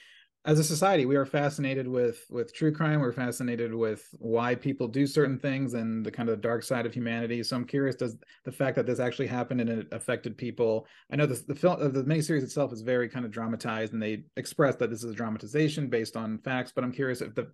as 0.46 0.60
a 0.60 0.64
society 0.64 1.06
we 1.06 1.16
are 1.16 1.26
fascinated 1.26 1.88
with 1.88 2.26
with 2.30 2.54
true 2.54 2.72
crime. 2.72 3.00
We're 3.00 3.14
fascinated 3.14 3.74
with 3.74 4.14
why 4.20 4.56
people 4.56 4.88
do 4.88 5.08
certain 5.08 5.40
things 5.40 5.74
and 5.74 6.06
the 6.06 6.12
kind 6.12 6.30
of 6.30 6.42
dark 6.42 6.64
side 6.64 6.86
of 6.86 6.94
humanity. 6.94 7.42
So 7.44 7.56
i'm 7.56 7.66
curious 7.66 7.96
does 7.96 8.18
the 8.44 8.52
fact 8.52 8.76
that 8.76 8.86
this 8.86 9.00
actually 9.00 9.28
happened 9.28 9.62
and 9.62 9.70
it 9.70 9.88
affected 9.92 10.38
people 10.38 10.86
i 11.12 11.16
know 11.16 11.26
this, 11.26 11.42
the 11.42 11.56
film 11.56 11.80
the 11.94 12.04
miniseries 12.04 12.44
itself 12.44 12.74
is 12.74 12.82
very 12.82 13.08
kind 13.08 13.26
of 13.26 13.32
dramatized 13.32 13.94
and 13.94 14.02
they 14.02 14.24
express 14.38 14.76
that 14.76 14.90
this 14.90 15.04
is 15.04 15.12
a 15.12 15.16
dramatization 15.16 15.88
based 15.88 16.18
on 16.18 16.38
facts 16.40 16.72
but 16.74 16.84
i'm 16.84 16.92
curious 16.92 17.22
if 17.22 17.34
the 17.36 17.48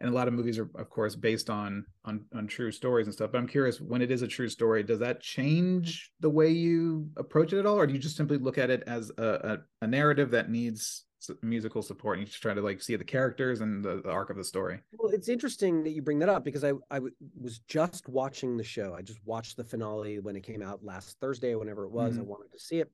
and 0.00 0.08
a 0.08 0.12
lot 0.12 0.28
of 0.28 0.34
movies 0.34 0.58
are 0.58 0.70
of 0.76 0.88
course 0.90 1.14
based 1.16 1.50
on 1.50 1.84
on 2.04 2.24
on 2.34 2.46
true 2.46 2.70
stories 2.70 3.06
and 3.06 3.14
stuff 3.14 3.32
but 3.32 3.38
i'm 3.38 3.48
curious 3.48 3.80
when 3.80 4.02
it 4.02 4.10
is 4.10 4.22
a 4.22 4.28
true 4.28 4.48
story 4.48 4.82
does 4.82 5.00
that 5.00 5.20
change 5.20 6.12
the 6.20 6.30
way 6.30 6.48
you 6.48 7.08
approach 7.16 7.52
it 7.52 7.58
at 7.58 7.66
all 7.66 7.76
or 7.76 7.86
do 7.86 7.94
you 7.94 7.98
just 7.98 8.16
simply 8.16 8.38
look 8.38 8.58
at 8.58 8.70
it 8.70 8.82
as 8.86 9.10
a, 9.18 9.22
a, 9.24 9.84
a 9.84 9.86
narrative 9.86 10.30
that 10.30 10.50
needs 10.50 11.04
musical 11.42 11.82
support 11.82 12.18
and 12.18 12.26
you 12.26 12.30
just 12.30 12.42
try 12.42 12.54
to 12.54 12.60
like 12.60 12.80
see 12.80 12.96
the 12.96 13.04
characters 13.04 13.60
and 13.60 13.84
the, 13.84 14.00
the, 14.02 14.10
arc 14.10 14.30
of 14.30 14.36
the 14.36 14.44
story. 14.44 14.80
Well 14.98 15.12
it's 15.12 15.28
interesting 15.28 15.82
that 15.84 15.90
you 15.90 16.02
bring 16.02 16.18
that 16.20 16.28
up 16.28 16.44
because 16.44 16.64
I, 16.64 16.72
I 16.90 16.96
w- 16.96 17.14
was 17.40 17.58
just 17.60 18.08
watching 18.08 18.56
the 18.56 18.64
show. 18.64 18.94
I 18.94 19.02
just 19.02 19.18
watched 19.24 19.56
the 19.56 19.64
finale 19.64 20.20
when 20.20 20.36
it 20.36 20.42
came 20.42 20.62
out 20.62 20.84
last 20.84 21.18
thursday 21.20 21.54
whenever 21.54 21.84
it 21.84 21.90
was. 21.90 22.14
Mm-hmm. 22.14 22.22
i 22.22 22.24
wanted 22.24 22.52
to 22.52 22.58
see 22.58 22.78
it. 22.78 22.90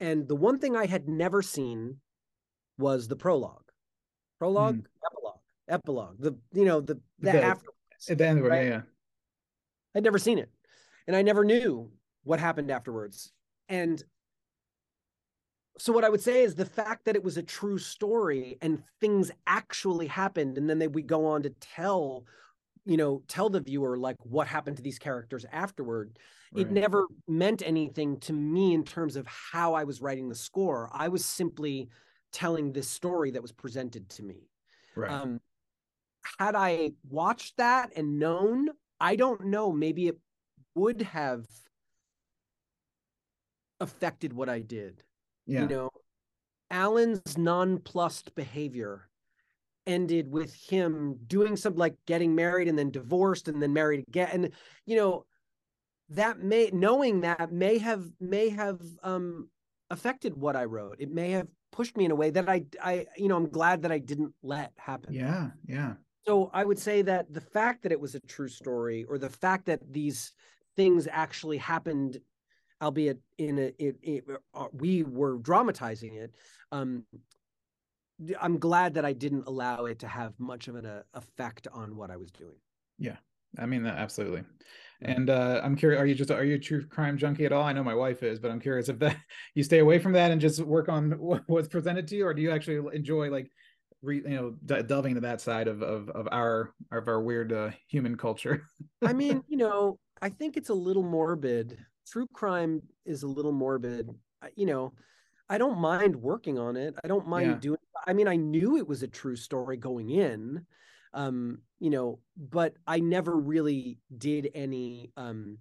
And 0.00 0.28
the 0.28 0.36
one 0.36 0.58
thing 0.58 0.76
i 0.76 0.86
had 0.86 1.08
never 1.08 1.42
seen 1.42 1.96
was 2.78 3.08
the 3.08 3.16
prologue. 3.16 3.70
Prologue 4.38 4.76
mm. 4.76 4.86
epilogue 5.10 5.40
epilogue 5.68 6.16
the 6.20 6.32
you 6.52 6.64
know 6.64 6.80
the 6.80 6.94
the, 7.18 7.32
the 7.32 7.42
after 7.42 7.66
at 8.08 8.18
the 8.18 8.26
end 8.26 8.44
right? 8.44 8.66
yeah. 8.68 8.82
I'd 9.96 10.04
never 10.04 10.18
seen 10.18 10.38
it 10.38 10.48
and 11.08 11.16
i 11.16 11.22
never 11.22 11.44
knew 11.44 11.90
what 12.26 12.40
happened 12.40 12.70
afterwards. 12.70 13.32
And 13.68 14.02
so 15.78 15.92
what 15.92 16.04
I 16.04 16.08
would 16.08 16.20
say 16.20 16.42
is 16.42 16.54
the 16.54 16.64
fact 16.64 17.04
that 17.04 17.16
it 17.16 17.24
was 17.24 17.36
a 17.36 17.42
true 17.42 17.78
story 17.78 18.56
and 18.62 18.82
things 19.00 19.30
actually 19.46 20.06
happened, 20.06 20.58
and 20.58 20.68
then 20.68 20.78
they, 20.78 20.88
we 20.88 21.02
go 21.02 21.26
on 21.26 21.42
to 21.42 21.50
tell, 21.50 22.24
you 22.84 22.96
know, 22.96 23.22
tell 23.28 23.50
the 23.50 23.60
viewer 23.60 23.96
like 23.96 24.16
what 24.20 24.46
happened 24.46 24.76
to 24.76 24.82
these 24.82 24.98
characters 24.98 25.44
afterward. 25.52 26.18
Right. 26.52 26.62
It 26.62 26.70
never 26.70 27.06
meant 27.28 27.62
anything 27.64 28.18
to 28.20 28.32
me 28.32 28.72
in 28.72 28.84
terms 28.84 29.16
of 29.16 29.26
how 29.26 29.74
I 29.74 29.84
was 29.84 30.00
writing 30.00 30.28
the 30.28 30.34
score. 30.34 30.88
I 30.92 31.08
was 31.08 31.24
simply 31.24 31.88
telling 32.32 32.72
this 32.72 32.88
story 32.88 33.30
that 33.32 33.42
was 33.42 33.52
presented 33.52 34.08
to 34.10 34.22
me. 34.22 34.48
Right. 34.94 35.10
Um, 35.10 35.40
had 36.38 36.54
I 36.54 36.92
watched 37.08 37.56
that 37.58 37.92
and 37.96 38.18
known, 38.18 38.70
I 39.00 39.16
don't 39.16 39.46
know, 39.46 39.72
maybe 39.72 40.08
it 40.08 40.18
would 40.74 41.02
have 41.02 41.46
affected 43.80 44.32
what 44.32 44.48
I 44.48 44.60
did. 44.60 45.02
Yeah. 45.46 45.62
You 45.62 45.68
know, 45.68 45.90
Allan's 46.70 47.38
nonplussed 47.38 48.34
behavior 48.34 49.08
ended 49.86 50.30
with 50.30 50.52
him 50.54 51.16
doing 51.26 51.56
something 51.56 51.78
like 51.78 51.94
getting 52.06 52.34
married 52.34 52.68
and 52.68 52.78
then 52.78 52.90
divorced 52.90 53.48
and 53.48 53.62
then 53.62 53.72
married 53.72 54.04
again. 54.08 54.28
And 54.32 54.52
you 54.84 54.96
know, 54.96 55.24
that 56.10 56.40
may 56.40 56.70
knowing 56.72 57.20
that 57.20 57.52
may 57.52 57.78
have 57.78 58.04
may 58.20 58.48
have 58.48 58.80
um 59.02 59.48
affected 59.90 60.36
what 60.36 60.56
I 60.56 60.64
wrote. 60.64 60.96
It 60.98 61.12
may 61.12 61.30
have 61.30 61.46
pushed 61.72 61.96
me 61.96 62.04
in 62.04 62.10
a 62.10 62.16
way 62.16 62.30
that 62.30 62.48
I 62.48 62.64
I 62.82 63.06
you 63.16 63.28
know, 63.28 63.36
I'm 63.36 63.48
glad 63.48 63.82
that 63.82 63.92
I 63.92 63.98
didn't 63.98 64.34
let 64.42 64.72
happen. 64.76 65.14
Yeah, 65.14 65.50
yeah. 65.66 65.94
So 66.26 66.50
I 66.52 66.64
would 66.64 66.78
say 66.78 67.02
that 67.02 67.32
the 67.32 67.40
fact 67.40 67.84
that 67.84 67.92
it 67.92 68.00
was 68.00 68.16
a 68.16 68.20
true 68.20 68.48
story 68.48 69.04
or 69.04 69.18
the 69.18 69.30
fact 69.30 69.66
that 69.66 69.80
these 69.92 70.32
things 70.76 71.06
actually 71.10 71.56
happened 71.56 72.18
albeit 72.82 73.18
in 73.38 73.58
a 73.58 73.72
it, 73.78 73.96
it, 74.02 74.24
uh, 74.54 74.66
we 74.72 75.02
were 75.02 75.38
dramatizing 75.38 76.14
it 76.14 76.34
um 76.72 77.04
i'm 78.40 78.58
glad 78.58 78.94
that 78.94 79.04
i 79.04 79.12
didn't 79.12 79.46
allow 79.46 79.84
it 79.86 79.98
to 79.98 80.08
have 80.08 80.32
much 80.38 80.68
of 80.68 80.76
an 80.76 80.86
uh, 80.86 81.02
effect 81.14 81.66
on 81.72 81.96
what 81.96 82.10
i 82.10 82.16
was 82.16 82.30
doing. 82.30 82.56
Yeah 82.98 83.16
i 83.58 83.66
mean 83.66 83.82
that 83.84 83.96
absolutely. 83.98 84.42
And 85.02 85.28
uh 85.30 85.60
i'm 85.62 85.76
curious 85.76 86.00
are 86.00 86.06
you 86.06 86.14
just 86.14 86.30
are 86.30 86.44
you 86.44 86.56
a 86.56 86.58
true 86.58 86.86
crime 86.86 87.18
junkie 87.18 87.44
at 87.44 87.52
all? 87.52 87.62
I 87.62 87.72
know 87.72 87.84
my 87.84 87.94
wife 87.94 88.22
is 88.22 88.38
but 88.38 88.50
i'm 88.50 88.60
curious 88.60 88.88
if 88.88 88.98
that 89.00 89.16
you 89.54 89.62
stay 89.62 89.78
away 89.78 89.98
from 89.98 90.12
that 90.12 90.30
and 90.30 90.40
just 90.40 90.60
work 90.60 90.88
on 90.88 91.10
what's 91.46 91.68
presented 91.68 92.08
to 92.08 92.16
you 92.16 92.26
or 92.26 92.34
do 92.34 92.42
you 92.42 92.50
actually 92.50 92.96
enjoy 92.96 93.30
like 93.30 93.50
re, 94.02 94.16
you 94.16 94.28
know 94.28 94.54
d- 94.64 94.82
delving 94.82 95.12
into 95.12 95.20
that 95.20 95.40
side 95.40 95.68
of 95.68 95.82
of, 95.82 96.08
of 96.10 96.28
our 96.32 96.72
of 96.92 97.08
our 97.08 97.20
weird 97.20 97.52
uh, 97.52 97.70
human 97.88 98.16
culture? 98.16 98.66
I 99.02 99.12
mean 99.12 99.42
you 99.48 99.56
know 99.56 99.98
i 100.22 100.28
think 100.30 100.56
it's 100.56 100.70
a 100.70 100.74
little 100.74 101.02
morbid 101.02 101.78
true 102.06 102.26
crime 102.32 102.82
is 103.04 103.22
a 103.22 103.28
little 103.28 103.52
morbid. 103.52 104.10
You 104.54 104.66
know, 104.66 104.92
I 105.48 105.58
don't 105.58 105.78
mind 105.78 106.16
working 106.16 106.58
on 106.58 106.76
it. 106.76 106.94
I 107.04 107.08
don't 107.08 107.26
mind 107.26 107.50
yeah. 107.50 107.58
doing. 107.58 107.78
I 108.06 108.12
mean, 108.12 108.28
I 108.28 108.36
knew 108.36 108.76
it 108.76 108.86
was 108.86 109.02
a 109.02 109.08
true 109.08 109.36
story 109.36 109.76
going 109.76 110.10
in, 110.10 110.64
um, 111.14 111.58
you 111.80 111.90
know, 111.90 112.20
but 112.36 112.74
I 112.86 113.00
never 113.00 113.36
really 113.36 113.98
did 114.16 114.50
any 114.54 115.10
um, 115.16 115.58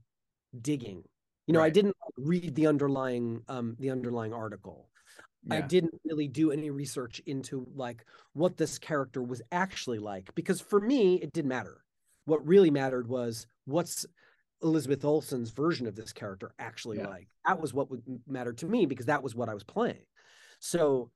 digging. 0.62 1.04
You 1.48 1.54
know, 1.54 1.60
right. 1.60 1.68
I 1.68 1.70
didn't 1.70 1.96
read 2.18 2.56
the 2.56 2.68
underlying 2.68 3.42
um, 3.48 3.76
the 3.80 3.92
underlying 3.92 4.34
article. 4.34 4.90
Yeah. 5.46 5.58
I 5.58 5.62
didn't 5.62 5.94
really 6.04 6.28
do 6.28 6.52
any 6.52 6.72
research 6.72 7.22
into 7.28 7.68
like 7.76 8.04
what 8.34 8.58
this 8.58 8.80
character 8.80 9.22
was 9.22 9.44
actually 9.52 10.00
like 10.00 10.34
because 10.34 10.60
for 10.60 10.80
me 10.80 11.16
it 11.16 11.34
didn't 11.34 11.50
matter. 11.50 11.84
What 12.26 12.46
really 12.48 12.72
mattered 12.72 13.08
was 13.08 13.46
what's 13.66 14.08
Elizabeth 14.64 15.04
Olsen's 15.04 15.52
version 15.52 15.88
of 15.88 15.96
this 15.96 16.14
character 16.14 16.52
actually 16.60 16.98
yeah. 16.98 17.08
like. 17.08 17.28
That 17.46 17.62
was 17.62 17.74
what 17.74 17.90
would 17.92 18.04
matter 18.28 18.54
to 18.54 18.66
me 18.66 18.86
because 18.86 19.08
that 19.08 19.24
was 19.24 19.36
what 19.36 19.50
I 19.50 19.54
was 19.54 19.64
playing. 19.64 20.06
So, 20.60 21.12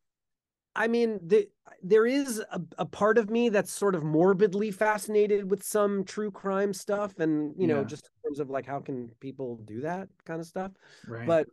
I 0.75 0.87
mean, 0.87 1.19
the, 1.25 1.47
there 1.81 2.05
is 2.05 2.39
a, 2.51 2.61
a 2.77 2.85
part 2.85 3.17
of 3.17 3.29
me 3.29 3.49
that's 3.49 3.71
sort 3.71 3.95
of 3.95 4.03
morbidly 4.03 4.71
fascinated 4.71 5.49
with 5.49 5.63
some 5.63 6.03
true 6.03 6.31
crime 6.31 6.73
stuff, 6.73 7.19
and 7.19 7.53
you 7.57 7.67
yeah. 7.67 7.75
know, 7.75 7.83
just 7.83 8.05
in 8.05 8.29
terms 8.29 8.39
of 8.39 8.49
like 8.49 8.65
how 8.65 8.79
can 8.79 9.09
people 9.19 9.57
do 9.65 9.81
that 9.81 10.09
kind 10.25 10.39
of 10.39 10.45
stuff. 10.45 10.71
Right. 11.07 11.25
But 11.25 11.47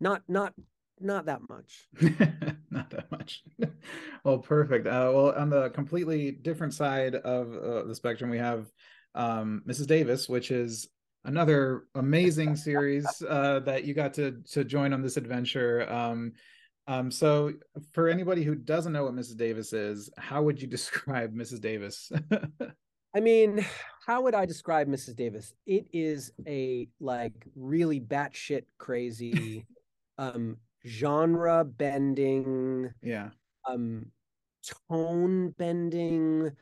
not 0.00 0.22
not 0.28 0.52
not 1.00 1.26
that 1.26 1.40
much. 1.48 1.88
not 2.70 2.90
that 2.90 3.10
much. 3.10 3.42
well, 4.24 4.38
perfect. 4.38 4.86
Uh, 4.86 5.10
well, 5.14 5.32
on 5.36 5.50
the 5.50 5.70
completely 5.70 6.32
different 6.32 6.74
side 6.74 7.14
of 7.14 7.54
uh, 7.54 7.84
the 7.84 7.94
spectrum, 7.94 8.30
we 8.30 8.38
have 8.38 8.66
um, 9.14 9.62
Mrs. 9.66 9.86
Davis, 9.86 10.28
which 10.28 10.50
is 10.50 10.88
another 11.24 11.84
amazing 11.94 12.56
series 12.56 13.06
uh, 13.28 13.60
that 13.60 13.84
you 13.84 13.94
got 13.94 14.14
to 14.14 14.42
to 14.52 14.64
join 14.64 14.92
on 14.92 15.02
this 15.02 15.16
adventure. 15.16 15.90
Um, 15.90 16.32
um, 16.86 17.10
so, 17.10 17.52
for 17.92 18.08
anybody 18.08 18.42
who 18.42 18.54
doesn't 18.54 18.92
know 18.92 19.04
what 19.04 19.14
Mrs. 19.14 19.36
Davis 19.36 19.72
is, 19.72 20.10
how 20.16 20.42
would 20.42 20.60
you 20.60 20.66
describe 20.78 21.34
Mrs. 21.34 21.60
Davis? 21.60 22.10
I 23.14 23.20
mean, 23.20 23.64
how 24.06 24.22
would 24.22 24.34
I 24.34 24.46
describe 24.46 24.88
Mrs. 24.88 25.16
Davis? 25.16 25.52
It 25.66 25.88
is 25.92 26.32
a 26.46 26.88
like 27.00 27.46
really 27.54 28.00
batshit 28.00 28.64
crazy, 28.78 29.66
um, 30.18 30.56
genre 30.86 31.64
bending, 31.64 32.90
yeah, 33.02 33.30
um, 33.68 34.06
tone 34.90 35.54
bending 35.58 36.52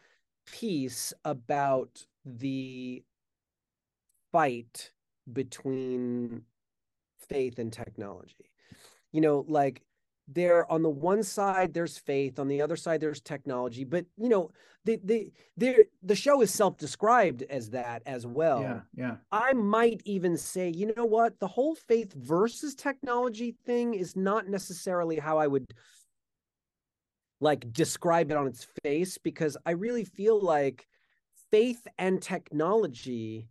piece 0.47 1.13
about 1.25 2.05
the 2.27 3.03
fight 4.33 4.91
between 5.33 6.43
faith 7.29 7.59
and 7.59 7.73
technology. 7.73 8.51
You 9.13 9.21
know, 9.21 9.45
like 9.49 9.83
there 10.29 10.71
on 10.71 10.83
the 10.83 10.91
one 10.91 11.23
side 11.23 11.73
there's 11.73 11.99
faith, 11.99 12.39
on 12.39 12.49
the 12.49 12.61
other 12.61 12.77
side 12.77 13.01
there's 13.01 13.21
technology, 13.21 13.85
but 13.85 14.05
you 14.17 14.29
know, 14.29 14.51
the 14.85 15.01
the 15.05 15.33
the 15.57 15.87
the 16.03 16.15
show 16.17 16.43
is 16.43 16.53
self-described 16.53 17.45
as 17.45 17.71
that 17.71 18.03
as 18.07 18.27
well. 18.27 18.61
Yeah, 18.61 18.81
yeah. 18.95 19.17
I 19.31 19.53
might 19.53 20.03
even 20.05 20.37
say, 20.37 20.69
you 20.69 20.93
know 20.97 21.05
what, 21.05 21.39
the 21.39 21.49
whole 21.49 21.75
faith 21.75 22.13
versus 22.15 22.75
technology 22.75 23.57
thing 23.65 23.95
is 23.95 24.17
not 24.17 24.49
necessarily 24.49 25.19
how 25.19 25.39
I 25.39 25.47
would 25.47 25.73
like 27.41 27.73
describe 27.73 28.31
it 28.31 28.37
on 28.37 28.47
its 28.47 28.67
face 28.83 29.19
because 29.19 29.57
I 29.65 29.73
really 29.73 30.05
feel 30.05 30.41
like 30.41 30.87
faith 31.57 31.89
and 31.97 32.21
technology 32.21 33.49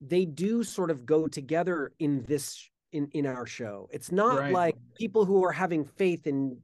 they 0.00 0.24
do 0.24 0.64
sort 0.64 0.90
of 0.90 1.06
go 1.06 1.28
together 1.28 1.92
in 2.00 2.24
this 2.26 2.68
in 2.92 3.08
in 3.12 3.24
our 3.24 3.46
show 3.46 3.88
it's 3.92 4.10
not 4.10 4.38
right. 4.38 4.52
like 4.52 4.74
people 4.98 5.24
who 5.24 5.44
are 5.44 5.52
having 5.52 5.84
faith 5.84 6.26
in 6.26 6.56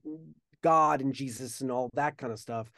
god 0.60 1.00
and 1.02 1.14
jesus 1.14 1.60
and 1.60 1.70
all 1.70 1.88
that 1.94 2.18
kind 2.18 2.32
of 2.32 2.38
stuff 2.40 2.68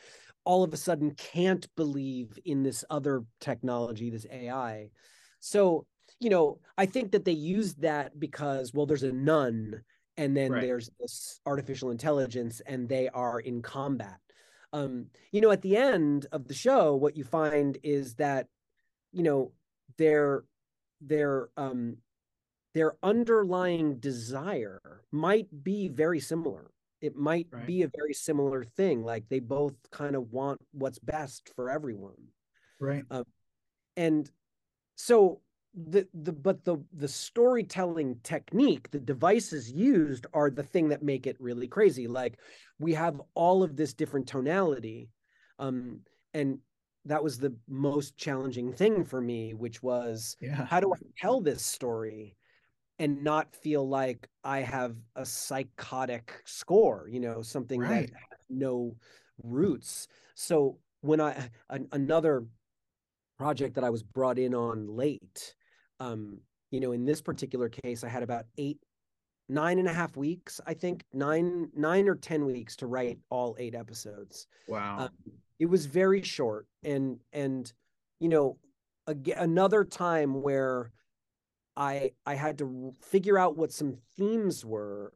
all 0.45 0.63
of 0.63 0.75
a 0.75 0.77
sudden 0.77 1.13
can't 1.13 1.67
believe 1.75 2.39
in 2.45 2.63
this 2.63 2.85
other 2.91 3.25
technology 3.41 4.11
this 4.11 4.27
ai 4.31 4.91
so 5.41 5.87
you 6.21 6.29
know 6.29 6.59
i 6.77 6.85
think 6.85 7.11
that 7.11 7.25
they 7.25 7.33
used 7.33 7.81
that 7.81 8.21
because 8.21 8.75
well 8.75 8.85
there's 8.85 9.03
a 9.03 9.13
nun 9.13 9.81
and 10.19 10.37
then 10.37 10.53
right. 10.53 10.61
there's 10.61 10.91
this 11.01 11.41
artificial 11.47 11.91
intelligence 11.91 12.61
and 12.67 12.87
they 12.87 13.09
are 13.09 13.41
in 13.41 13.63
combat 13.63 14.19
um, 14.73 15.07
you 15.31 15.41
know, 15.41 15.51
at 15.51 15.63
the 15.63 15.77
end 15.77 16.27
of 16.33 16.49
the 16.49 16.55
show, 16.55 16.95
what 16.95 17.17
you 17.17 17.25
find 17.25 17.79
is 17.83 18.15
that, 18.15 18.47
you 19.13 19.23
know, 19.23 19.53
their 19.99 20.45
their 21.01 21.49
um 21.57 21.97
their 22.75 22.95
underlying 23.03 23.97
desire 23.97 25.03
might 25.11 25.49
be 25.63 25.89
very 25.89 26.21
similar. 26.21 26.71
It 27.01 27.17
might 27.17 27.49
right. 27.51 27.67
be 27.67 27.83
a 27.83 27.91
very 27.95 28.15
similar 28.15 28.65
thing. 28.65 29.05
Like 29.05 29.29
they 29.29 29.41
both 29.41 29.75
kind 29.91 30.15
of 30.17 30.31
want 30.33 30.61
what's 30.73 30.99
best 30.99 31.51
for 31.55 31.69
everyone. 31.69 32.29
Right. 32.81 33.05
Um, 33.11 33.25
and 33.97 34.31
so 34.97 35.41
the 35.75 36.07
the 36.13 36.33
but 36.33 36.65
the 36.65 36.77
the 36.93 37.09
storytelling 37.09 38.19
technique 38.23 38.91
the 38.91 39.01
devices 39.01 39.71
used 39.73 40.27
are 40.35 40.51
the 40.51 40.63
thing 40.63 40.89
that 40.89 41.03
make 41.03 41.27
it 41.27 41.37
really 41.41 41.67
crazy 41.67 42.07
like 42.07 42.39
we 42.79 42.93
have 42.93 43.21
all 43.35 43.63
of 43.63 43.75
this 43.75 43.95
different 43.95 44.27
tonality 44.27 45.09
um 45.59 46.01
and 46.35 46.59
that 47.07 47.23
was 47.25 47.39
the 47.39 47.55
most 47.69 48.17
challenging 48.19 48.71
thing 48.71 49.03
for 49.03 49.21
me 49.23 49.55
which 49.55 49.83
was 49.83 50.37
yeah. 50.43 50.67
how 50.67 50.79
do 50.79 50.93
i 50.93 50.99
tell 51.17 51.41
this 51.41 51.65
story 51.65 52.37
and 52.99 53.25
not 53.25 53.55
feel 53.57 53.89
like 53.89 54.29
i 54.45 54.61
have 54.61 54.95
a 55.17 55.25
psychotic 55.25 56.43
score 56.45 57.09
you 57.11 57.19
know 57.19 57.41
something 57.41 57.81
Right. 57.81 58.11
that 58.11 58.17
has 58.31 58.41
no 58.51 58.95
roots 59.43 60.07
so 60.35 60.77
when 61.01 61.19
i 61.19 61.49
an, 61.71 61.89
another 61.93 62.45
project 63.39 63.75
that 63.77 63.85
i 63.85 63.91
was 63.91 64.03
brought 64.03 64.39
in 64.39 64.55
on 64.55 64.87
late 64.87 65.55
um 66.03 66.39
you 66.71 66.81
know 66.81 66.93
in 66.93 67.05
this 67.05 67.21
particular 67.21 67.69
case 67.69 68.03
i 68.05 68.09
had 68.09 68.23
about 68.23 68.45
eight 68.59 68.79
nine 69.49 69.79
and 69.79 69.89
a 69.89 69.93
half 69.93 70.17
weeks 70.17 70.61
i 70.67 70.75
think 70.75 71.05
nine 71.13 71.69
nine 71.75 72.09
or 72.09 72.15
ten 72.15 72.45
weeks 72.45 72.77
to 72.77 72.87
write 72.87 73.19
all 73.31 73.55
eight 73.59 73.75
episodes 73.75 74.47
wow 74.69 74.99
um, 75.01 75.11
it 75.59 75.67
was 75.67 75.87
very 75.87 76.23
short 76.23 76.67
and 76.85 77.19
and 77.33 77.73
you 78.21 78.29
know 78.29 78.57
ag- 79.09 79.35
another 79.37 79.85
time 79.85 80.43
where 80.43 80.91
i 81.77 82.11
i 82.27 82.35
had 82.35 82.57
to 82.59 82.95
figure 83.01 83.39
out 83.39 83.57
what 83.57 83.73
some 83.73 83.95
themes 84.17 84.65
were 84.65 85.13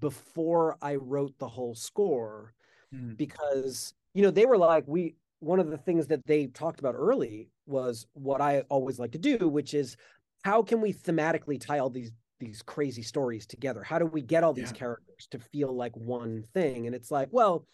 before 0.00 0.76
i 0.82 0.94
wrote 0.94 1.36
the 1.38 1.48
whole 1.48 1.74
score 1.74 2.54
Mm. 2.94 3.16
because 3.16 3.94
you 4.12 4.22
know 4.22 4.30
they 4.30 4.44
were 4.44 4.58
like 4.58 4.84
we 4.86 5.14
one 5.38 5.58
of 5.58 5.70
the 5.70 5.78
things 5.78 6.06
that 6.08 6.26
they 6.26 6.46
talked 6.48 6.78
about 6.78 6.94
early 6.94 7.48
was 7.64 8.06
what 8.12 8.42
i 8.42 8.60
always 8.68 8.98
like 8.98 9.12
to 9.12 9.18
do 9.18 9.48
which 9.48 9.72
is 9.72 9.96
how 10.44 10.62
can 10.62 10.80
we 10.80 10.92
thematically 10.92 11.60
tie 11.60 11.78
all 11.78 11.90
these 11.90 12.12
these 12.40 12.62
crazy 12.62 13.02
stories 13.02 13.46
together? 13.46 13.82
How 13.84 13.98
do 14.00 14.06
we 14.06 14.20
get 14.22 14.42
all 14.42 14.52
these 14.52 14.72
Yeah. 14.72 14.78
characters 14.78 15.28
to 15.30 15.38
feel 15.38 15.72
like 15.74 15.96
one 15.96 16.42
thing? 16.42 16.86
And 16.86 16.94
it's 16.94 17.10
like 17.10 17.28
well 17.30 17.66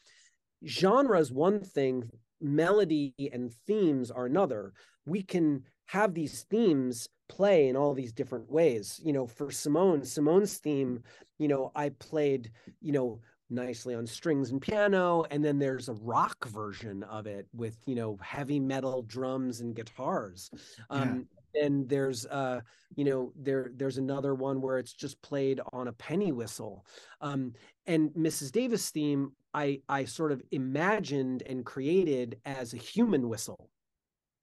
genre 0.67 1.19
is 1.19 1.33
one 1.33 1.61
thing 1.61 2.11
melody 2.41 3.15
and 3.33 3.53
themes 3.67 4.11
are 4.11 4.27
another. 4.27 4.73
We 5.07 5.23
can 5.23 5.65
have 5.87 6.15
these 6.15 6.43
themes 6.45 7.09
play 7.29 7.69
in 7.69 7.77
all 7.77 7.95
these 7.95 8.13
different 8.13 8.51
ways. 8.51 9.01
You 9.03 9.13
know 9.13 9.27
for 9.27 9.51
simone 9.51 10.05
simone's 10.05 10.59
theme 10.59 11.03
you 11.39 11.49
know 11.49 11.71
i 11.75 11.91
played 11.91 12.51
you 12.81 12.93
know 12.93 13.21
nicely 13.51 13.95
on 13.95 14.07
strings 14.07 14.51
and 14.51 14.61
piano 14.61 15.25
and 15.31 15.43
then 15.45 15.59
there's 15.59 15.89
a 15.89 15.95
rock 15.95 16.47
version 16.49 17.03
of 17.05 17.27
it 17.27 17.47
with 17.55 17.79
you 17.87 17.95
know 17.95 18.17
heavy 18.21 18.61
metal 18.61 19.03
drums 19.03 19.61
and 19.61 19.75
guitars. 19.75 20.51
Um 20.91 21.27
and 21.55 21.89
there's 21.89 22.27
uh 22.27 22.61
you 22.97 23.05
know 23.05 23.33
there 23.37 23.71
there's 23.75 23.99
another 23.99 24.35
one 24.35 24.61
where 24.61 24.79
it's 24.79 24.93
just 24.93 25.21
played 25.23 25.61
on 25.73 25.89
a 25.89 25.93
penny 25.93 26.33
whistle. 26.33 26.85
Um 27.21 27.53
and 27.87 28.11
mrs 28.11 28.53
davis 28.53 28.91
theme 28.91 29.33
i 29.55 29.81
i 29.89 30.05
sort 30.05 30.31
of 30.33 30.43
imagined 30.51 31.43
and 31.47 31.65
created 31.65 32.39
as 32.45 32.75
a 32.75 32.77
human 32.77 33.29
whistle 33.29 33.71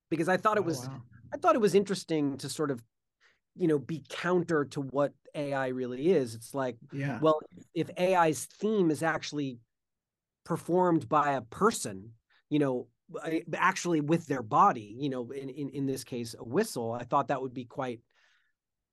because 0.09 0.27
i 0.29 0.37
thought 0.37 0.57
it 0.57 0.61
Oh, 0.63 0.67
was 0.67 0.87
wow. 0.87 1.01
i 1.33 1.37
thought 1.37 1.55
it 1.55 1.61
was 1.61 1.75
interesting 1.75 2.37
to 2.37 2.49
sort 2.49 2.71
of 2.71 2.81
you 3.55 3.67
know 3.67 3.77
be 3.79 4.03
counter 4.09 4.65
to 4.65 4.81
what 4.81 5.13
ai 5.35 5.67
really 5.67 6.11
is. 6.11 6.33
It's 6.35 6.53
like 6.53 6.77
yeah. 6.91 7.19
well 7.21 7.39
if 7.73 7.89
ai's 7.97 8.45
theme 8.45 8.89
is 8.89 9.03
actually 9.03 9.59
performed 10.43 11.07
by 11.09 11.33
a 11.33 11.41
person 11.41 12.11
you 12.49 12.59
know 12.59 12.87
actually 13.55 14.01
with 14.01 14.25
their 14.25 14.41
body 14.41 14.95
you 14.97 15.09
know 15.09 15.29
in, 15.31 15.49
in 15.49 15.69
in 15.69 15.85
this 15.85 16.03
case 16.03 16.35
a 16.39 16.43
whistle 16.43 16.91
i 16.93 17.03
thought 17.03 17.27
that 17.27 17.41
would 17.41 17.53
be 17.53 17.65
quite 17.65 17.99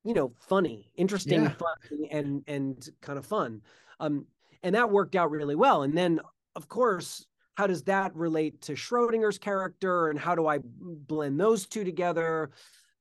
you 0.04 0.12
know 0.14 0.32
funny 0.38 0.90
interesting 0.96 1.42
Yeah. 1.44 1.52
fun 1.54 1.76
and 2.10 2.42
and 2.46 2.88
kind 3.00 3.18
of 3.18 3.24
fun. 3.26 3.62
Um 4.00 4.26
and 4.64 4.74
that 4.74 4.90
worked 4.90 5.16
out 5.16 5.30
really 5.30 5.54
well. 5.56 5.82
And 5.82 5.96
then 5.96 6.20
of 6.56 6.68
course 6.68 7.26
how 7.54 7.66
does 7.66 7.82
that 7.84 8.14
relate 8.16 8.60
to 8.62 8.72
schrodinger's 8.72 9.38
character 9.38 10.08
and 10.10 10.18
how 10.18 10.34
do 10.34 10.46
i 10.46 10.58
blend 10.62 11.38
those 11.40 11.66
two 11.66 11.84
together? 11.84 12.50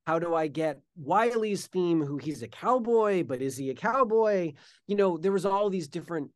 How 0.06 0.20
do 0.20 0.34
i 0.36 0.48
get 0.48 0.80
wiley's 0.96 1.68
theme 1.68 2.02
who 2.06 2.18
he's 2.18 2.42
a 2.44 2.48
cowboy 2.48 3.24
but 3.24 3.42
is 3.42 3.58
he 3.58 3.70
a 3.72 3.76
cowboy? 3.76 4.54
You 4.88 4.96
know 4.96 5.18
there 5.18 5.32
was 5.32 5.46
all 5.46 5.70
these 5.70 5.88
different 5.88 6.30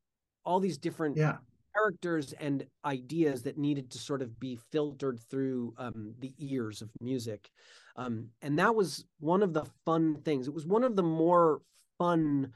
all 0.44 0.60
these 0.60 0.78
different 0.78 1.16
yeah 1.16 1.38
characters 1.76 2.34
and 2.40 2.66
ideas 2.86 3.44
that 3.44 3.58
needed 3.58 3.92
to 3.92 3.98
sort 3.98 4.22
of 4.22 4.40
be 4.40 4.58
filtered 4.72 5.20
through 5.30 5.74
um, 5.78 6.14
the 6.20 6.34
ears 6.40 6.82
of 6.82 6.90
music. 7.02 7.50
Um, 7.96 8.30
and 8.42 8.58
that 8.60 8.76
was 8.76 9.06
one 9.20 9.44
of 9.44 9.54
the 9.54 9.66
fun 9.86 10.22
things. 10.24 10.48
It 10.48 10.54
was 10.54 10.66
one 10.66 10.84
of 10.84 10.96
the 10.96 11.04
more 11.04 11.62
fun 11.98 12.52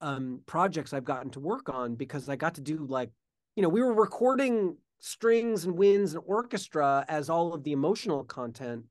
um, 0.00 0.40
projects 0.46 0.92
I've 0.92 1.04
gotten 1.04 1.30
to 1.30 1.40
work 1.40 1.68
on 1.68 1.94
because 1.94 2.28
I 2.28 2.36
got 2.36 2.54
to 2.56 2.60
do 2.60 2.86
like, 2.88 3.10
you 3.56 3.62
know, 3.62 3.68
we 3.68 3.82
were 3.82 3.94
recording 3.94 4.76
strings 4.98 5.64
and 5.64 5.76
winds 5.76 6.14
and 6.14 6.22
orchestra 6.26 7.04
as 7.08 7.28
all 7.28 7.54
of 7.54 7.64
the 7.64 7.72
emotional 7.72 8.24
content, 8.24 8.84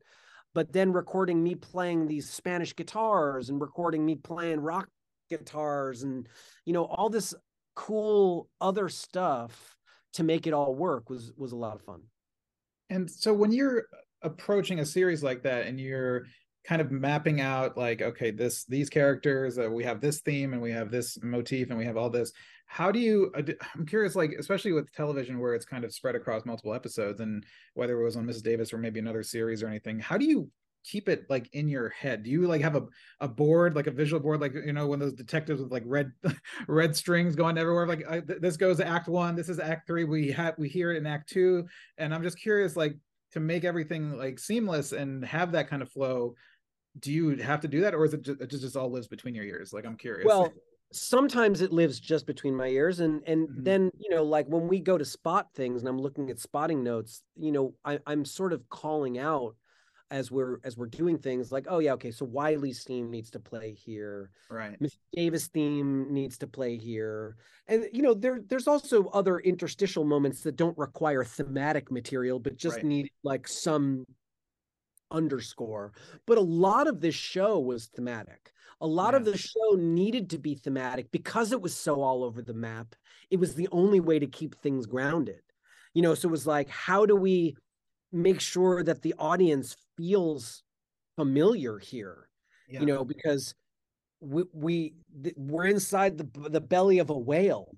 but 0.53 0.71
then 0.71 0.91
recording 0.91 1.43
me 1.43 1.55
playing 1.55 2.07
these 2.07 2.29
Spanish 2.29 2.75
guitars 2.75 3.49
and 3.49 3.61
recording 3.61 4.05
me 4.05 4.15
playing 4.15 4.59
rock 4.59 4.87
guitars 5.29 6.03
and, 6.03 6.27
you 6.65 6.73
know, 6.73 6.85
all 6.85 7.09
this 7.09 7.33
cool 7.81 8.47
other 8.59 8.89
stuff 8.89 9.75
to 10.13 10.23
make 10.23 10.45
it 10.45 10.53
all 10.53 10.75
work 10.75 11.09
was 11.09 11.33
was 11.35 11.51
a 11.51 11.55
lot 11.55 11.75
of 11.75 11.81
fun. 11.81 12.01
And 12.91 13.09
so 13.09 13.33
when 13.33 13.51
you're 13.51 13.85
approaching 14.21 14.79
a 14.79 14.85
series 14.85 15.23
like 15.23 15.41
that 15.43 15.65
and 15.65 15.79
you're 15.79 16.25
kind 16.67 16.79
of 16.79 16.91
mapping 16.91 17.41
out 17.41 17.75
like 17.75 18.03
okay 18.03 18.29
this 18.29 18.65
these 18.65 18.87
characters 18.87 19.57
uh, 19.57 19.67
we 19.67 19.83
have 19.83 19.99
this 19.99 20.21
theme 20.21 20.53
and 20.53 20.61
we 20.61 20.71
have 20.71 20.91
this 20.91 21.17
motif 21.23 21.71
and 21.71 21.79
we 21.79 21.85
have 21.85 21.97
all 21.97 22.07
this 22.07 22.31
how 22.67 22.91
do 22.91 22.99
you 22.99 23.31
uh, 23.35 23.41
i'm 23.73 23.83
curious 23.83 24.15
like 24.15 24.35
especially 24.37 24.71
with 24.71 24.93
television 24.93 25.39
where 25.39 25.55
it's 25.55 25.65
kind 25.65 25.83
of 25.83 25.91
spread 25.91 26.13
across 26.13 26.45
multiple 26.45 26.75
episodes 26.75 27.19
and 27.19 27.43
whether 27.73 27.99
it 27.99 28.03
was 28.03 28.15
on 28.15 28.27
mrs 28.27 28.43
davis 28.43 28.71
or 28.71 28.77
maybe 28.77 28.99
another 28.99 29.23
series 29.23 29.63
or 29.63 29.67
anything 29.67 29.97
how 29.99 30.19
do 30.19 30.25
you 30.25 30.47
keep 30.83 31.07
it 31.09 31.25
like 31.29 31.49
in 31.53 31.67
your 31.67 31.89
head. 31.89 32.23
Do 32.23 32.29
you 32.29 32.47
like 32.47 32.61
have 32.61 32.75
a, 32.75 32.83
a 33.19 33.27
board 33.27 33.75
like 33.75 33.87
a 33.87 33.91
visual 33.91 34.21
board 34.21 34.41
like 34.41 34.53
you 34.53 34.73
know 34.73 34.87
when 34.87 34.99
those 34.99 35.13
detectives 35.13 35.61
with 35.61 35.71
like 35.71 35.83
red 35.85 36.11
red 36.67 36.95
strings 36.95 37.35
going 37.35 37.57
everywhere 37.57 37.87
like 37.87 38.03
I, 38.09 38.19
th- 38.21 38.41
this 38.41 38.57
goes 38.57 38.77
to 38.77 38.87
act 38.87 39.07
one 39.07 39.35
this 39.35 39.49
is 39.49 39.59
act 39.59 39.87
three 39.87 40.03
we 40.03 40.31
have 40.31 40.55
we 40.57 40.69
hear 40.69 40.91
it 40.91 40.97
in 40.97 41.05
act 41.05 41.29
two. 41.29 41.67
And 41.97 42.13
i'm 42.13 42.23
just 42.23 42.39
curious 42.39 42.75
like 42.75 42.97
to 43.33 43.39
make 43.39 43.63
everything 43.63 44.17
like 44.17 44.39
seamless 44.39 44.91
and 44.91 45.23
have 45.25 45.51
that 45.53 45.67
kind 45.67 45.81
of 45.81 45.91
flow 45.91 46.35
do 46.99 47.11
you 47.11 47.37
have 47.37 47.61
to 47.61 47.67
do 47.67 47.81
that 47.81 47.93
or 47.93 48.03
is 48.03 48.13
it 48.13 48.21
just, 48.21 48.41
it 48.41 48.47
just 48.47 48.75
all 48.75 48.91
lives 48.91 49.07
between 49.07 49.33
your 49.33 49.45
ears? 49.45 49.71
Like 49.71 49.85
i'm 49.85 49.95
curious. 49.95 50.25
Well, 50.25 50.51
sometimes 50.91 51.61
it 51.61 51.71
lives 51.71 51.99
just 51.99 52.27
between 52.27 52.55
my 52.55 52.67
ears 52.67 52.99
and 52.99 53.21
and 53.25 53.47
Mhm. 53.47 53.63
then 53.63 53.91
you 53.97 54.09
know 54.09 54.23
like 54.23 54.45
when 54.47 54.67
we 54.67 54.79
go 54.79 54.97
to 54.97 55.05
spot 55.05 55.47
things 55.55 55.81
and 55.81 55.87
i'm 55.87 55.97
looking 55.97 56.29
at 56.29 56.37
spotting 56.37 56.83
notes 56.83 57.23
you 57.37 57.53
know 57.53 57.73
I, 57.85 57.99
i'm 58.05 58.25
sort 58.25 58.51
of 58.51 58.67
calling 58.67 59.17
out 59.17 59.55
as 60.11 60.29
we're 60.29 60.57
as 60.63 60.77
we're 60.77 60.85
doing 60.85 61.17
things 61.17 61.51
like 61.51 61.65
oh 61.69 61.79
yeah 61.79 61.93
okay 61.93 62.11
so 62.11 62.25
wiley's 62.25 62.83
theme 62.83 63.09
needs 63.09 63.31
to 63.31 63.39
play 63.39 63.73
here 63.73 64.29
right 64.49 64.79
Miss 64.81 64.97
Davis 65.13 65.47
theme 65.47 66.13
needs 66.13 66.37
to 66.39 66.47
play 66.47 66.77
here. 66.77 67.37
And 67.67 67.85
you 67.93 68.01
know, 68.01 68.13
there 68.13 68.41
there's 68.47 68.67
also 68.67 69.05
other 69.07 69.39
interstitial 69.39 70.03
moments 70.03 70.41
that 70.41 70.55
don't 70.57 70.77
require 70.77 71.23
thematic 71.23 71.91
material, 71.91 72.39
but 72.39 72.55
just 72.57 72.77
Right. 72.77 72.85
need 72.85 73.09
like 73.23 73.47
some 73.47 74.05
underscore. 75.11 75.93
But 76.25 76.37
a 76.37 76.41
lot 76.41 76.87
of 76.87 77.01
this 77.01 77.15
show 77.15 77.59
was 77.59 77.87
thematic. 77.87 78.53
A 78.79 78.87
lot 78.87 79.13
of 79.13 79.25
Yeah. 79.25 79.33
the 79.33 79.37
show 79.37 79.75
needed 79.77 80.29
to 80.31 80.37
be 80.37 80.55
thematic 80.55 81.11
because 81.11 81.51
it 81.51 81.61
was 81.61 81.75
so 81.75 82.01
all 82.01 82.23
over 82.23 82.41
the 82.41 82.53
map. 82.53 82.95
It 83.29 83.37
was 83.39 83.55
the 83.55 83.67
only 83.71 83.99
way 83.99 84.19
to 84.19 84.27
keep 84.27 84.55
things 84.55 84.85
grounded. 84.85 85.41
You 85.93 86.01
know, 86.01 86.15
so 86.15 86.27
it 86.27 86.31
was 86.31 86.47
like, 86.47 86.69
how 86.69 87.05
do 87.05 87.15
we 87.15 87.55
make 88.11 88.39
sure 88.41 88.83
that 88.83 89.01
the 89.01 89.13
audience 89.19 89.75
feels 90.01 90.63
familiar 91.15 91.77
here? 91.77 92.27
yeah. 92.71 92.79
you 92.79 92.85
know 92.85 93.03
because 93.03 93.53
we, 94.19 94.43
we 94.53 94.93
th- 95.23 95.35
we're 95.37 95.65
inside 95.65 96.17
the 96.17 96.49
the 96.49 96.61
belly 96.61 96.99
of 96.99 97.09
a 97.09 97.17
whale 97.17 97.75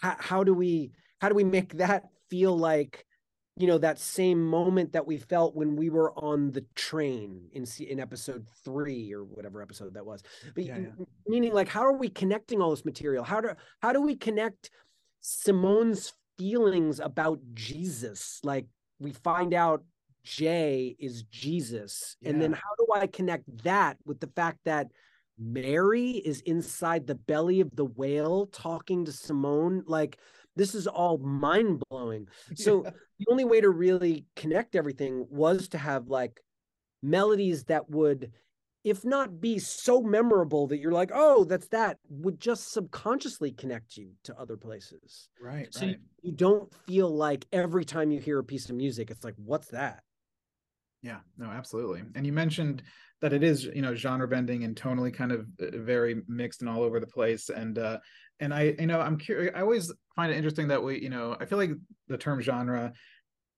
how, 0.00 0.16
how 0.18 0.44
do 0.44 0.54
we 0.54 0.92
how 1.20 1.28
do 1.28 1.34
we 1.34 1.44
make 1.44 1.74
that 1.78 2.04
feel 2.30 2.56
like 2.56 3.04
you 3.56 3.66
know 3.66 3.78
that 3.78 3.98
same 3.98 4.44
moment 4.44 4.92
that 4.92 5.06
we 5.06 5.16
felt 5.16 5.54
when 5.54 5.76
we 5.76 5.88
were 5.88 6.12
on 6.18 6.50
the 6.50 6.64
train 6.74 7.48
in 7.52 7.64
in 7.80 8.00
episode 8.00 8.46
3 8.64 9.12
or 9.14 9.24
whatever 9.24 9.62
episode 9.62 9.94
that 9.94 10.04
was 10.04 10.22
but 10.54 10.64
Yeah, 10.64 10.78
yeah. 10.78 11.04
meaning 11.26 11.52
like 11.52 11.68
how 11.68 11.82
are 11.82 11.96
we 11.96 12.08
connecting 12.08 12.60
all 12.60 12.70
this 12.70 12.84
material 12.84 13.24
how 13.24 13.40
do 13.40 13.50
how 13.80 13.92
do 13.92 14.02
we 14.02 14.16
connect 14.16 14.70
Simone's 15.20 16.12
feelings 16.36 17.00
about 17.00 17.38
Jesus 17.54 18.40
like 18.42 18.66
we 18.98 19.12
find 19.12 19.54
out 19.54 19.84
Jay 20.24 20.96
is 20.98 21.22
Jesus. 21.24 22.16
And 22.24 22.40
then 22.40 22.52
how 22.52 22.70
do 22.78 22.86
I 22.94 23.06
connect 23.06 23.44
that 23.64 23.98
with 24.04 24.20
the 24.20 24.26
fact 24.28 24.58
that 24.64 24.88
Mary 25.38 26.12
is 26.12 26.40
inside 26.40 27.06
the 27.06 27.14
belly 27.14 27.60
of 27.60 27.74
the 27.74 27.84
whale 27.84 28.46
talking 28.46 29.04
to 29.04 29.12
Simone? 29.12 29.84
Like, 29.86 30.18
this 30.56 30.74
is 30.74 30.86
all 30.86 31.18
mind 31.18 31.82
blowing. 31.88 32.26
So, 32.54 32.84
Yeah. 32.84 32.90
the 33.18 33.26
only 33.30 33.44
way 33.44 33.60
to 33.60 33.70
really 33.70 34.24
connect 34.34 34.74
everything 34.74 35.26
was 35.30 35.68
to 35.68 35.78
have 35.78 36.08
like 36.08 36.40
melodies 37.02 37.64
that 37.64 37.90
would 37.90 38.32
if 38.84 39.02
not 39.02 39.40
be 39.40 39.58
so 39.58 40.02
memorable 40.02 40.66
that 40.66 40.78
you're 40.78 40.92
like, 40.92 41.10
oh, 41.14 41.44
that's 41.44 41.68
that, 41.68 41.96
would 42.10 42.38
just 42.38 42.70
subconsciously 42.70 43.50
connect 43.50 43.96
you 43.96 44.10
to 44.24 44.38
other 44.38 44.58
places. 44.58 45.30
Right. 45.42 45.72
So 45.72 45.86
right. 45.86 45.96
You, 46.22 46.30
you 46.30 46.32
don't 46.32 46.70
feel 46.86 47.08
like 47.08 47.46
every 47.50 47.86
time 47.86 48.10
you 48.10 48.20
hear 48.20 48.38
a 48.38 48.44
piece 48.44 48.68
of 48.68 48.76
music, 48.76 49.10
it's 49.10 49.24
like, 49.24 49.36
what's 49.36 49.68
that? 49.68 50.02
Yeah, 51.04 51.18
no, 51.36 51.50
absolutely. 51.50 52.02
And 52.14 52.24
you 52.26 52.32
mentioned 52.32 52.82
that 53.20 53.34
it 53.34 53.42
is, 53.44 53.64
you 53.64 53.82
know, 53.82 53.94
genre 53.94 54.26
bending 54.26 54.64
and 54.64 54.74
tonally 54.74 55.12
kind 55.12 55.32
of 55.32 55.46
uh, 55.60 55.66
very 55.76 56.22
mixed 56.28 56.62
and 56.62 56.68
all 56.70 56.82
over 56.82 56.98
the 56.98 57.06
place. 57.06 57.50
And 57.50 57.78
uh 57.78 57.98
and 58.40 58.52
I, 58.54 58.74
you 58.78 58.86
know, 58.86 59.00
I'm 59.00 59.18
curious. 59.18 59.52
I 59.54 59.60
always 59.60 59.92
find 60.16 60.32
it 60.32 60.36
interesting 60.36 60.68
that 60.68 60.82
we, 60.82 61.00
you 61.00 61.10
know, 61.10 61.36
I 61.38 61.44
feel 61.44 61.58
like 61.58 61.72
the 62.08 62.16
term 62.16 62.40
genre 62.40 62.94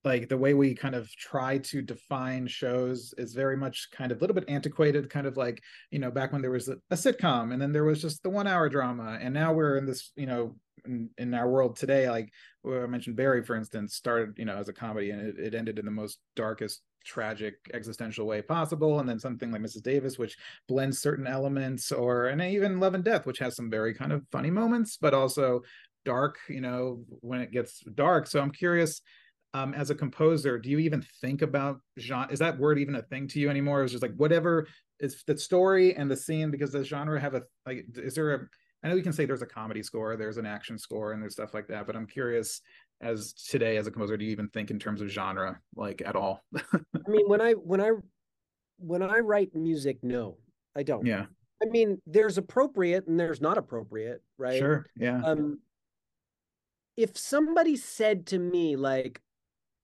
like 0.03 0.29
the 0.29 0.37
way 0.37 0.53
we 0.53 0.75
kind 0.75 0.95
of 0.95 1.09
try 1.15 1.59
to 1.59 1.81
define 1.81 2.47
shows 2.47 3.13
is 3.17 3.33
very 3.33 3.57
much 3.57 3.89
kind 3.91 4.11
of 4.11 4.19
a 4.19 4.21
little 4.21 4.35
bit 4.35 4.49
antiquated 4.49 5.09
kind 5.09 5.27
of 5.27 5.37
like 5.37 5.61
you 5.91 5.99
know 5.99 6.11
back 6.11 6.33
when 6.33 6.41
there 6.41 6.51
was 6.51 6.69
a, 6.69 6.77
a 6.91 6.95
sitcom 6.95 7.53
and 7.53 7.61
then 7.61 7.73
there 7.73 7.85
was 7.85 8.01
just 8.01 8.23
the 8.23 8.29
one 8.29 8.47
hour 8.47 8.69
drama 8.69 9.19
and 9.21 9.33
now 9.33 9.53
we're 9.53 9.77
in 9.77 9.85
this 9.85 10.11
you 10.15 10.27
know 10.27 10.55
in, 10.85 11.09
in 11.17 11.33
our 11.33 11.49
world 11.49 11.75
today 11.77 12.09
like 12.09 12.31
i 12.65 12.85
mentioned 12.87 13.15
barry 13.15 13.43
for 13.43 13.55
instance 13.55 13.95
started 13.95 14.35
you 14.37 14.45
know 14.45 14.57
as 14.57 14.69
a 14.69 14.73
comedy 14.73 15.11
and 15.11 15.21
it, 15.21 15.37
it 15.39 15.55
ended 15.55 15.79
in 15.79 15.85
the 15.85 15.91
most 15.91 16.19
darkest 16.35 16.81
tragic 17.07 17.55
existential 17.73 18.27
way 18.27 18.41
possible 18.41 18.99
and 18.99 19.07
then 19.07 19.19
something 19.19 19.51
like 19.51 19.61
mrs 19.61 19.81
davis 19.81 20.19
which 20.19 20.37
blends 20.67 20.99
certain 20.99 21.25
elements 21.25 21.91
or 21.91 22.27
and 22.27 22.41
even 22.41 22.79
love 22.79 22.93
and 22.93 23.03
death 23.03 23.25
which 23.25 23.39
has 23.39 23.55
some 23.55 23.69
very 23.69 23.93
kind 23.93 24.11
of 24.11 24.21
funny 24.31 24.51
moments 24.51 24.97
but 24.99 25.13
also 25.13 25.61
dark 26.05 26.37
you 26.49 26.61
know 26.61 27.03
when 27.21 27.41
it 27.41 27.51
gets 27.51 27.81
dark 27.95 28.27
so 28.27 28.39
i'm 28.39 28.51
curious 28.51 29.01
um, 29.53 29.73
as 29.73 29.89
a 29.89 29.95
composer, 29.95 30.59
do 30.59 30.69
you 30.69 30.79
even 30.79 31.03
think 31.21 31.41
about 31.41 31.79
genre? 31.99 32.31
Is 32.31 32.39
that 32.39 32.59
word 32.59 32.79
even 32.79 32.95
a 32.95 33.01
thing 33.01 33.27
to 33.29 33.39
you 33.39 33.49
anymore? 33.49 33.83
It's 33.83 33.91
just 33.91 34.03
like 34.03 34.15
whatever 34.15 34.67
is 34.99 35.23
the 35.25 35.37
story 35.37 35.95
and 35.95 36.09
the 36.09 36.15
scene 36.15 36.51
because 36.51 36.71
the 36.71 36.83
genre 36.83 37.19
have 37.19 37.33
a 37.33 37.43
like. 37.65 37.85
Is 37.95 38.15
there 38.15 38.33
a? 38.33 38.39
I 38.83 38.89
know 38.89 38.95
you 38.95 39.03
can 39.03 39.13
say 39.13 39.25
there's 39.25 39.41
a 39.41 39.47
comedy 39.47 39.81
score, 39.81 40.15
there's 40.15 40.37
an 40.37 40.45
action 40.45 40.77
score, 40.77 41.13
and 41.13 41.21
there's 41.21 41.33
stuff 41.33 41.53
like 41.53 41.67
that. 41.67 41.87
But 41.87 41.95
I'm 41.95 42.05
curious, 42.05 42.61
as 43.01 43.33
today 43.33 43.77
as 43.77 43.87
a 43.87 43.91
composer, 43.91 44.17
do 44.17 44.25
you 44.25 44.31
even 44.31 44.49
think 44.49 44.71
in 44.71 44.79
terms 44.79 45.01
of 45.01 45.09
genre 45.09 45.59
like 45.75 46.01
at 46.05 46.15
all? 46.15 46.43
I 46.55 47.09
mean, 47.09 47.27
when 47.27 47.41
I 47.41 47.53
when 47.53 47.81
I 47.81 47.91
when 48.77 49.01
I 49.01 49.19
write 49.19 49.55
music, 49.55 49.99
no, 50.03 50.37
I 50.75 50.83
don't. 50.83 51.05
Yeah. 51.05 51.25
I 51.61 51.65
mean, 51.69 51.99
there's 52.05 52.37
appropriate 52.37 53.07
and 53.07 53.19
there's 53.19 53.41
not 53.41 53.57
appropriate, 53.57 54.21
right? 54.37 54.59
Sure. 54.59 54.85
Yeah. 54.95 55.21
Um, 55.23 55.59
if 56.95 57.17
somebody 57.17 57.75
said 57.75 58.27
to 58.27 58.39
me 58.39 58.75
like, 58.75 59.21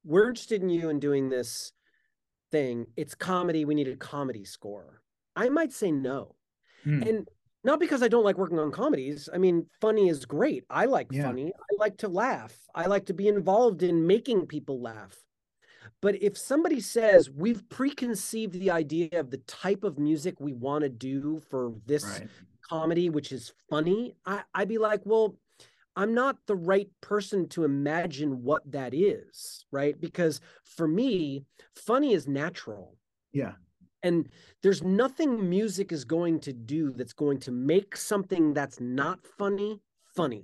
we're 0.03 0.28
interested 0.28 0.61
in 0.61 0.70
you 0.70 0.89
and 0.89 1.01
doing 1.01 1.30
this 1.30 1.72
thing. 2.51 2.86
It's 2.95 3.16
comedy. 3.16 3.66
We 3.66 3.76
need 3.76 3.88
a 3.88 3.95
comedy 3.95 4.45
score. 4.45 5.01
I 5.36 5.49
might 5.49 5.74
say 5.74 5.91
no. 5.91 6.36
Hmm. 6.84 7.01
And 7.01 7.28
not 7.64 7.80
because 7.80 8.03
I 8.03 8.07
don't 8.07 8.24
like 8.24 8.38
working 8.38 8.59
on 8.59 8.72
comedies. 8.72 9.30
I 9.34 9.38
mean, 9.38 9.66
funny 9.80 10.09
is 10.09 10.26
great. 10.26 10.66
I 10.70 10.86
like 10.86 11.07
yeah. 11.11 11.24
funny. 11.24 11.47
I 11.47 11.76
like 11.80 11.97
to 11.97 12.07
laugh. 12.07 12.55
I 12.76 12.86
like 12.88 13.05
to 13.05 13.14
be 13.14 13.28
involved 13.28 13.84
in 13.84 14.05
making 14.05 14.47
people 14.47 14.82
laugh. 14.82 15.18
But 16.01 16.22
if 16.22 16.38
somebody 16.38 16.82
says 16.82 17.30
we've 17.30 17.68
preconceived 17.70 18.53
the 18.53 18.72
idea 18.72 19.20
of 19.20 19.32
the 19.32 19.38
type 19.38 19.84
of 19.84 19.97
music 19.97 20.36
we 20.39 20.53
want 20.53 20.84
to 20.84 20.89
do 20.89 21.41
for 21.49 21.74
this 21.86 22.03
right. 22.03 22.28
comedy, 22.70 23.09
which 23.09 23.32
is 23.32 23.53
funny, 23.70 24.16
I, 24.26 24.41
I'd 24.53 24.68
be 24.68 24.78
like, 24.78 25.01
well, 25.05 25.38
I'm 25.95 26.14
not 26.14 26.38
the 26.47 26.55
right 26.55 26.89
person 27.01 27.47
to 27.49 27.64
imagine 27.64 28.43
what 28.43 28.70
that 28.72 28.93
is, 28.93 29.66
right? 29.72 29.99
Because 29.99 30.41
for 30.64 30.88
me, 30.88 31.45
funny 31.76 32.14
is 32.14 32.28
natural. 32.28 32.97
Yeah. 33.32 33.53
And 34.04 34.30
there's 34.62 34.84
nothing 34.84 35.49
music 35.49 35.91
is 35.91 36.04
going 36.04 36.39
to 36.41 36.54
do 36.54 36.91
that's 36.91 37.14
going 37.14 37.39
to 37.39 37.51
make 37.51 37.95
something 37.95 38.54
that's 38.54 38.80
not 38.80 39.26
funny 39.26 39.80
funny 40.16 40.43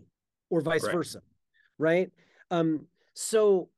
or 0.50 0.62
vice 0.62 0.84
right. 0.84 0.94
versa. 0.94 1.22
Right. 1.78 2.10
Um, 2.50 2.88
so 3.14 3.70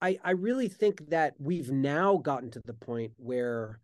I 0.00 0.18
I 0.22 0.32
really 0.32 0.68
think 0.68 1.08
that 1.10 1.34
we've 1.38 1.70
now 1.70 2.18
gotten 2.18 2.50
to 2.52 2.60
the 2.64 2.74
point 2.74 3.12
where 3.16 3.80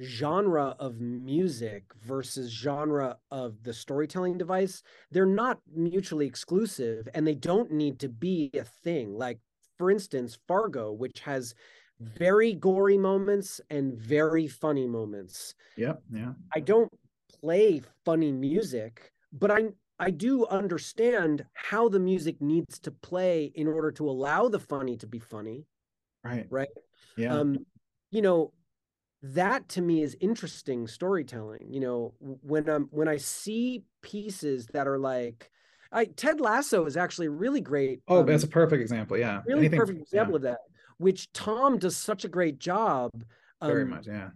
genre 0.00 0.74
of 0.78 1.00
music 1.00 1.84
versus 2.02 2.50
genre 2.50 3.18
of 3.30 3.62
the 3.62 3.74
storytelling 3.74 4.38
device 4.38 4.82
they're 5.10 5.26
not 5.26 5.60
mutually 5.74 6.26
exclusive 6.26 7.06
and 7.14 7.26
they 7.26 7.34
don't 7.34 7.70
need 7.70 7.98
to 7.98 8.08
be 8.08 8.50
a 8.54 8.64
thing 8.64 9.16
like 9.16 9.38
for 9.78 9.90
instance 9.90 10.38
fargo 10.48 10.90
which 10.90 11.20
has 11.20 11.54
very 12.16 12.52
gory 12.54 12.98
moments 12.98 13.60
and 13.70 13.94
very 13.94 14.46
funny 14.46 14.86
moments. 14.86 15.54
Yeah 15.76 15.94
yeah. 16.12 16.32
I 16.54 16.60
don't 16.60 16.92
play 17.40 17.82
funny 18.04 18.30
music 18.30 19.10
but 19.32 19.50
i 19.50 19.64
i 19.98 20.10
do 20.10 20.46
understand 20.46 21.44
how 21.54 21.88
the 21.88 21.98
music 21.98 22.40
needs 22.40 22.78
to 22.78 22.90
play 22.90 23.50
in 23.54 23.66
order 23.66 23.90
to 23.90 24.08
allow 24.08 24.48
the 24.48 24.58
funny 24.58 24.96
to 24.96 25.06
be 25.06 25.18
funny. 25.18 25.66
Right. 26.24 26.46
Right? 26.50 26.68
Yeah. 27.16 27.34
Um 27.34 27.66
you 28.10 28.22
know 28.22 28.52
that 29.22 29.68
to 29.70 29.82
me 29.82 30.02
is 30.02 30.16
interesting 30.20 30.86
storytelling 30.86 31.66
you 31.70 31.80
know 31.80 32.12
when 32.20 32.68
i'm 32.68 32.88
when 32.90 33.08
i 33.08 33.16
see 33.16 33.84
pieces 34.02 34.66
that 34.72 34.88
are 34.88 34.98
like 34.98 35.50
I, 35.94 36.06
ted 36.06 36.40
lasso 36.40 36.86
is 36.86 36.96
actually 36.96 37.28
really 37.28 37.60
great 37.60 38.00
oh 38.08 38.20
um, 38.20 38.26
that's 38.26 38.44
a 38.44 38.48
perfect 38.48 38.82
example 38.82 39.16
yeah. 39.16 39.42
really 39.46 39.60
Anything, 39.60 39.78
perfect 39.78 40.00
example 40.00 40.32
yeah. 40.32 40.36
of 40.36 40.42
that 40.42 40.58
which 41.02 41.30
tom 41.32 41.78
does 41.78 41.96
such 41.96 42.24
a 42.24 42.28
great 42.28 42.58
job 42.58 43.10
um, 43.60 43.70
very 43.70 43.84
much 43.84 44.06
yeah. 44.06 44.30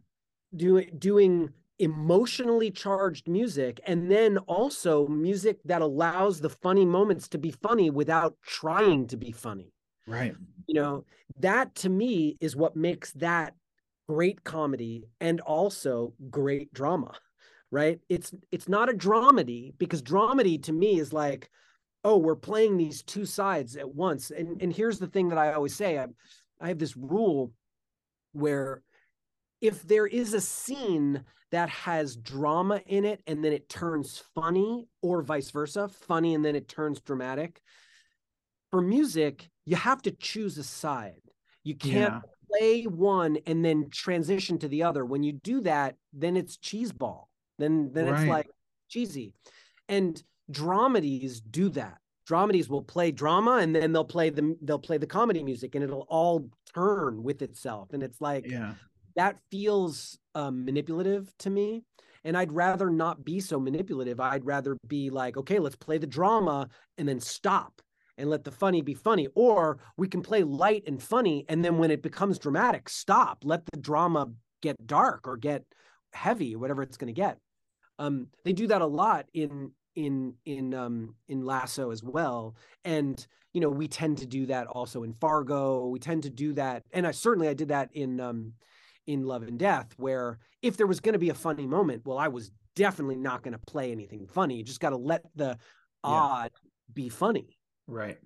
doing 0.55 0.91
doing 0.99 1.51
emotionally 1.79 2.71
charged 2.71 3.29
music 3.29 3.81
and 3.87 4.11
then 4.11 4.39
also 4.39 5.07
music 5.09 5.59
that 5.64 5.83
allows 5.83 6.41
the 6.41 6.49
funny 6.49 6.87
moments 6.87 7.29
to 7.29 7.39
be 7.39 7.51
funny 7.51 7.91
without 7.91 8.35
trying 8.43 9.07
to 9.07 9.17
be 9.17 9.31
funny. 9.31 9.73
Right. 10.07 10.35
You 10.67 10.75
know 10.75 11.05
that 11.41 11.75
to 11.77 11.89
me 11.89 12.37
is 12.41 12.57
what 12.57 12.77
makes 12.77 13.12
that 13.12 13.55
great 14.09 14.43
comedy 14.45 15.09
and 15.21 15.41
also 15.41 16.14
great 16.31 16.73
drama 16.73 17.12
right? 17.73 17.99
It's 18.09 18.33
it's 18.53 18.69
not 18.69 18.89
a 18.89 18.93
dramedy 18.93 19.73
because 19.77 20.01
dramedy 20.01 20.62
to 20.62 20.73
me 20.73 21.01
is 21.01 21.12
like 21.12 21.51
oh 22.05 22.17
we're 22.17 22.37
playing 22.37 22.77
these 22.77 23.03
two 23.03 23.27
sides 23.27 23.77
at 23.77 23.95
once. 23.95 24.31
And 24.31 24.62
and 24.62 24.73
here's 24.73 24.99
the 24.99 25.09
thing 25.09 25.29
that 25.31 25.39
i 25.39 25.53
always 25.53 25.75
say 25.75 25.99
i, 25.99 26.07
I 26.61 26.69
have 26.69 26.79
this 26.79 26.97
rule 26.97 27.53
where 28.33 28.83
if 29.61 29.83
there 29.83 30.07
is 30.07 30.35
a 30.35 30.41
scene 30.41 31.25
that 31.53 31.69
has 31.69 32.17
drama 32.17 32.81
in 32.87 33.05
it 33.05 33.23
and 33.27 33.45
then 33.45 33.53
it 33.53 33.69
turns 33.69 34.23
funny 34.35 34.89
or 35.01 35.23
vice 35.23 35.51
versa 35.51 35.89
funny 35.89 36.35
and 36.35 36.45
then 36.45 36.57
it 36.57 36.69
turns 36.69 37.01
dramatic 37.01 37.63
for 38.71 38.83
music 38.83 39.49
you 39.65 39.77
have 39.77 40.03
to 40.03 40.11
choose 40.11 40.59
a 40.59 40.65
side 40.65 41.23
you 41.63 41.75
can't 41.75 42.15
yeah 42.15 42.21
play 42.49 42.85
one 42.85 43.39
and 43.47 43.65
then 43.65 43.89
transition 43.91 44.59
to 44.59 44.69
the 44.69 44.83
other. 44.83 45.05
When 45.05 45.23
you 45.23 45.33
do 45.33 45.61
that, 45.63 45.97
then 46.13 46.37
it's 46.37 46.57
cheese 46.57 46.93
ball. 46.93 47.29
Then 47.59 47.91
then 47.93 48.07
right. 48.07 48.21
it's 48.21 48.29
like 48.29 48.49
cheesy. 48.89 49.33
And 49.89 50.21
dramedies 50.51 51.41
do 51.49 51.69
that. 51.71 51.99
Dramedies 52.29 52.68
will 52.68 52.83
play 52.83 53.12
drama 53.12 53.59
and 53.59 53.74
then 53.74 53.93
they'll 53.93 54.05
play 54.05 54.31
the 54.31 54.57
they'll 54.62 54.79
play 54.79 54.99
the 54.99 55.07
comedy 55.07 55.43
music 55.43 55.74
and 55.74 55.85
it'll 55.85 56.07
all 56.09 56.49
turn 56.74 57.22
with 57.22 57.43
itself. 57.43 57.93
And 57.93 58.03
it's 58.03 58.20
like 58.20 58.51
yeah. 58.51 58.74
that 59.14 59.39
feels 59.51 60.18
um, 60.35 60.64
manipulative 60.64 61.33
to 61.39 61.51
me. 61.51 61.83
And 62.24 62.37
I'd 62.37 62.53
rather 62.53 62.91
not 62.91 63.24
be 63.24 63.39
so 63.39 63.61
manipulative. 63.61 64.18
I'd 64.18 64.45
rather 64.45 64.77
be 64.89 65.11
like, 65.11 65.37
okay, 65.37 65.61
let's 65.61 65.77
play 65.77 65.99
the 65.99 66.09
drama 66.09 66.68
and 66.99 67.09
then 67.09 67.20
stop 67.20 67.81
and 68.18 68.29
let 68.29 68.43
the 68.43 68.51
funny 68.51 68.83
be 68.83 68.95
funny. 68.95 69.29
Or 69.37 69.79
we 69.97 70.09
can 70.09 70.22
play 70.22 70.43
light 70.43 70.83
and 70.89 71.01
funny. 71.01 71.45
And 71.49 71.64
then 71.64 71.79
when 71.79 71.93
it 71.93 72.03
becomes 72.03 72.41
dramatic, 72.41 72.89
stop, 72.89 73.39
let 73.45 73.64
the 73.66 73.79
drama 73.79 74.29
get 74.61 74.87
dark 74.87 75.29
or 75.29 75.37
get 75.37 75.64
heavy, 76.12 76.57
whatever 76.57 76.83
it's 76.83 76.97
going 76.97 77.14
to 77.14 77.20
get. 77.20 77.39
Um, 77.99 78.29
they 78.45 78.53
do 78.53 78.66
that 78.66 78.83
a 78.83 78.87
lot 78.87 79.27
in 79.33 79.70
in 79.97 80.34
in 80.44 80.74
um 80.74 81.14
in 81.28 81.44
lasso 81.44 81.90
as 81.90 82.03
well 82.03 82.55
and 82.84 83.26
you 83.53 83.61
know 83.61 83.68
we 83.68 83.88
tend 83.88 84.18
to 84.18 84.26
do 84.26 84.47
that 84.47 84.66
also 84.68 85.03
in 85.03 85.12
fargo 85.14 85.86
we 85.88 85.99
tend 85.99 86.22
to 86.22 86.30
do 86.30 86.53
that 86.53 86.84
and 86.92 87.07
i 87.07 87.11
certainly 87.11 87.49
i 87.49 87.55
did 87.55 87.68
that 87.68 87.88
in 87.92 88.20
um 88.20 88.53
in 89.07 89.24
love 89.24 89.42
and 89.42 89.59
death 89.59 89.88
where 89.97 90.38
if 90.62 90.76
there 90.76 90.86
was 90.86 91.01
going 91.01 91.14
to 91.14 91.18
be 91.18 91.30
a 91.30 91.34
funny 91.34 91.66
moment 91.66 92.03
well 92.07 92.18
i 92.18 92.28
was 92.28 92.51
definitely 92.74 93.16
not 93.16 93.42
going 93.42 93.53
to 93.53 93.61
play 93.66 93.90
anything 93.90 94.26
funny 94.26 94.57
you 94.57 94.62
just 94.62 94.80
got 94.80 94.90
to 94.90 94.97
let 94.97 95.22
the 95.34 95.57
odd 96.05 96.51
yeah. 96.53 96.70
be 96.92 97.09
funny 97.09 97.57
Right. 97.86 98.18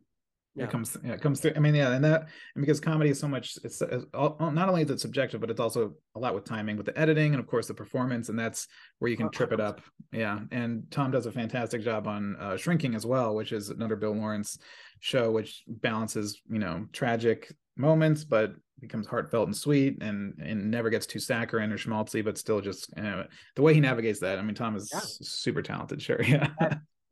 Yeah. 0.56 0.64
It 0.64 0.70
comes, 0.70 0.96
yeah, 1.04 1.12
it 1.12 1.20
comes 1.20 1.40
through. 1.40 1.52
I 1.54 1.60
mean, 1.60 1.76
yeah, 1.76 1.92
and 1.92 2.04
that, 2.04 2.22
and 2.54 2.62
because 2.62 2.80
comedy 2.80 3.10
is 3.10 3.20
so 3.20 3.28
much, 3.28 3.56
it's, 3.62 3.80
it's 3.80 4.04
all, 4.12 4.36
not 4.52 4.68
only 4.68 4.82
is 4.82 4.90
it 4.90 4.98
subjective, 4.98 5.40
but 5.40 5.48
it's 5.48 5.60
also 5.60 5.94
a 6.16 6.18
lot 6.18 6.34
with 6.34 6.44
timing, 6.44 6.76
with 6.76 6.86
the 6.86 6.98
editing, 6.98 7.32
and 7.32 7.40
of 7.40 7.46
course 7.46 7.68
the 7.68 7.74
performance, 7.74 8.28
and 8.28 8.38
that's 8.38 8.66
where 8.98 9.10
you 9.10 9.16
can 9.16 9.30
trip 9.30 9.52
it 9.52 9.60
up. 9.60 9.80
Yeah, 10.12 10.40
and 10.50 10.90
Tom 10.90 11.12
does 11.12 11.26
a 11.26 11.32
fantastic 11.32 11.82
job 11.82 12.08
on 12.08 12.36
uh, 12.40 12.56
Shrinking 12.56 12.96
as 12.96 13.06
well, 13.06 13.36
which 13.36 13.52
is 13.52 13.70
another 13.70 13.94
Bill 13.94 14.12
Lawrence 14.12 14.58
show, 14.98 15.30
which 15.30 15.62
balances, 15.68 16.42
you 16.50 16.58
know, 16.58 16.86
tragic 16.92 17.52
moments, 17.76 18.24
but 18.24 18.54
becomes 18.80 19.06
heartfelt 19.06 19.46
and 19.46 19.56
sweet 19.56 20.02
and 20.02 20.34
and 20.42 20.70
never 20.70 20.88
gets 20.90 21.06
too 21.06 21.18
saccharine 21.18 21.70
or 21.70 21.76
schmaltzy 21.76 22.24
but 22.24 22.38
still 22.38 22.60
just 22.60 22.90
uh, 22.98 23.24
the 23.54 23.62
way 23.62 23.74
he 23.74 23.80
navigates 23.80 24.20
that 24.20 24.38
i 24.38 24.42
mean 24.42 24.54
tom 24.54 24.74
is 24.74 24.90
yeah. 24.90 25.00
super 25.04 25.60
talented 25.60 26.00
sure 26.00 26.22
yeah 26.26 26.48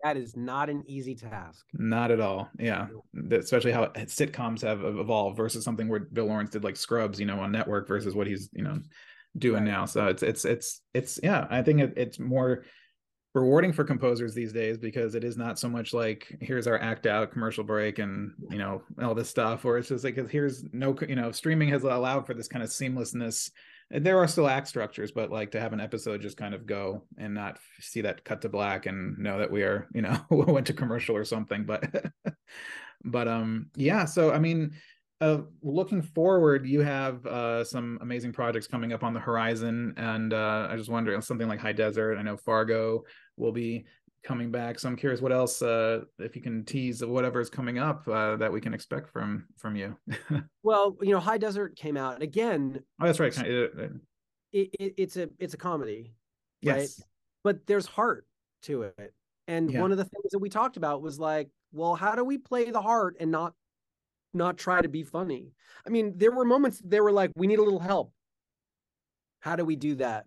that, 0.03 0.17
is 0.17 0.37
not 0.37 0.71
an 0.71 0.85
easy 0.87 1.15
task 1.15 1.65
not 1.75 2.11
at 2.11 2.21
all 2.21 2.49
yeah 2.59 2.87
especially 3.33 3.73
how 3.73 3.87
sitcoms 3.87 4.63
have 4.63 4.85
evolved 4.85 5.37
versus 5.37 5.65
something 5.65 5.89
where 5.89 6.01
bill 6.01 6.27
lawrence 6.27 6.51
did 6.51 6.65
like 6.65 6.77
scrubs 6.77 7.19
you 7.19 7.27
know 7.27 7.41
on 7.41 7.53
network 7.53 7.89
versus 7.89 8.15
what 8.15 8.27
he's 8.27 8.49
you 8.53 8.63
know 8.63 8.79
doing 9.37 9.65
right. 9.65 9.73
now 9.73 9.85
so 9.85 10.07
it's 10.07 10.23
it's 10.23 10.45
it's 10.45 10.81
it's 10.95 11.21
yeah 11.23 11.47
i 11.51 11.63
think 11.63 11.81
it, 11.81 11.93
it's 11.97 12.19
more 12.19 12.65
rewarding 13.35 13.73
for 13.73 13.85
composers 13.85 14.35
these 14.35 14.53
days 14.53 14.79
because 14.79 15.15
it 15.15 15.23
is 15.23 15.37
not 15.37 15.59
so 15.59 15.69
much 15.69 15.93
like 15.93 16.37
here's 16.41 16.67
our 16.67 16.79
act 16.79 17.07
out 17.07 17.31
commercial 17.31 17.63
break 17.63 17.99
and 17.99 18.33
you 18.51 18.59
know 18.59 18.83
all 19.03 19.15
this 19.15 19.29
stuff 19.29 19.65
or 19.65 19.79
it's 19.79 19.89
just 19.89 20.05
like 20.05 20.17
here's 20.29 20.65
no 20.73 20.97
you 21.07 21.15
know 21.15 21.31
streaming 21.31 21.69
has 21.69 21.85
allowed 21.85 22.27
for 22.27 22.35
this 22.35 22.49
kind 22.49 22.63
of 22.63 22.71
seamlessness 22.71 23.51
there 23.91 24.19
are 24.19 24.29
still 24.29 24.49
act 24.49 24.69
structures 24.69 25.11
but 25.11 25.31
like 25.31 25.51
to 25.51 25.61
have 25.61 25.73
an 25.73 25.81
episode 25.81 26.21
just 26.21 26.37
kind 26.37 26.55
of 26.55 26.67
go 26.67 27.03
and 27.17 27.33
not 27.33 27.59
see 27.81 28.03
that 28.03 28.25
cut 28.25 28.43
to 28.43 28.49
black 28.49 28.87
and 28.87 29.17
know 29.19 29.39
that 29.39 29.51
we 29.51 29.63
are 29.63 29.89
you 29.95 30.03
know 30.03 30.19
went 30.31 30.67
to 30.67 30.73
commercial 30.73 31.17
or 31.17 31.25
something 31.25 31.65
but 31.65 31.85
but 33.05 33.29
um 33.29 33.71
yeah 33.77 34.05
so 34.05 34.33
i 34.33 34.39
mean 34.39 34.73
uh, 35.21 35.39
looking 35.63 36.01
forward, 36.01 36.65
you 36.65 36.81
have 36.81 37.27
uh, 37.27 37.65
some 37.65 37.99
amazing 38.03 38.33
projects 38.33 38.69
coming 38.69 38.93
up 38.93 39.03
on 39.03 39.13
the 39.13 39.21
horizon, 39.21 39.93
and 39.97 40.33
uh, 40.33 40.69
I 40.71 40.77
just 40.77 40.89
wonder 40.89 41.21
something 41.21 41.49
like 41.49 41.59
High 41.59 41.73
Desert. 41.73 42.19
I 42.19 42.23
know 42.23 42.37
Fargo 42.37 43.03
will 43.37 43.51
be 43.51 43.87
coming 44.25 44.51
back, 44.51 44.79
so 44.79 44.89
I'm 44.89 44.97
curious 44.97 45.21
what 45.21 45.33
else, 45.33 45.63
uh, 45.63 46.03
if 46.19 46.37
you 46.37 46.43
can 46.43 46.65
tease 46.65 47.05
whatever 47.05 47.41
is 47.41 47.51
coming 47.51 47.79
up 47.79 48.07
uh, 48.09 48.37
that 48.37 48.53
we 48.53 48.61
can 48.61 48.75
expect 48.75 49.11
from 49.11 49.47
from 49.57 49.77
you. 49.77 49.97
well, 50.63 50.97
you 51.01 51.11
know, 51.11 51.21
High 51.21 51.39
Desert 51.39 51.77
came 51.77 51.97
out 51.97 52.23
again. 52.23 52.81
Oh, 53.01 53.07
that's 53.07 53.21
right. 53.21 53.37
It, 53.39 53.73
it, 54.53 54.95
it's 54.97 55.17
a 55.17 55.29
it's 55.39 55.55
a 55.55 55.59
comedy, 55.59 56.15
yes. 56.63 56.77
right? 56.77 57.07
But 57.45 57.67
there's 57.67 57.87
heart 57.87 58.27
to 58.63 58.83
it, 58.83 59.15
and 59.47 59.71
yeah. 59.71 59.81
one 59.81 59.93
of 59.93 59.99
the 59.99 60.05
things 60.05 60.31
that 60.33 60.39
we 60.39 60.49
talked 60.49 60.77
about 60.77 61.03
was 61.03 61.19
like, 61.19 61.49
well, 61.73 61.95
how 61.95 62.15
do 62.15 62.25
we 62.25 62.39
play 62.39 62.71
the 62.71 62.83
heart 62.83 63.17
and 63.21 63.31
not 63.31 63.55
not 64.35 64.59
try 64.59 64.81
to 64.81 64.89
be 64.89 65.03
funny. 65.03 65.53
I 65.87 65.91
mean, 65.91 66.15
there 66.17 66.33
were 66.33 66.45
moments 66.45 66.81
they 66.85 67.01
were 67.01 67.13
like, 67.13 67.31
we 67.37 67.47
need 67.47 67.59
a 67.59 67.63
little 67.63 67.81
help. 67.81 68.13
How 69.41 69.57
do 69.57 69.65
we 69.65 69.77
do 69.77 69.97
that? 69.97 70.27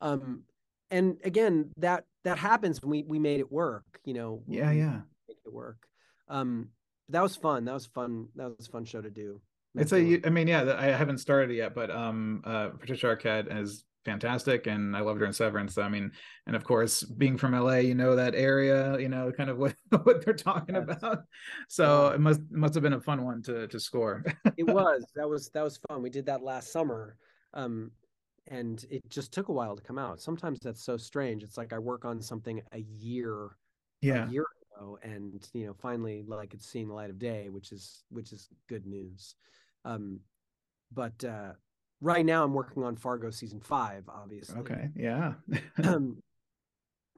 Um, 0.00 0.42
and 0.90 1.16
again, 1.24 1.70
that 1.78 2.04
that 2.24 2.38
happens 2.38 2.82
when 2.82 2.90
we 2.90 3.02
we 3.04 3.18
made 3.18 3.40
it 3.40 3.50
work, 3.50 3.84
you 4.04 4.14
know. 4.14 4.42
Yeah, 4.46 4.70
yeah. 4.70 5.00
Make 5.28 5.38
it 5.44 5.52
work. 5.52 5.78
Um, 6.28 6.68
that 7.10 7.22
was 7.22 7.36
fun. 7.36 7.64
That 7.64 7.74
was 7.74 7.86
fun. 7.86 8.28
That 8.36 8.56
was 8.56 8.66
a 8.68 8.70
fun 8.70 8.84
show 8.84 9.00
to 9.00 9.10
do. 9.10 9.40
It's 9.76 9.92
a, 9.92 10.20
I 10.24 10.30
mean, 10.30 10.46
yeah, 10.46 10.76
I 10.78 10.86
haven't 10.86 11.18
started 11.18 11.50
it 11.50 11.56
yet, 11.56 11.74
but 11.74 11.90
um, 11.90 12.42
uh, 12.44 12.68
Patricia 12.68 13.06
Arquette 13.06 13.54
is 13.60 13.84
fantastic 14.04 14.66
and 14.66 14.96
I 14.96 15.00
loved 15.00 15.20
her 15.20 15.26
in 15.26 15.32
Severance. 15.32 15.74
So, 15.74 15.82
I 15.82 15.88
mean, 15.88 16.12
and 16.46 16.54
of 16.54 16.62
course, 16.64 17.02
being 17.02 17.36
from 17.36 17.52
LA, 17.52 17.76
you 17.76 17.94
know 17.94 18.14
that 18.14 18.34
area, 18.34 18.96
you 18.98 19.08
know, 19.08 19.32
kind 19.32 19.50
of 19.50 19.58
what, 19.58 19.74
what 20.04 20.24
they're 20.24 20.34
talking 20.34 20.76
yes. 20.76 20.84
about. 20.88 21.24
So 21.68 22.08
it 22.08 22.20
must 22.20 22.40
must 22.50 22.74
have 22.74 22.82
been 22.82 22.92
a 22.92 23.00
fun 23.00 23.24
one 23.24 23.42
to 23.42 23.66
to 23.66 23.80
score. 23.80 24.24
it 24.56 24.64
was. 24.66 25.04
That 25.16 25.28
was 25.28 25.50
that 25.50 25.64
was 25.64 25.78
fun. 25.88 26.02
We 26.02 26.10
did 26.10 26.26
that 26.26 26.42
last 26.42 26.70
summer. 26.70 27.16
Um 27.52 27.90
and 28.48 28.84
it 28.90 29.08
just 29.08 29.32
took 29.32 29.48
a 29.48 29.52
while 29.52 29.76
to 29.76 29.82
come 29.82 29.98
out. 29.98 30.20
Sometimes 30.20 30.60
that's 30.60 30.82
so 30.82 30.96
strange. 30.96 31.42
It's 31.42 31.56
like 31.56 31.72
I 31.72 31.78
work 31.78 32.04
on 32.04 32.20
something 32.20 32.62
a 32.72 32.80
year 32.80 33.56
yeah. 34.02 34.28
a 34.28 34.30
year 34.30 34.46
ago 34.76 34.98
and 35.02 35.48
you 35.54 35.66
know 35.66 35.74
finally 35.80 36.24
like 36.26 36.52
it's 36.52 36.66
seeing 36.66 36.88
the 36.88 36.94
light 36.94 37.10
of 37.10 37.18
day, 37.18 37.48
which 37.48 37.72
is 37.72 38.04
which 38.10 38.32
is 38.32 38.48
good 38.68 38.86
news. 38.86 39.34
Um 39.84 40.20
but 40.92 41.24
uh 41.24 41.52
right 42.00 42.24
now 42.24 42.44
I'm 42.44 42.52
working 42.52 42.84
on 42.84 42.96
Fargo 42.96 43.30
season 43.30 43.60
five, 43.60 44.04
obviously. 44.08 44.60
Okay. 44.60 44.90
Yeah. 44.94 45.34
um, 45.82 46.18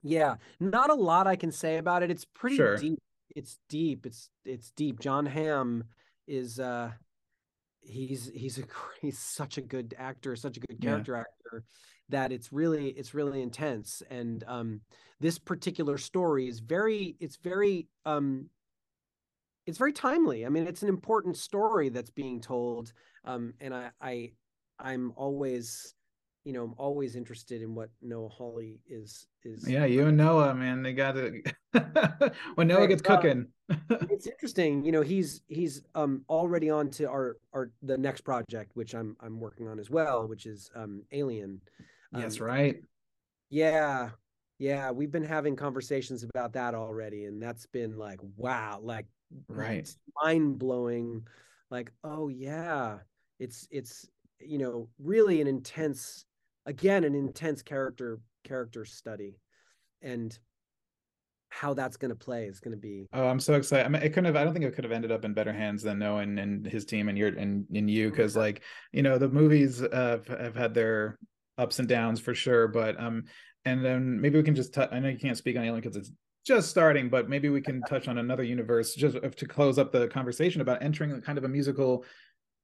yeah. 0.03 0.37
Not 0.61 0.91
a 0.91 0.95
lot 0.95 1.27
I 1.27 1.37
can 1.37 1.51
say 1.51 1.79
about 1.79 2.03
it. 2.03 2.11
It's 2.11 2.24
pretty 2.24 2.57
sure. 2.57 2.77
deep. 2.77 2.99
It's 3.35 3.59
deep. 3.68 4.07
It's 4.07 4.31
it's 4.45 4.70
deep. 4.70 5.01
Jon 5.01 5.27
Hamm 5.27 5.85
is 6.27 6.61
uh 6.61 6.93
he's 7.87 8.30
he's 8.34 8.59
a 8.59 8.64
he's 9.01 9.18
such 9.18 9.59
a 9.59 9.62
good 9.62 9.95
actor, 9.99 10.37
such 10.37 10.57
a 10.57 10.61
good 10.61 10.80
character 10.80 11.12
yeah. 11.14 11.20
actor 11.20 11.64
that 12.09 12.32
it's 12.32 12.53
really 12.53 12.89
it's 12.91 13.14
really 13.14 13.43
intense. 13.43 14.03
And 14.11 14.45
um 14.47 14.80
this 15.20 15.39
particular 15.39 15.99
story 15.99 16.49
is 16.49 16.61
very 16.61 17.16
it's 17.20 17.37
very 17.37 17.89
um 18.05 18.51
it's 19.66 19.78
very 19.78 19.93
timely. 19.93 20.47
I 20.47 20.49
mean, 20.49 20.66
it's 20.66 20.82
an 20.82 20.89
important 20.89 21.37
story 21.37 21.89
that's 21.89 22.11
being 22.11 22.41
told. 22.41 22.93
Um, 23.24 23.55
and 23.61 23.74
I, 23.74 23.91
I 24.01 24.30
I'm 24.78 25.12
always, 25.16 25.95
you 26.47 26.53
know, 26.53 26.62
I'm 26.62 26.74
always 26.78 27.16
interested 27.16 27.61
in 27.61 27.74
what 27.74 27.90
Noah 28.01 28.28
Hawley 28.28 28.78
is 28.88 29.26
is. 29.42 29.68
Yeah, 29.68 29.84
you 29.84 30.07
and 30.07 30.16
Noah, 30.16 30.55
man, 30.55 30.80
they 30.80 30.92
got 30.92 31.16
to 31.16 31.42
when 32.55 32.68
Noah 32.68 32.86
gets 32.86 33.03
cooking. 33.03 33.49
it's 33.90 34.28
interesting, 34.28 34.84
you 34.84 34.92
know. 34.92 35.03
He's 35.03 35.42
he's 35.49 35.82
um 35.97 36.22
already 36.28 36.70
on 36.70 36.88
to 36.90 37.07
our 37.11 37.38
our 37.53 37.72
the 37.82 37.99
next 37.99 38.20
project, 38.20 38.70
which 38.74 38.94
I'm 38.94 39.16
I'm 39.18 39.40
working 39.40 39.66
on 39.66 39.80
as 39.80 39.90
well, 39.90 40.28
which 40.28 40.47
is 40.47 40.70
um 40.76 41.03
Alien. 41.11 41.61
Um, 42.14 42.22
That's 42.22 42.38
right. 42.38 42.76
Yeah, 43.51 44.11
yeah, 44.61 44.92
we've 44.92 45.11
been 45.11 45.24
having 45.24 45.57
conversations 45.57 46.22
about 46.22 46.53
that 46.53 46.76
already, 46.76 47.24
and 47.24 47.42
that's 47.42 47.66
been 47.66 47.99
like 47.99 48.20
wow, 48.36 48.78
like 48.80 49.07
right, 49.49 49.92
mind 50.22 50.61
blowing. 50.61 51.26
Like, 51.72 51.90
oh 52.05 52.28
yeah, 52.28 52.99
it's 53.40 53.66
it's 53.72 54.09
you 54.38 54.59
know 54.59 54.88
really 55.01 55.40
an 55.40 55.49
intense 55.49 56.24
again 56.67 57.05
an 57.05 57.14
intense 57.14 57.62
character 57.62 58.21
character 58.45 58.85
study 58.85 59.39
and 60.03 60.39
how 61.49 61.73
that's 61.73 61.97
going 61.97 62.11
to 62.11 62.17
play 62.17 62.45
is 62.45 62.61
going 62.61 62.73
to 62.73 62.81
be 62.81 63.07
oh 63.12 63.27
i'm 63.27 63.41
so 63.41 63.55
excited. 63.55 63.87
I 63.87 63.89
mean 63.89 64.03
it 64.03 64.11
couldn't 64.11 64.27
have 64.27 64.37
i 64.37 64.45
don't 64.45 64.53
think 64.53 64.64
it 64.64 64.75
could 64.75 64.85
have 64.85 64.93
ended 64.93 65.12
up 65.12 65.25
in 65.25 65.33
better 65.33 65.53
hands 65.53 65.83
than 65.83 65.99
noah 65.99 66.21
and, 66.21 66.39
and 66.39 66.67
his 66.67 66.85
team 66.85 67.09
and 67.09 67.17
your 67.17 67.29
and, 67.29 67.64
and 67.75 67.89
you 67.89 68.11
because 68.11 68.37
like 68.37 68.62
you 68.93 69.03
know 69.03 69.17
the 69.17 69.29
movies 69.29 69.83
uh, 69.83 70.19
have 70.29 70.55
had 70.55 70.75
their 70.75 71.19
ups 71.57 71.79
and 71.79 71.89
downs 71.89 72.21
for 72.21 72.35
sure 72.35 72.69
but 72.69 73.01
um 73.01 73.25
and 73.64 73.85
then 73.85 74.21
maybe 74.21 74.37
we 74.37 74.45
can 74.45 74.55
just 74.55 74.75
t- 74.75 74.83
I 74.91 74.99
know 75.01 75.09
you 75.09 75.19
can't 75.19 75.37
speak 75.37 75.57
on 75.57 75.64
alien 75.64 75.81
because 75.81 75.97
it's 75.97 76.12
just 76.45 76.69
starting 76.69 77.09
but 77.09 77.29
maybe 77.29 77.49
we 77.49 77.61
can 77.61 77.81
touch 77.83 78.07
on 78.07 78.19
another 78.19 78.45
universe 78.45 78.95
just 78.95 79.17
to 79.37 79.47
close 79.47 79.79
up 79.79 79.93
the 79.93 80.09
conversation 80.09 80.61
about 80.61 80.83
entering 80.83 81.21
kind 81.23 81.39
of 81.39 81.45
a 81.45 81.49
musical 81.49 82.05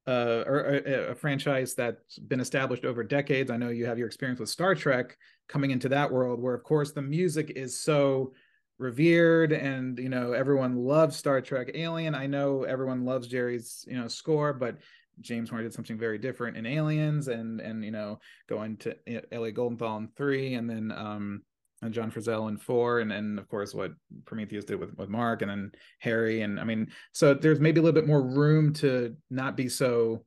uh, 0.07 0.43
or 0.45 0.81
a, 0.85 1.11
a, 1.11 1.15
franchise 1.15 1.75
that's 1.75 2.19
been 2.19 2.41
established 2.41 2.83
over 2.83 3.03
decades. 3.03 3.49
I 3.49 3.57
know 3.57 3.69
you 3.69 3.85
have 3.85 3.97
your 3.97 4.07
experience 4.07 4.39
with 4.39 4.49
Star 4.49 4.75
Trek 4.75 5.17
coming 5.47 5.71
into 5.71 5.89
that 5.89 6.11
world, 6.11 6.41
where 6.41 6.53
of 6.53 6.63
course 6.63 6.91
the 6.91 7.01
music 7.01 7.51
is 7.55 7.79
so 7.79 8.33
revered, 8.79 9.53
and 9.53 9.97
you 9.97 10.09
know 10.09 10.33
everyone 10.33 10.75
loves 10.75 11.15
Star 11.15 11.39
Trek. 11.39 11.71
Alien, 11.73 12.15
I 12.15 12.27
know 12.27 12.63
everyone 12.63 13.05
loves 13.05 13.27
Jerry's 13.27 13.85
you 13.87 13.97
know 13.97 14.09
score, 14.09 14.51
but 14.51 14.77
James 15.21 15.49
Horner 15.49 15.63
did 15.63 15.73
something 15.73 15.97
very 15.97 16.17
different 16.17 16.57
in 16.57 16.65
Aliens, 16.65 17.29
and 17.29 17.61
and 17.61 17.83
you 17.83 17.91
know 17.91 18.19
going 18.49 18.77
to 18.77 18.95
Elliot 19.33 19.55
Goldenthal 19.55 19.99
in 19.99 20.09
three, 20.17 20.55
and 20.55 20.69
then 20.69 20.91
um 20.91 21.43
Uh, 21.83 21.89
John 21.89 22.11
Frizzell 22.11 22.49
in 22.49 22.57
four, 22.57 22.99
and 22.99 23.11
then 23.11 23.37
of 23.37 23.47
course 23.49 23.73
what 23.73 23.91
Prometheus 24.25 24.65
did 24.65 24.79
with 24.79 24.95
with 24.97 25.09
Mark, 25.09 25.41
and 25.41 25.51
then 25.51 25.71
Harry, 25.99 26.41
and 26.41 26.59
I 26.59 26.63
mean, 26.63 26.91
so 27.11 27.33
there's 27.33 27.59
maybe 27.59 27.79
a 27.79 27.83
little 27.83 27.99
bit 27.99 28.07
more 28.07 28.21
room 28.21 28.73
to 28.75 29.15
not 29.29 29.57
be 29.57 29.69
so. 29.69 30.25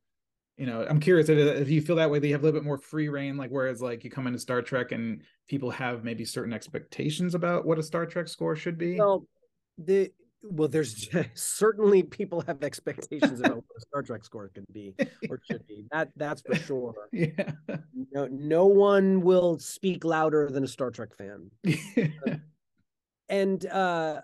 You 0.58 0.64
know, 0.64 0.86
I'm 0.88 1.00
curious 1.00 1.28
if 1.28 1.68
you 1.68 1.82
feel 1.82 1.96
that 1.96 2.10
way. 2.10 2.18
They 2.18 2.30
have 2.30 2.40
a 2.40 2.44
little 2.44 2.58
bit 2.58 2.64
more 2.66 2.78
free 2.78 3.10
reign, 3.10 3.36
like 3.36 3.50
whereas 3.50 3.82
like 3.82 4.04
you 4.04 4.10
come 4.10 4.26
into 4.26 4.38
Star 4.38 4.62
Trek 4.62 4.90
and 4.90 5.20
people 5.48 5.70
have 5.70 6.02
maybe 6.02 6.24
certain 6.24 6.54
expectations 6.54 7.34
about 7.34 7.66
what 7.66 7.78
a 7.78 7.82
Star 7.82 8.06
Trek 8.06 8.26
score 8.26 8.56
should 8.56 8.78
be. 8.78 8.98
Well, 8.98 9.26
the 9.76 10.10
well, 10.50 10.68
there's 10.68 11.08
certainly 11.34 12.02
people 12.02 12.42
have 12.42 12.62
expectations 12.62 13.40
about 13.40 13.56
what 13.56 13.64
a 13.76 13.80
Star 13.80 14.02
Trek 14.02 14.24
score 14.24 14.48
can 14.48 14.66
be 14.72 14.94
or 15.28 15.40
should 15.50 15.66
be. 15.66 15.84
That 15.92 16.10
that's 16.16 16.42
for 16.42 16.54
sure. 16.54 16.94
Yeah. 17.12 17.52
No, 18.12 18.26
no 18.26 18.66
one 18.66 19.22
will 19.22 19.58
speak 19.58 20.04
louder 20.04 20.48
than 20.50 20.64
a 20.64 20.68
Star 20.68 20.90
Trek 20.90 21.10
fan. 21.14 21.50
and 23.28 23.66
uh, 23.66 24.20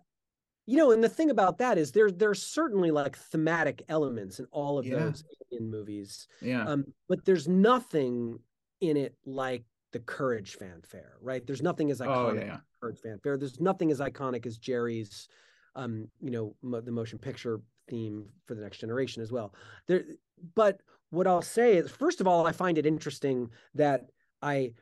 you 0.66 0.77
know, 0.77 0.93
and 0.93 1.03
the 1.03 1.09
thing 1.09 1.31
about 1.31 1.59
that 1.59 1.79
is 1.79 1.93
there 1.93 2.11
there's 2.11 2.43
certainly 2.43 2.91
like 2.91 3.16
thematic 3.16 3.83
elements 3.89 4.39
in 4.39 4.47
all 4.51 4.79
of 4.79 4.87
yeah. 4.87 4.97
those 4.97 5.25
in 5.51 5.70
movies. 5.70 6.29
Yeah. 6.41 6.64
Um, 6.64 6.85
but 7.09 7.25
there's 7.25 7.49
nothing 7.49 8.39
in 8.81 8.97
it 8.97 9.14
like 9.27 9.64
the 9.93 10.01
courage 10.01 10.57
fanfare, 10.57 11.16
right? 11.20 11.47
There's 11.47 11.62
nothing 11.62 11.91
as 11.91 12.01
iconic 12.01 12.43
oh, 12.43 12.47
yeah. 12.47 12.57
courage 12.81 12.99
fanfare. 13.03 13.37
There's 13.37 13.61
nothing 13.61 13.91
as 13.91 14.01
iconic 14.01 14.47
as 14.47 14.59
Jerry's 14.59 15.29
um, 15.75 16.09
you 16.20 16.31
know, 16.31 16.55
mo- 16.62 16.81
the 16.81 16.93
motion 16.93 17.18
picture 17.18 17.61
theme 17.89 18.27
for 18.47 18.55
the 18.55 18.62
next 18.62 18.79
generation 18.79 19.23
as 19.23 19.33
well. 19.33 19.55
There, 19.87 20.05
but 20.55 20.81
what 21.11 21.27
I'll 21.27 21.43
say 21.43 21.77
is, 21.77 21.91
first 21.91 22.20
of 22.20 22.27
all, 22.27 22.47
I 22.47 22.53
find 22.53 22.79
it 22.79 22.87
interesting 22.87 23.51
that 23.75 24.07
I 24.41 24.73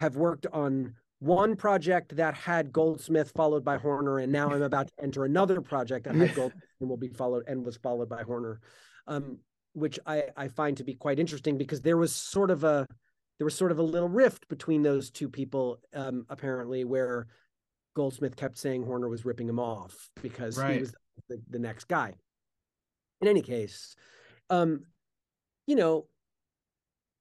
have 0.00 0.16
worked 0.16 0.46
on 0.52 0.94
one 1.18 1.56
project 1.56 2.16
that 2.16 2.34
had 2.34 2.72
Goldsmith 2.72 3.32
followed 3.34 3.64
by 3.64 3.76
Horner, 3.78 4.18
and 4.18 4.32
now 4.32 4.50
I'm 4.50 4.62
about 4.62 4.88
to 4.88 5.02
enter 5.02 5.24
another 5.24 5.60
project 5.60 6.04
that 6.04 6.14
had 6.14 6.34
Goldsmith 6.34 6.64
and 6.80 6.88
will 6.88 6.96
be 6.96 7.08
followed 7.08 7.44
and 7.46 7.64
was 7.64 7.76
followed 7.76 8.08
by 8.08 8.22
Horner. 8.22 8.60
Um, 9.06 9.38
which 9.74 9.98
I, 10.06 10.24
I 10.36 10.48
find 10.48 10.76
to 10.76 10.84
be 10.84 10.94
quite 10.94 11.18
interesting 11.18 11.58
because 11.58 11.82
there 11.82 11.96
was 11.96 12.14
sort 12.14 12.50
of 12.50 12.64
a 12.64 12.86
there 13.38 13.44
was 13.44 13.56
sort 13.56 13.72
of 13.72 13.78
a 13.78 13.82
little 13.82 14.08
rift 14.08 14.48
between 14.48 14.82
those 14.82 15.10
two 15.10 15.28
people 15.28 15.80
um, 15.92 16.24
apparently 16.28 16.84
where 16.84 17.26
Goldsmith 17.94 18.36
kept 18.36 18.58
saying 18.58 18.84
Horner 18.84 19.08
was 19.08 19.24
ripping 19.24 19.48
him 19.48 19.58
off 19.58 20.10
because 20.22 20.58
right. 20.58 20.74
he 20.74 20.80
was 20.80 20.94
the, 21.28 21.40
the 21.50 21.58
next 21.58 21.84
guy. 21.84 22.14
In 23.20 23.28
any 23.28 23.42
case, 23.42 23.94
um, 24.50 24.84
you 25.66 25.76
know, 25.76 26.06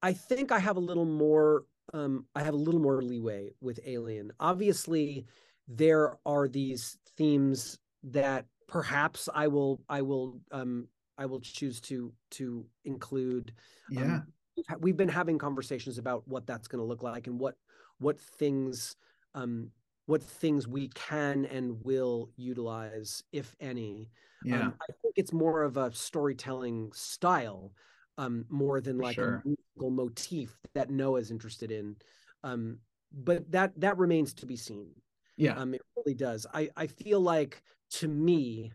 I 0.02 0.14
think 0.14 0.52
I 0.52 0.60
have 0.60 0.76
a 0.78 0.82
little 0.82 1.06
more 1.06 1.64
um, 1.94 2.26
I 2.36 2.44
have 2.44 2.54
a 2.54 2.58
little 2.58 2.80
more 2.80 3.02
leeway 3.02 3.52
with 3.62 3.80
Alien. 3.86 4.32
Obviously, 4.40 5.26
there 5.68 6.18
are 6.26 6.48
these 6.48 6.98
themes 7.18 7.78
that 8.04 8.46
perhaps 8.68 9.30
I 9.34 9.48
will 9.48 9.82
I 9.90 10.02
will 10.02 10.40
um, 10.52 10.88
I 11.18 11.26
will 11.26 11.40
choose 11.40 11.80
to 11.82 12.12
to 12.32 12.66
include. 12.86 13.54
Um, 13.98 14.24
yeah, 14.56 14.74
um, 14.74 14.80
we've 14.80 14.98
been 14.98 15.10
having 15.10 15.38
conversations 15.38 15.98
about 15.98 16.28
what 16.28 16.48
that's 16.48 16.68
going 16.68 16.80
to 16.80 16.86
look 16.86 17.04
like 17.04 17.28
and 17.28 17.40
what 17.40 17.56
what 18.00 18.20
things 18.20 18.96
um, 19.36 19.70
what 20.06 20.22
things 20.22 20.68
we 20.68 20.90
can 20.90 21.46
and 21.46 21.84
will 21.84 22.30
utilize, 22.36 23.24
if 23.32 23.56
any. 23.60 24.10
Yeah, 24.44 24.62
um, 24.62 24.76
I 24.82 24.92
think 25.02 25.14
it's 25.16 25.32
more 25.32 25.64
of 25.64 25.78
a 25.78 25.94
storytelling 25.94 26.92
style, 26.94 27.74
um, 28.18 28.46
more 28.50 28.82
than 28.82 28.98
like 28.98 29.16
sure. 29.16 29.42
a 29.46 29.48
musical 29.48 29.90
motif 29.92 30.58
that 30.74 30.90
Noah's 30.90 31.32
interested 31.32 31.72
in. 31.72 31.96
Um, 32.44 32.80
but 33.14 33.50
that 33.52 33.80
that 33.80 33.98
remains 33.98 34.34
to 34.36 34.46
be 34.46 34.58
seen. 34.58 34.90
Yeah, 35.38 35.58
um, 35.58 35.74
it 35.74 35.82
really 35.96 36.16
does. 36.16 36.46
I 36.54 36.70
I 36.76 36.88
feel 36.88 37.22
like 37.22 37.62
to 37.92 38.08
me, 38.08 38.74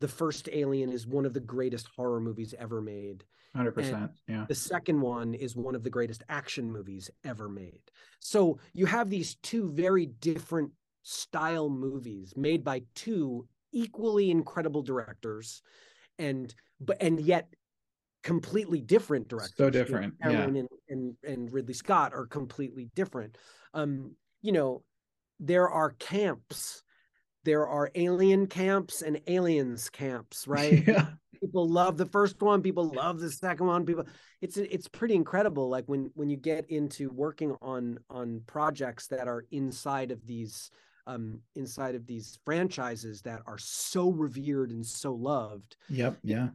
the 0.00 0.08
first 0.08 0.48
Alien 0.52 0.90
is 0.90 1.06
one 1.06 1.26
of 1.26 1.34
the 1.34 1.40
greatest 1.40 1.88
horror 1.94 2.20
movies 2.20 2.54
ever 2.58 2.80
made. 2.80 3.24
100%. 3.56 4.10
yeah. 4.28 4.46
The 4.48 4.54
second 4.54 5.00
one 5.00 5.34
is 5.34 5.54
one 5.56 5.74
of 5.74 5.82
the 5.84 5.90
greatest 5.90 6.22
action 6.28 6.70
movies 6.70 7.10
ever 7.24 7.48
made. 7.48 7.80
So 8.20 8.58
you 8.72 8.86
have 8.86 9.10
these 9.10 9.36
two 9.36 9.70
very 9.72 10.06
different 10.06 10.72
style 11.02 11.68
movies 11.68 12.34
made 12.36 12.64
by 12.64 12.82
two 12.94 13.46
equally 13.72 14.30
incredible 14.30 14.82
directors 14.82 15.62
and 16.18 16.54
but 16.80 16.96
and 17.00 17.20
yet 17.20 17.48
completely 18.22 18.80
different 18.80 19.28
directors. 19.28 19.54
So 19.56 19.70
different. 19.70 20.14
You 20.24 20.32
know, 20.32 20.38
yeah. 20.38 20.44
and, 20.44 20.68
and 20.88 21.16
and 21.24 21.52
Ridley 21.52 21.74
Scott 21.74 22.14
are 22.14 22.26
completely 22.26 22.88
different. 22.94 23.36
Um, 23.74 24.16
you 24.42 24.52
know, 24.52 24.82
there 25.40 25.68
are 25.68 25.90
camps 25.98 26.83
there 27.44 27.66
are 27.66 27.90
alien 27.94 28.46
camps 28.46 29.02
and 29.02 29.20
aliens 29.26 29.88
camps, 29.90 30.46
right? 30.48 30.86
Yeah. 30.86 31.06
People 31.40 31.68
love 31.68 31.98
the 31.98 32.06
first 32.06 32.40
one, 32.40 32.62
people 32.62 32.90
love 32.94 33.20
the 33.20 33.30
second 33.30 33.66
one. 33.66 33.84
People 33.84 34.06
it's 34.40 34.56
it's 34.56 34.88
pretty 34.88 35.14
incredible 35.14 35.68
like 35.68 35.84
when 35.86 36.10
when 36.14 36.30
you 36.30 36.36
get 36.36 36.68
into 36.70 37.10
working 37.10 37.54
on 37.60 37.98
on 38.08 38.40
projects 38.46 39.06
that 39.08 39.28
are 39.28 39.44
inside 39.50 40.10
of 40.10 40.26
these 40.26 40.70
um 41.06 41.40
inside 41.54 41.94
of 41.94 42.06
these 42.06 42.38
franchises 42.46 43.20
that 43.22 43.40
are 43.46 43.58
so 43.58 44.10
revered 44.10 44.70
and 44.70 44.86
so 44.86 45.12
loved. 45.12 45.76
Yep, 45.90 46.18
yeah. 46.22 46.48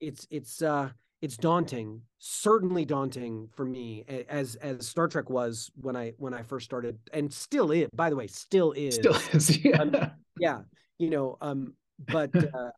It's 0.00 0.28
it's 0.30 0.62
uh 0.62 0.90
it's 1.22 1.36
daunting 1.36 2.02
certainly 2.18 2.84
daunting 2.84 3.48
for 3.52 3.64
me 3.64 4.04
as 4.28 4.54
as 4.56 4.86
star 4.86 5.08
trek 5.08 5.30
was 5.30 5.70
when 5.80 5.96
i 5.96 6.12
when 6.18 6.34
i 6.34 6.42
first 6.42 6.64
started 6.64 6.98
and 7.12 7.32
still 7.32 7.70
is 7.70 7.88
by 7.94 8.10
the 8.10 8.16
way 8.16 8.26
still 8.26 8.72
is 8.72 8.96
still 8.96 9.16
is 9.32 9.58
yeah 9.64 9.80
um, 9.80 10.10
yeah 10.38 10.60
you 10.98 11.10
know 11.10 11.36
um 11.40 11.74
but 11.98 12.34
uh 12.54 12.70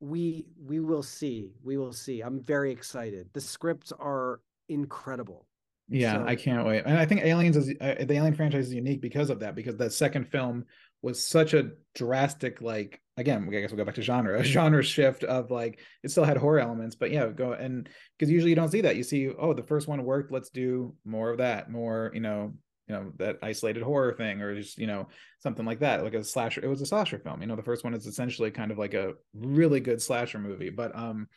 we 0.00 0.46
we 0.64 0.80
will 0.80 1.02
see 1.02 1.50
we 1.62 1.76
will 1.76 1.92
see. 1.92 2.20
I'm 2.20 2.42
very 2.42 2.70
excited. 2.70 3.28
The 3.32 3.40
scripts 3.40 3.92
are 3.92 4.40
incredible. 4.68 5.46
Yeah 5.90 6.18
so, 6.18 6.26
i 6.26 6.36
can't 6.36 6.66
wait. 6.66 6.82
And 6.84 6.98
i 6.98 7.06
think 7.06 7.22
aliens 7.22 7.56
is 7.56 7.72
uh, 7.80 7.94
the 8.00 8.14
alien 8.14 8.34
franchise 8.34 8.66
is 8.66 8.74
unique 8.74 9.00
because 9.00 9.30
of 9.30 9.40
that 9.40 9.54
because 9.54 9.76
that 9.78 9.92
second 9.92 10.28
film 10.28 10.66
was 11.00 11.24
such 11.26 11.54
a 11.54 11.70
drastic 11.94 12.60
like 12.60 13.00
again 13.16 13.48
i 13.48 13.60
guess 13.60 13.70
we'll 13.70 13.78
go 13.78 13.84
back 13.86 13.94
to 13.94 14.02
genre 14.02 14.38
a 14.38 14.44
genre 14.56 14.82
shift 14.82 15.24
of 15.24 15.50
like 15.50 15.80
it 16.02 16.10
still 16.10 16.24
had 16.24 16.36
horror 16.36 16.58
elements 16.58 16.94
but 16.94 17.10
yeah 17.10 17.26
go 17.28 17.52
and 17.52 17.88
because 18.18 18.30
usually 18.30 18.50
you 18.50 18.56
don't 18.56 18.70
see 18.70 18.82
that. 18.82 18.96
You 18.96 19.02
see 19.02 19.30
oh 19.30 19.54
the 19.54 19.62
first 19.62 19.88
one 19.88 20.04
worked 20.04 20.30
let's 20.30 20.50
do 20.50 20.94
more 21.06 21.30
of 21.30 21.38
that 21.38 21.70
more 21.70 22.10
you 22.12 22.20
know 22.20 22.52
you 22.88 22.94
know 22.94 23.12
that 23.16 23.38
isolated 23.42 23.82
horror 23.82 24.12
thing 24.12 24.40
or 24.40 24.54
just 24.54 24.78
you 24.78 24.86
know 24.86 25.08
something 25.40 25.66
like 25.66 25.80
that 25.80 26.02
like 26.02 26.14
a 26.14 26.24
slasher 26.24 26.64
it 26.64 26.68
was 26.68 26.80
a 26.80 26.86
slasher 26.86 27.18
film 27.18 27.40
you 27.40 27.46
know 27.46 27.56
the 27.56 27.62
first 27.62 27.84
one 27.84 27.94
is 27.94 28.06
essentially 28.06 28.50
kind 28.50 28.70
of 28.70 28.78
like 28.78 28.94
a 28.94 29.12
really 29.34 29.80
good 29.80 30.00
slasher 30.00 30.38
movie 30.38 30.70
but 30.70 30.94
um 30.96 31.28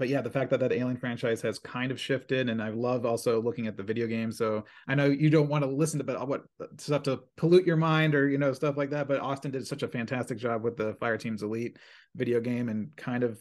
but 0.00 0.08
yeah, 0.08 0.20
the 0.22 0.30
fact 0.30 0.50
that 0.50 0.60
that 0.60 0.72
Alien 0.72 0.96
franchise 0.96 1.42
has 1.42 1.58
kind 1.58 1.90
of 1.90 2.00
shifted, 2.00 2.48
and 2.48 2.62
I 2.62 2.70
love 2.70 3.04
also 3.04 3.40
looking 3.40 3.66
at 3.66 3.76
the 3.76 3.82
video 3.82 4.06
game. 4.06 4.32
So 4.32 4.64
I 4.88 4.94
know 4.94 5.06
you 5.06 5.30
don't 5.30 5.48
want 5.48 5.64
to 5.64 5.70
listen 5.70 5.98
to 5.98 6.04
but 6.04 6.26
what 6.26 6.44
stuff 6.78 7.02
to 7.04 7.20
pollute 7.36 7.66
your 7.66 7.76
mind 7.76 8.14
or 8.14 8.28
you 8.28 8.38
know 8.38 8.52
stuff 8.52 8.76
like 8.76 8.90
that. 8.90 9.08
But 9.08 9.20
Austin 9.20 9.50
did 9.50 9.66
such 9.66 9.82
a 9.82 9.88
fantastic 9.88 10.38
job 10.38 10.62
with 10.62 10.76
the 10.76 10.94
Fireteam's 10.94 11.42
Elite 11.42 11.76
video 12.14 12.40
game 12.40 12.68
and 12.68 12.94
kind 12.96 13.22
of 13.22 13.38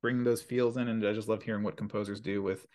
bringing 0.00 0.24
those 0.24 0.42
feels 0.42 0.76
in. 0.76 0.88
And 0.88 1.06
I 1.06 1.12
just 1.12 1.28
love 1.28 1.42
hearing 1.42 1.62
what 1.62 1.76
composers 1.76 2.20
do 2.20 2.42
with 2.42 2.66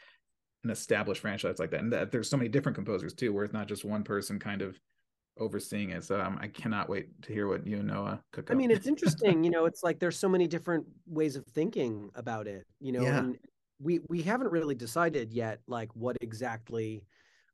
an 0.64 0.70
established 0.70 1.22
franchise 1.22 1.60
like 1.60 1.72
that. 1.72 1.82
And 1.82 1.94
that 1.94 2.12
there's 2.12 2.30
so 2.30 2.38
many 2.38 2.50
different 2.50 2.76
composers 2.76 3.14
too, 3.14 3.34
where 3.34 3.44
it's 3.44 3.54
not 3.54 3.68
just 3.68 3.86
one 3.86 4.04
person 4.04 4.40
kind 4.40 4.62
of 4.62 4.80
overseeing 5.40 5.92
it. 5.92 6.04
So 6.04 6.20
um, 6.20 6.38
I 6.42 6.48
cannot 6.48 6.90
wait 6.90 7.22
to 7.24 7.34
hear 7.34 7.48
what 7.48 7.66
you 7.66 7.78
and 7.78 7.88
Noah 7.88 8.22
cook. 8.32 8.50
I 8.52 8.56
mean, 8.56 8.72
it's 8.72 8.88
interesting. 8.94 9.44
you 9.44 9.52
know, 9.52 9.66
it's 9.66 9.84
like 9.84 10.00
there's 10.00 10.18
so 10.18 10.30
many 10.30 10.48
different 10.48 10.86
ways 11.06 11.36
of 11.36 11.46
thinking 11.48 12.10
about 12.16 12.48
it. 12.48 12.66
You 12.80 12.92
know, 12.94 13.04
yeah. 13.04 13.20
and 13.20 13.38
we 13.80 14.00
we 14.10 14.22
haven't 14.22 14.52
really 14.52 14.76
decided 14.76 15.34
yet, 15.34 15.60
like 15.68 15.90
what 15.96 16.18
exactly 16.22 17.04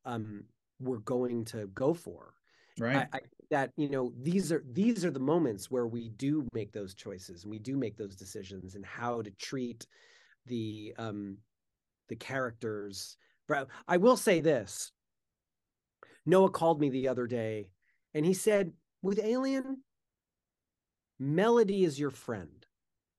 um, 0.04 0.44
we're 0.80 0.98
going 0.98 1.44
to 1.46 1.66
go 1.68 1.94
for. 1.94 2.34
Right. 2.78 3.08
I, 3.12 3.18
I, 3.18 3.20
that 3.50 3.70
you 3.76 3.88
know 3.88 4.12
these 4.20 4.50
are 4.50 4.64
these 4.72 5.04
are 5.04 5.10
the 5.10 5.20
moments 5.20 5.70
where 5.70 5.86
we 5.86 6.08
do 6.10 6.48
make 6.52 6.72
those 6.72 6.94
choices 6.94 7.44
and 7.44 7.50
we 7.50 7.58
do 7.58 7.76
make 7.76 7.96
those 7.96 8.16
decisions 8.16 8.74
and 8.74 8.84
how 8.84 9.22
to 9.22 9.30
treat 9.32 9.86
the 10.46 10.94
um 10.98 11.36
the 12.08 12.16
characters. 12.16 13.16
But 13.48 13.68
I 13.86 13.98
will 13.98 14.16
say 14.16 14.40
this. 14.40 14.92
Noah 16.26 16.50
called 16.50 16.80
me 16.80 16.88
the 16.88 17.08
other 17.08 17.26
day 17.26 17.68
and 18.14 18.24
he 18.24 18.32
said, 18.32 18.72
with 19.02 19.20
Alien, 19.22 19.82
melody 21.18 21.84
is 21.84 21.98
your 21.98 22.10
friend. 22.10 22.64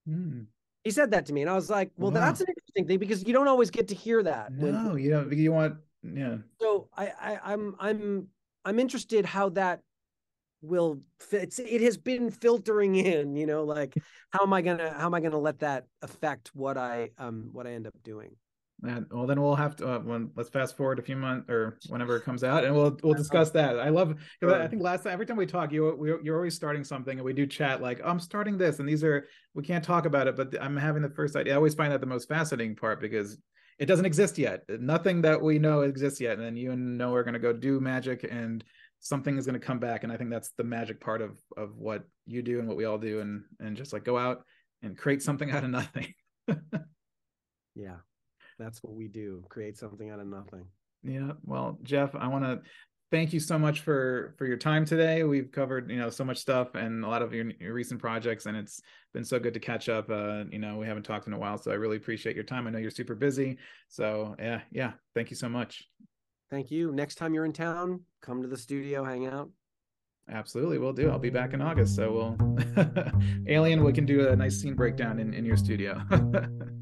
Mm. 0.10 0.48
He 0.84 0.92
said 0.92 1.12
that 1.12 1.26
to 1.28 1.34
me, 1.34 1.42
and 1.42 1.50
I 1.50 1.56
was 1.56 1.70
like, 1.70 1.92
"Well, 1.98 2.12
wow. 2.12 2.20
that's 2.20 2.42
an 2.42 2.48
interesting 2.48 2.88
thing 2.88 3.00
because 3.00 3.26
you 3.26 3.34
don't 3.34 3.48
always 3.48 3.72
get 3.72 3.88
to 3.88 3.96
hear 3.96 4.22
that." 4.22 4.52
No, 4.52 4.92
when, 4.92 5.04
you 5.04 5.10
don't. 5.10 5.32
You 5.32 5.52
want, 5.52 5.78
yeah. 6.04 6.38
So 6.62 6.90
I, 6.96 7.08
I, 7.20 7.40
I'm, 7.54 7.76
I'm, 7.80 8.28
I'm 8.64 8.80
interested 8.80 9.26
how 9.26 9.50
that 9.50 9.82
will 10.62 11.02
fit. 11.20 11.58
It 11.58 11.82
has 11.82 11.98
been 11.98 12.30
filtering 12.30 12.96
in, 12.96 13.36
you 13.36 13.48
know, 13.48 13.64
like 13.64 13.96
how 14.30 14.44
am 14.44 14.54
I 14.54 14.62
gonna, 14.62 14.94
how 14.94 15.08
am 15.08 15.14
I 15.16 15.22
gonna 15.22 15.40
let 15.40 15.60
that 15.60 15.88
affect 16.04 16.52
what 16.54 16.78
I, 16.78 17.10
um, 17.18 17.50
what 17.52 17.66
I 17.66 17.72
end 17.72 17.88
up 17.88 17.96
doing? 18.04 18.36
And 18.88 19.06
well, 19.12 19.26
then 19.26 19.42
we'll 19.42 19.56
have 19.56 19.76
to 19.78 19.96
uh, 19.96 20.00
when 20.00 20.32
let's 20.36 20.50
fast 20.50 20.78
forward 20.78 21.00
a 21.00 21.02
few 21.02 21.16
months 21.16 21.50
or 21.50 21.78
whenever 21.88 22.16
it 22.16 22.24
comes 22.24 22.44
out, 22.44 22.64
and 22.64 22.74
we'll 22.74 22.98
we'll 23.04 23.14
discuss 23.14 23.52
that. 23.52 23.80
I 23.80 23.90
love 23.90 24.16
because 24.40 24.54
I 24.54 24.68
think 24.68 24.82
last 24.82 25.04
time 25.04 25.14
every 25.14 25.26
time 25.26 25.38
we 25.38 25.46
talk, 25.46 25.72
you 25.72 25.96
we, 25.98 26.14
you're 26.24 26.36
always 26.36 26.56
starting 26.56 26.84
something, 26.84 27.18
and 27.18 27.26
we 27.26 27.34
do 27.34 27.46
chat 27.46 27.82
like 27.82 28.02
oh, 28.04 28.10
I'm 28.10 28.20
starting 28.20 28.58
this, 28.58 28.80
and 28.80 28.88
these 28.88 29.04
are 29.04 29.28
we 29.54 29.64
can't 29.64 29.84
talk 29.84 30.06
about 30.06 30.28
it, 30.28 30.36
but 30.36 30.56
I'm 30.62 30.78
having 30.78 31.02
the 31.02 31.10
first 31.10 31.36
idea. 31.36 31.54
I 31.54 31.56
always 31.56 31.76
find 31.76 31.92
that 31.92 32.02
the 32.02 32.08
most 32.08 32.28
fascinating 32.28 32.76
part 32.76 33.02
because 33.02 33.38
it 33.80 33.86
doesn't 33.88 34.06
exist 34.06 34.38
yet. 34.38 34.64
Nothing 34.70 35.22
that 35.24 35.42
we 35.42 35.60
know 35.60 35.82
exists 35.82 36.22
yet, 36.22 36.34
and 36.34 36.42
then 36.42 36.56
you 36.56 36.72
and 36.72 36.98
Noah 36.98 37.16
are 37.16 37.24
going 37.24 37.34
to 37.34 37.40
go 37.40 37.54
do 37.54 37.80
magic, 37.80 38.28
and 38.30 38.64
something 39.00 39.38
is 39.38 39.46
going 39.46 39.60
to 39.60 39.66
come 39.66 39.80
back, 39.80 40.04
and 40.04 40.12
I 40.12 40.18
think 40.18 40.30
that's 40.30 40.52
the 40.58 40.64
magic 40.64 41.02
part 41.02 41.22
of 41.22 41.40
of 41.58 41.78
what 41.78 42.04
you 42.26 42.42
do 42.42 42.60
and 42.60 42.68
what 42.68 42.78
we 42.78 42.86
all 42.86 42.98
do, 42.98 43.20
and 43.22 43.44
and 43.60 43.76
just 43.76 43.94
like 43.94 44.04
go 44.04 44.18
out 44.18 44.44
and 44.82 44.98
create 44.98 45.22
something 45.22 45.52
out 45.52 45.64
of 45.64 45.70
nothing. 45.70 46.14
yeah 47.76 47.98
that's 48.58 48.84
what 48.84 48.94
we 48.94 49.08
do 49.08 49.44
create 49.50 49.78
something 49.78 50.10
out 50.10 50.20
of 50.20 50.28
nothing. 50.28 50.66
Yeah 51.04 51.34
well 51.44 51.78
jeff 51.84 52.16
i 52.16 52.28
want 52.28 52.44
to 52.44 52.62
thank 53.12 53.34
you 53.34 53.40
so 53.40 53.58
much 53.58 53.82
for 53.82 54.34
for 54.38 54.46
your 54.46 54.58
time 54.58 54.86
today. 54.86 55.24
We've 55.24 55.52
covered 55.52 55.90
you 55.90 55.98
know 55.98 56.10
so 56.10 56.24
much 56.24 56.38
stuff 56.38 56.76
and 56.76 57.04
a 57.04 57.08
lot 57.08 57.22
of 57.22 57.34
your, 57.34 57.52
your 57.60 57.74
recent 57.74 58.02
projects 58.02 58.46
and 58.46 58.58
it's 58.58 58.82
been 59.14 59.24
so 59.24 59.40
good 59.40 59.54
to 59.54 59.60
catch 59.60 59.88
up 59.90 60.10
uh 60.10 60.44
you 60.52 60.60
know 60.60 60.78
we 60.78 60.86
haven't 60.86 61.04
talked 61.04 61.28
in 61.28 61.34
a 61.34 61.40
while 61.40 61.58
so 61.58 61.72
i 61.72 61.76
really 61.76 61.98
appreciate 61.98 62.36
your 62.36 62.44
time. 62.44 62.68
I 62.68 62.72
know 62.72 62.80
you're 62.80 62.92
super 62.92 63.16
busy 63.16 63.58
so 63.88 64.36
yeah 64.40 64.62
yeah 64.72 64.94
thank 65.14 65.30
you 65.30 65.36
so 65.36 65.50
much. 65.50 65.88
Thank 66.52 66.70
you. 66.70 66.92
Next 66.92 67.16
time 67.16 67.34
you're 67.34 67.46
in 67.46 67.54
town 67.54 68.02
come 68.22 68.42
to 68.42 68.48
the 68.48 68.58
studio 68.58 69.04
hang 69.04 69.28
out. 69.28 69.50
Absolutely 70.30 70.80
we'll 70.80 70.94
do. 70.94 71.10
I'll 71.10 71.20
be 71.20 71.30
back 71.30 71.54
in 71.54 71.62
august 71.62 71.96
so 71.96 72.12
we'll 72.12 72.56
alien 73.48 73.84
we 73.84 73.94
can 73.94 74.06
do 74.06 74.28
a 74.30 74.36
nice 74.36 74.60
scene 74.60 74.76
breakdown 74.76 75.20
in 75.20 75.34
in 75.34 75.46
your 75.46 75.58
studio 75.58 76.02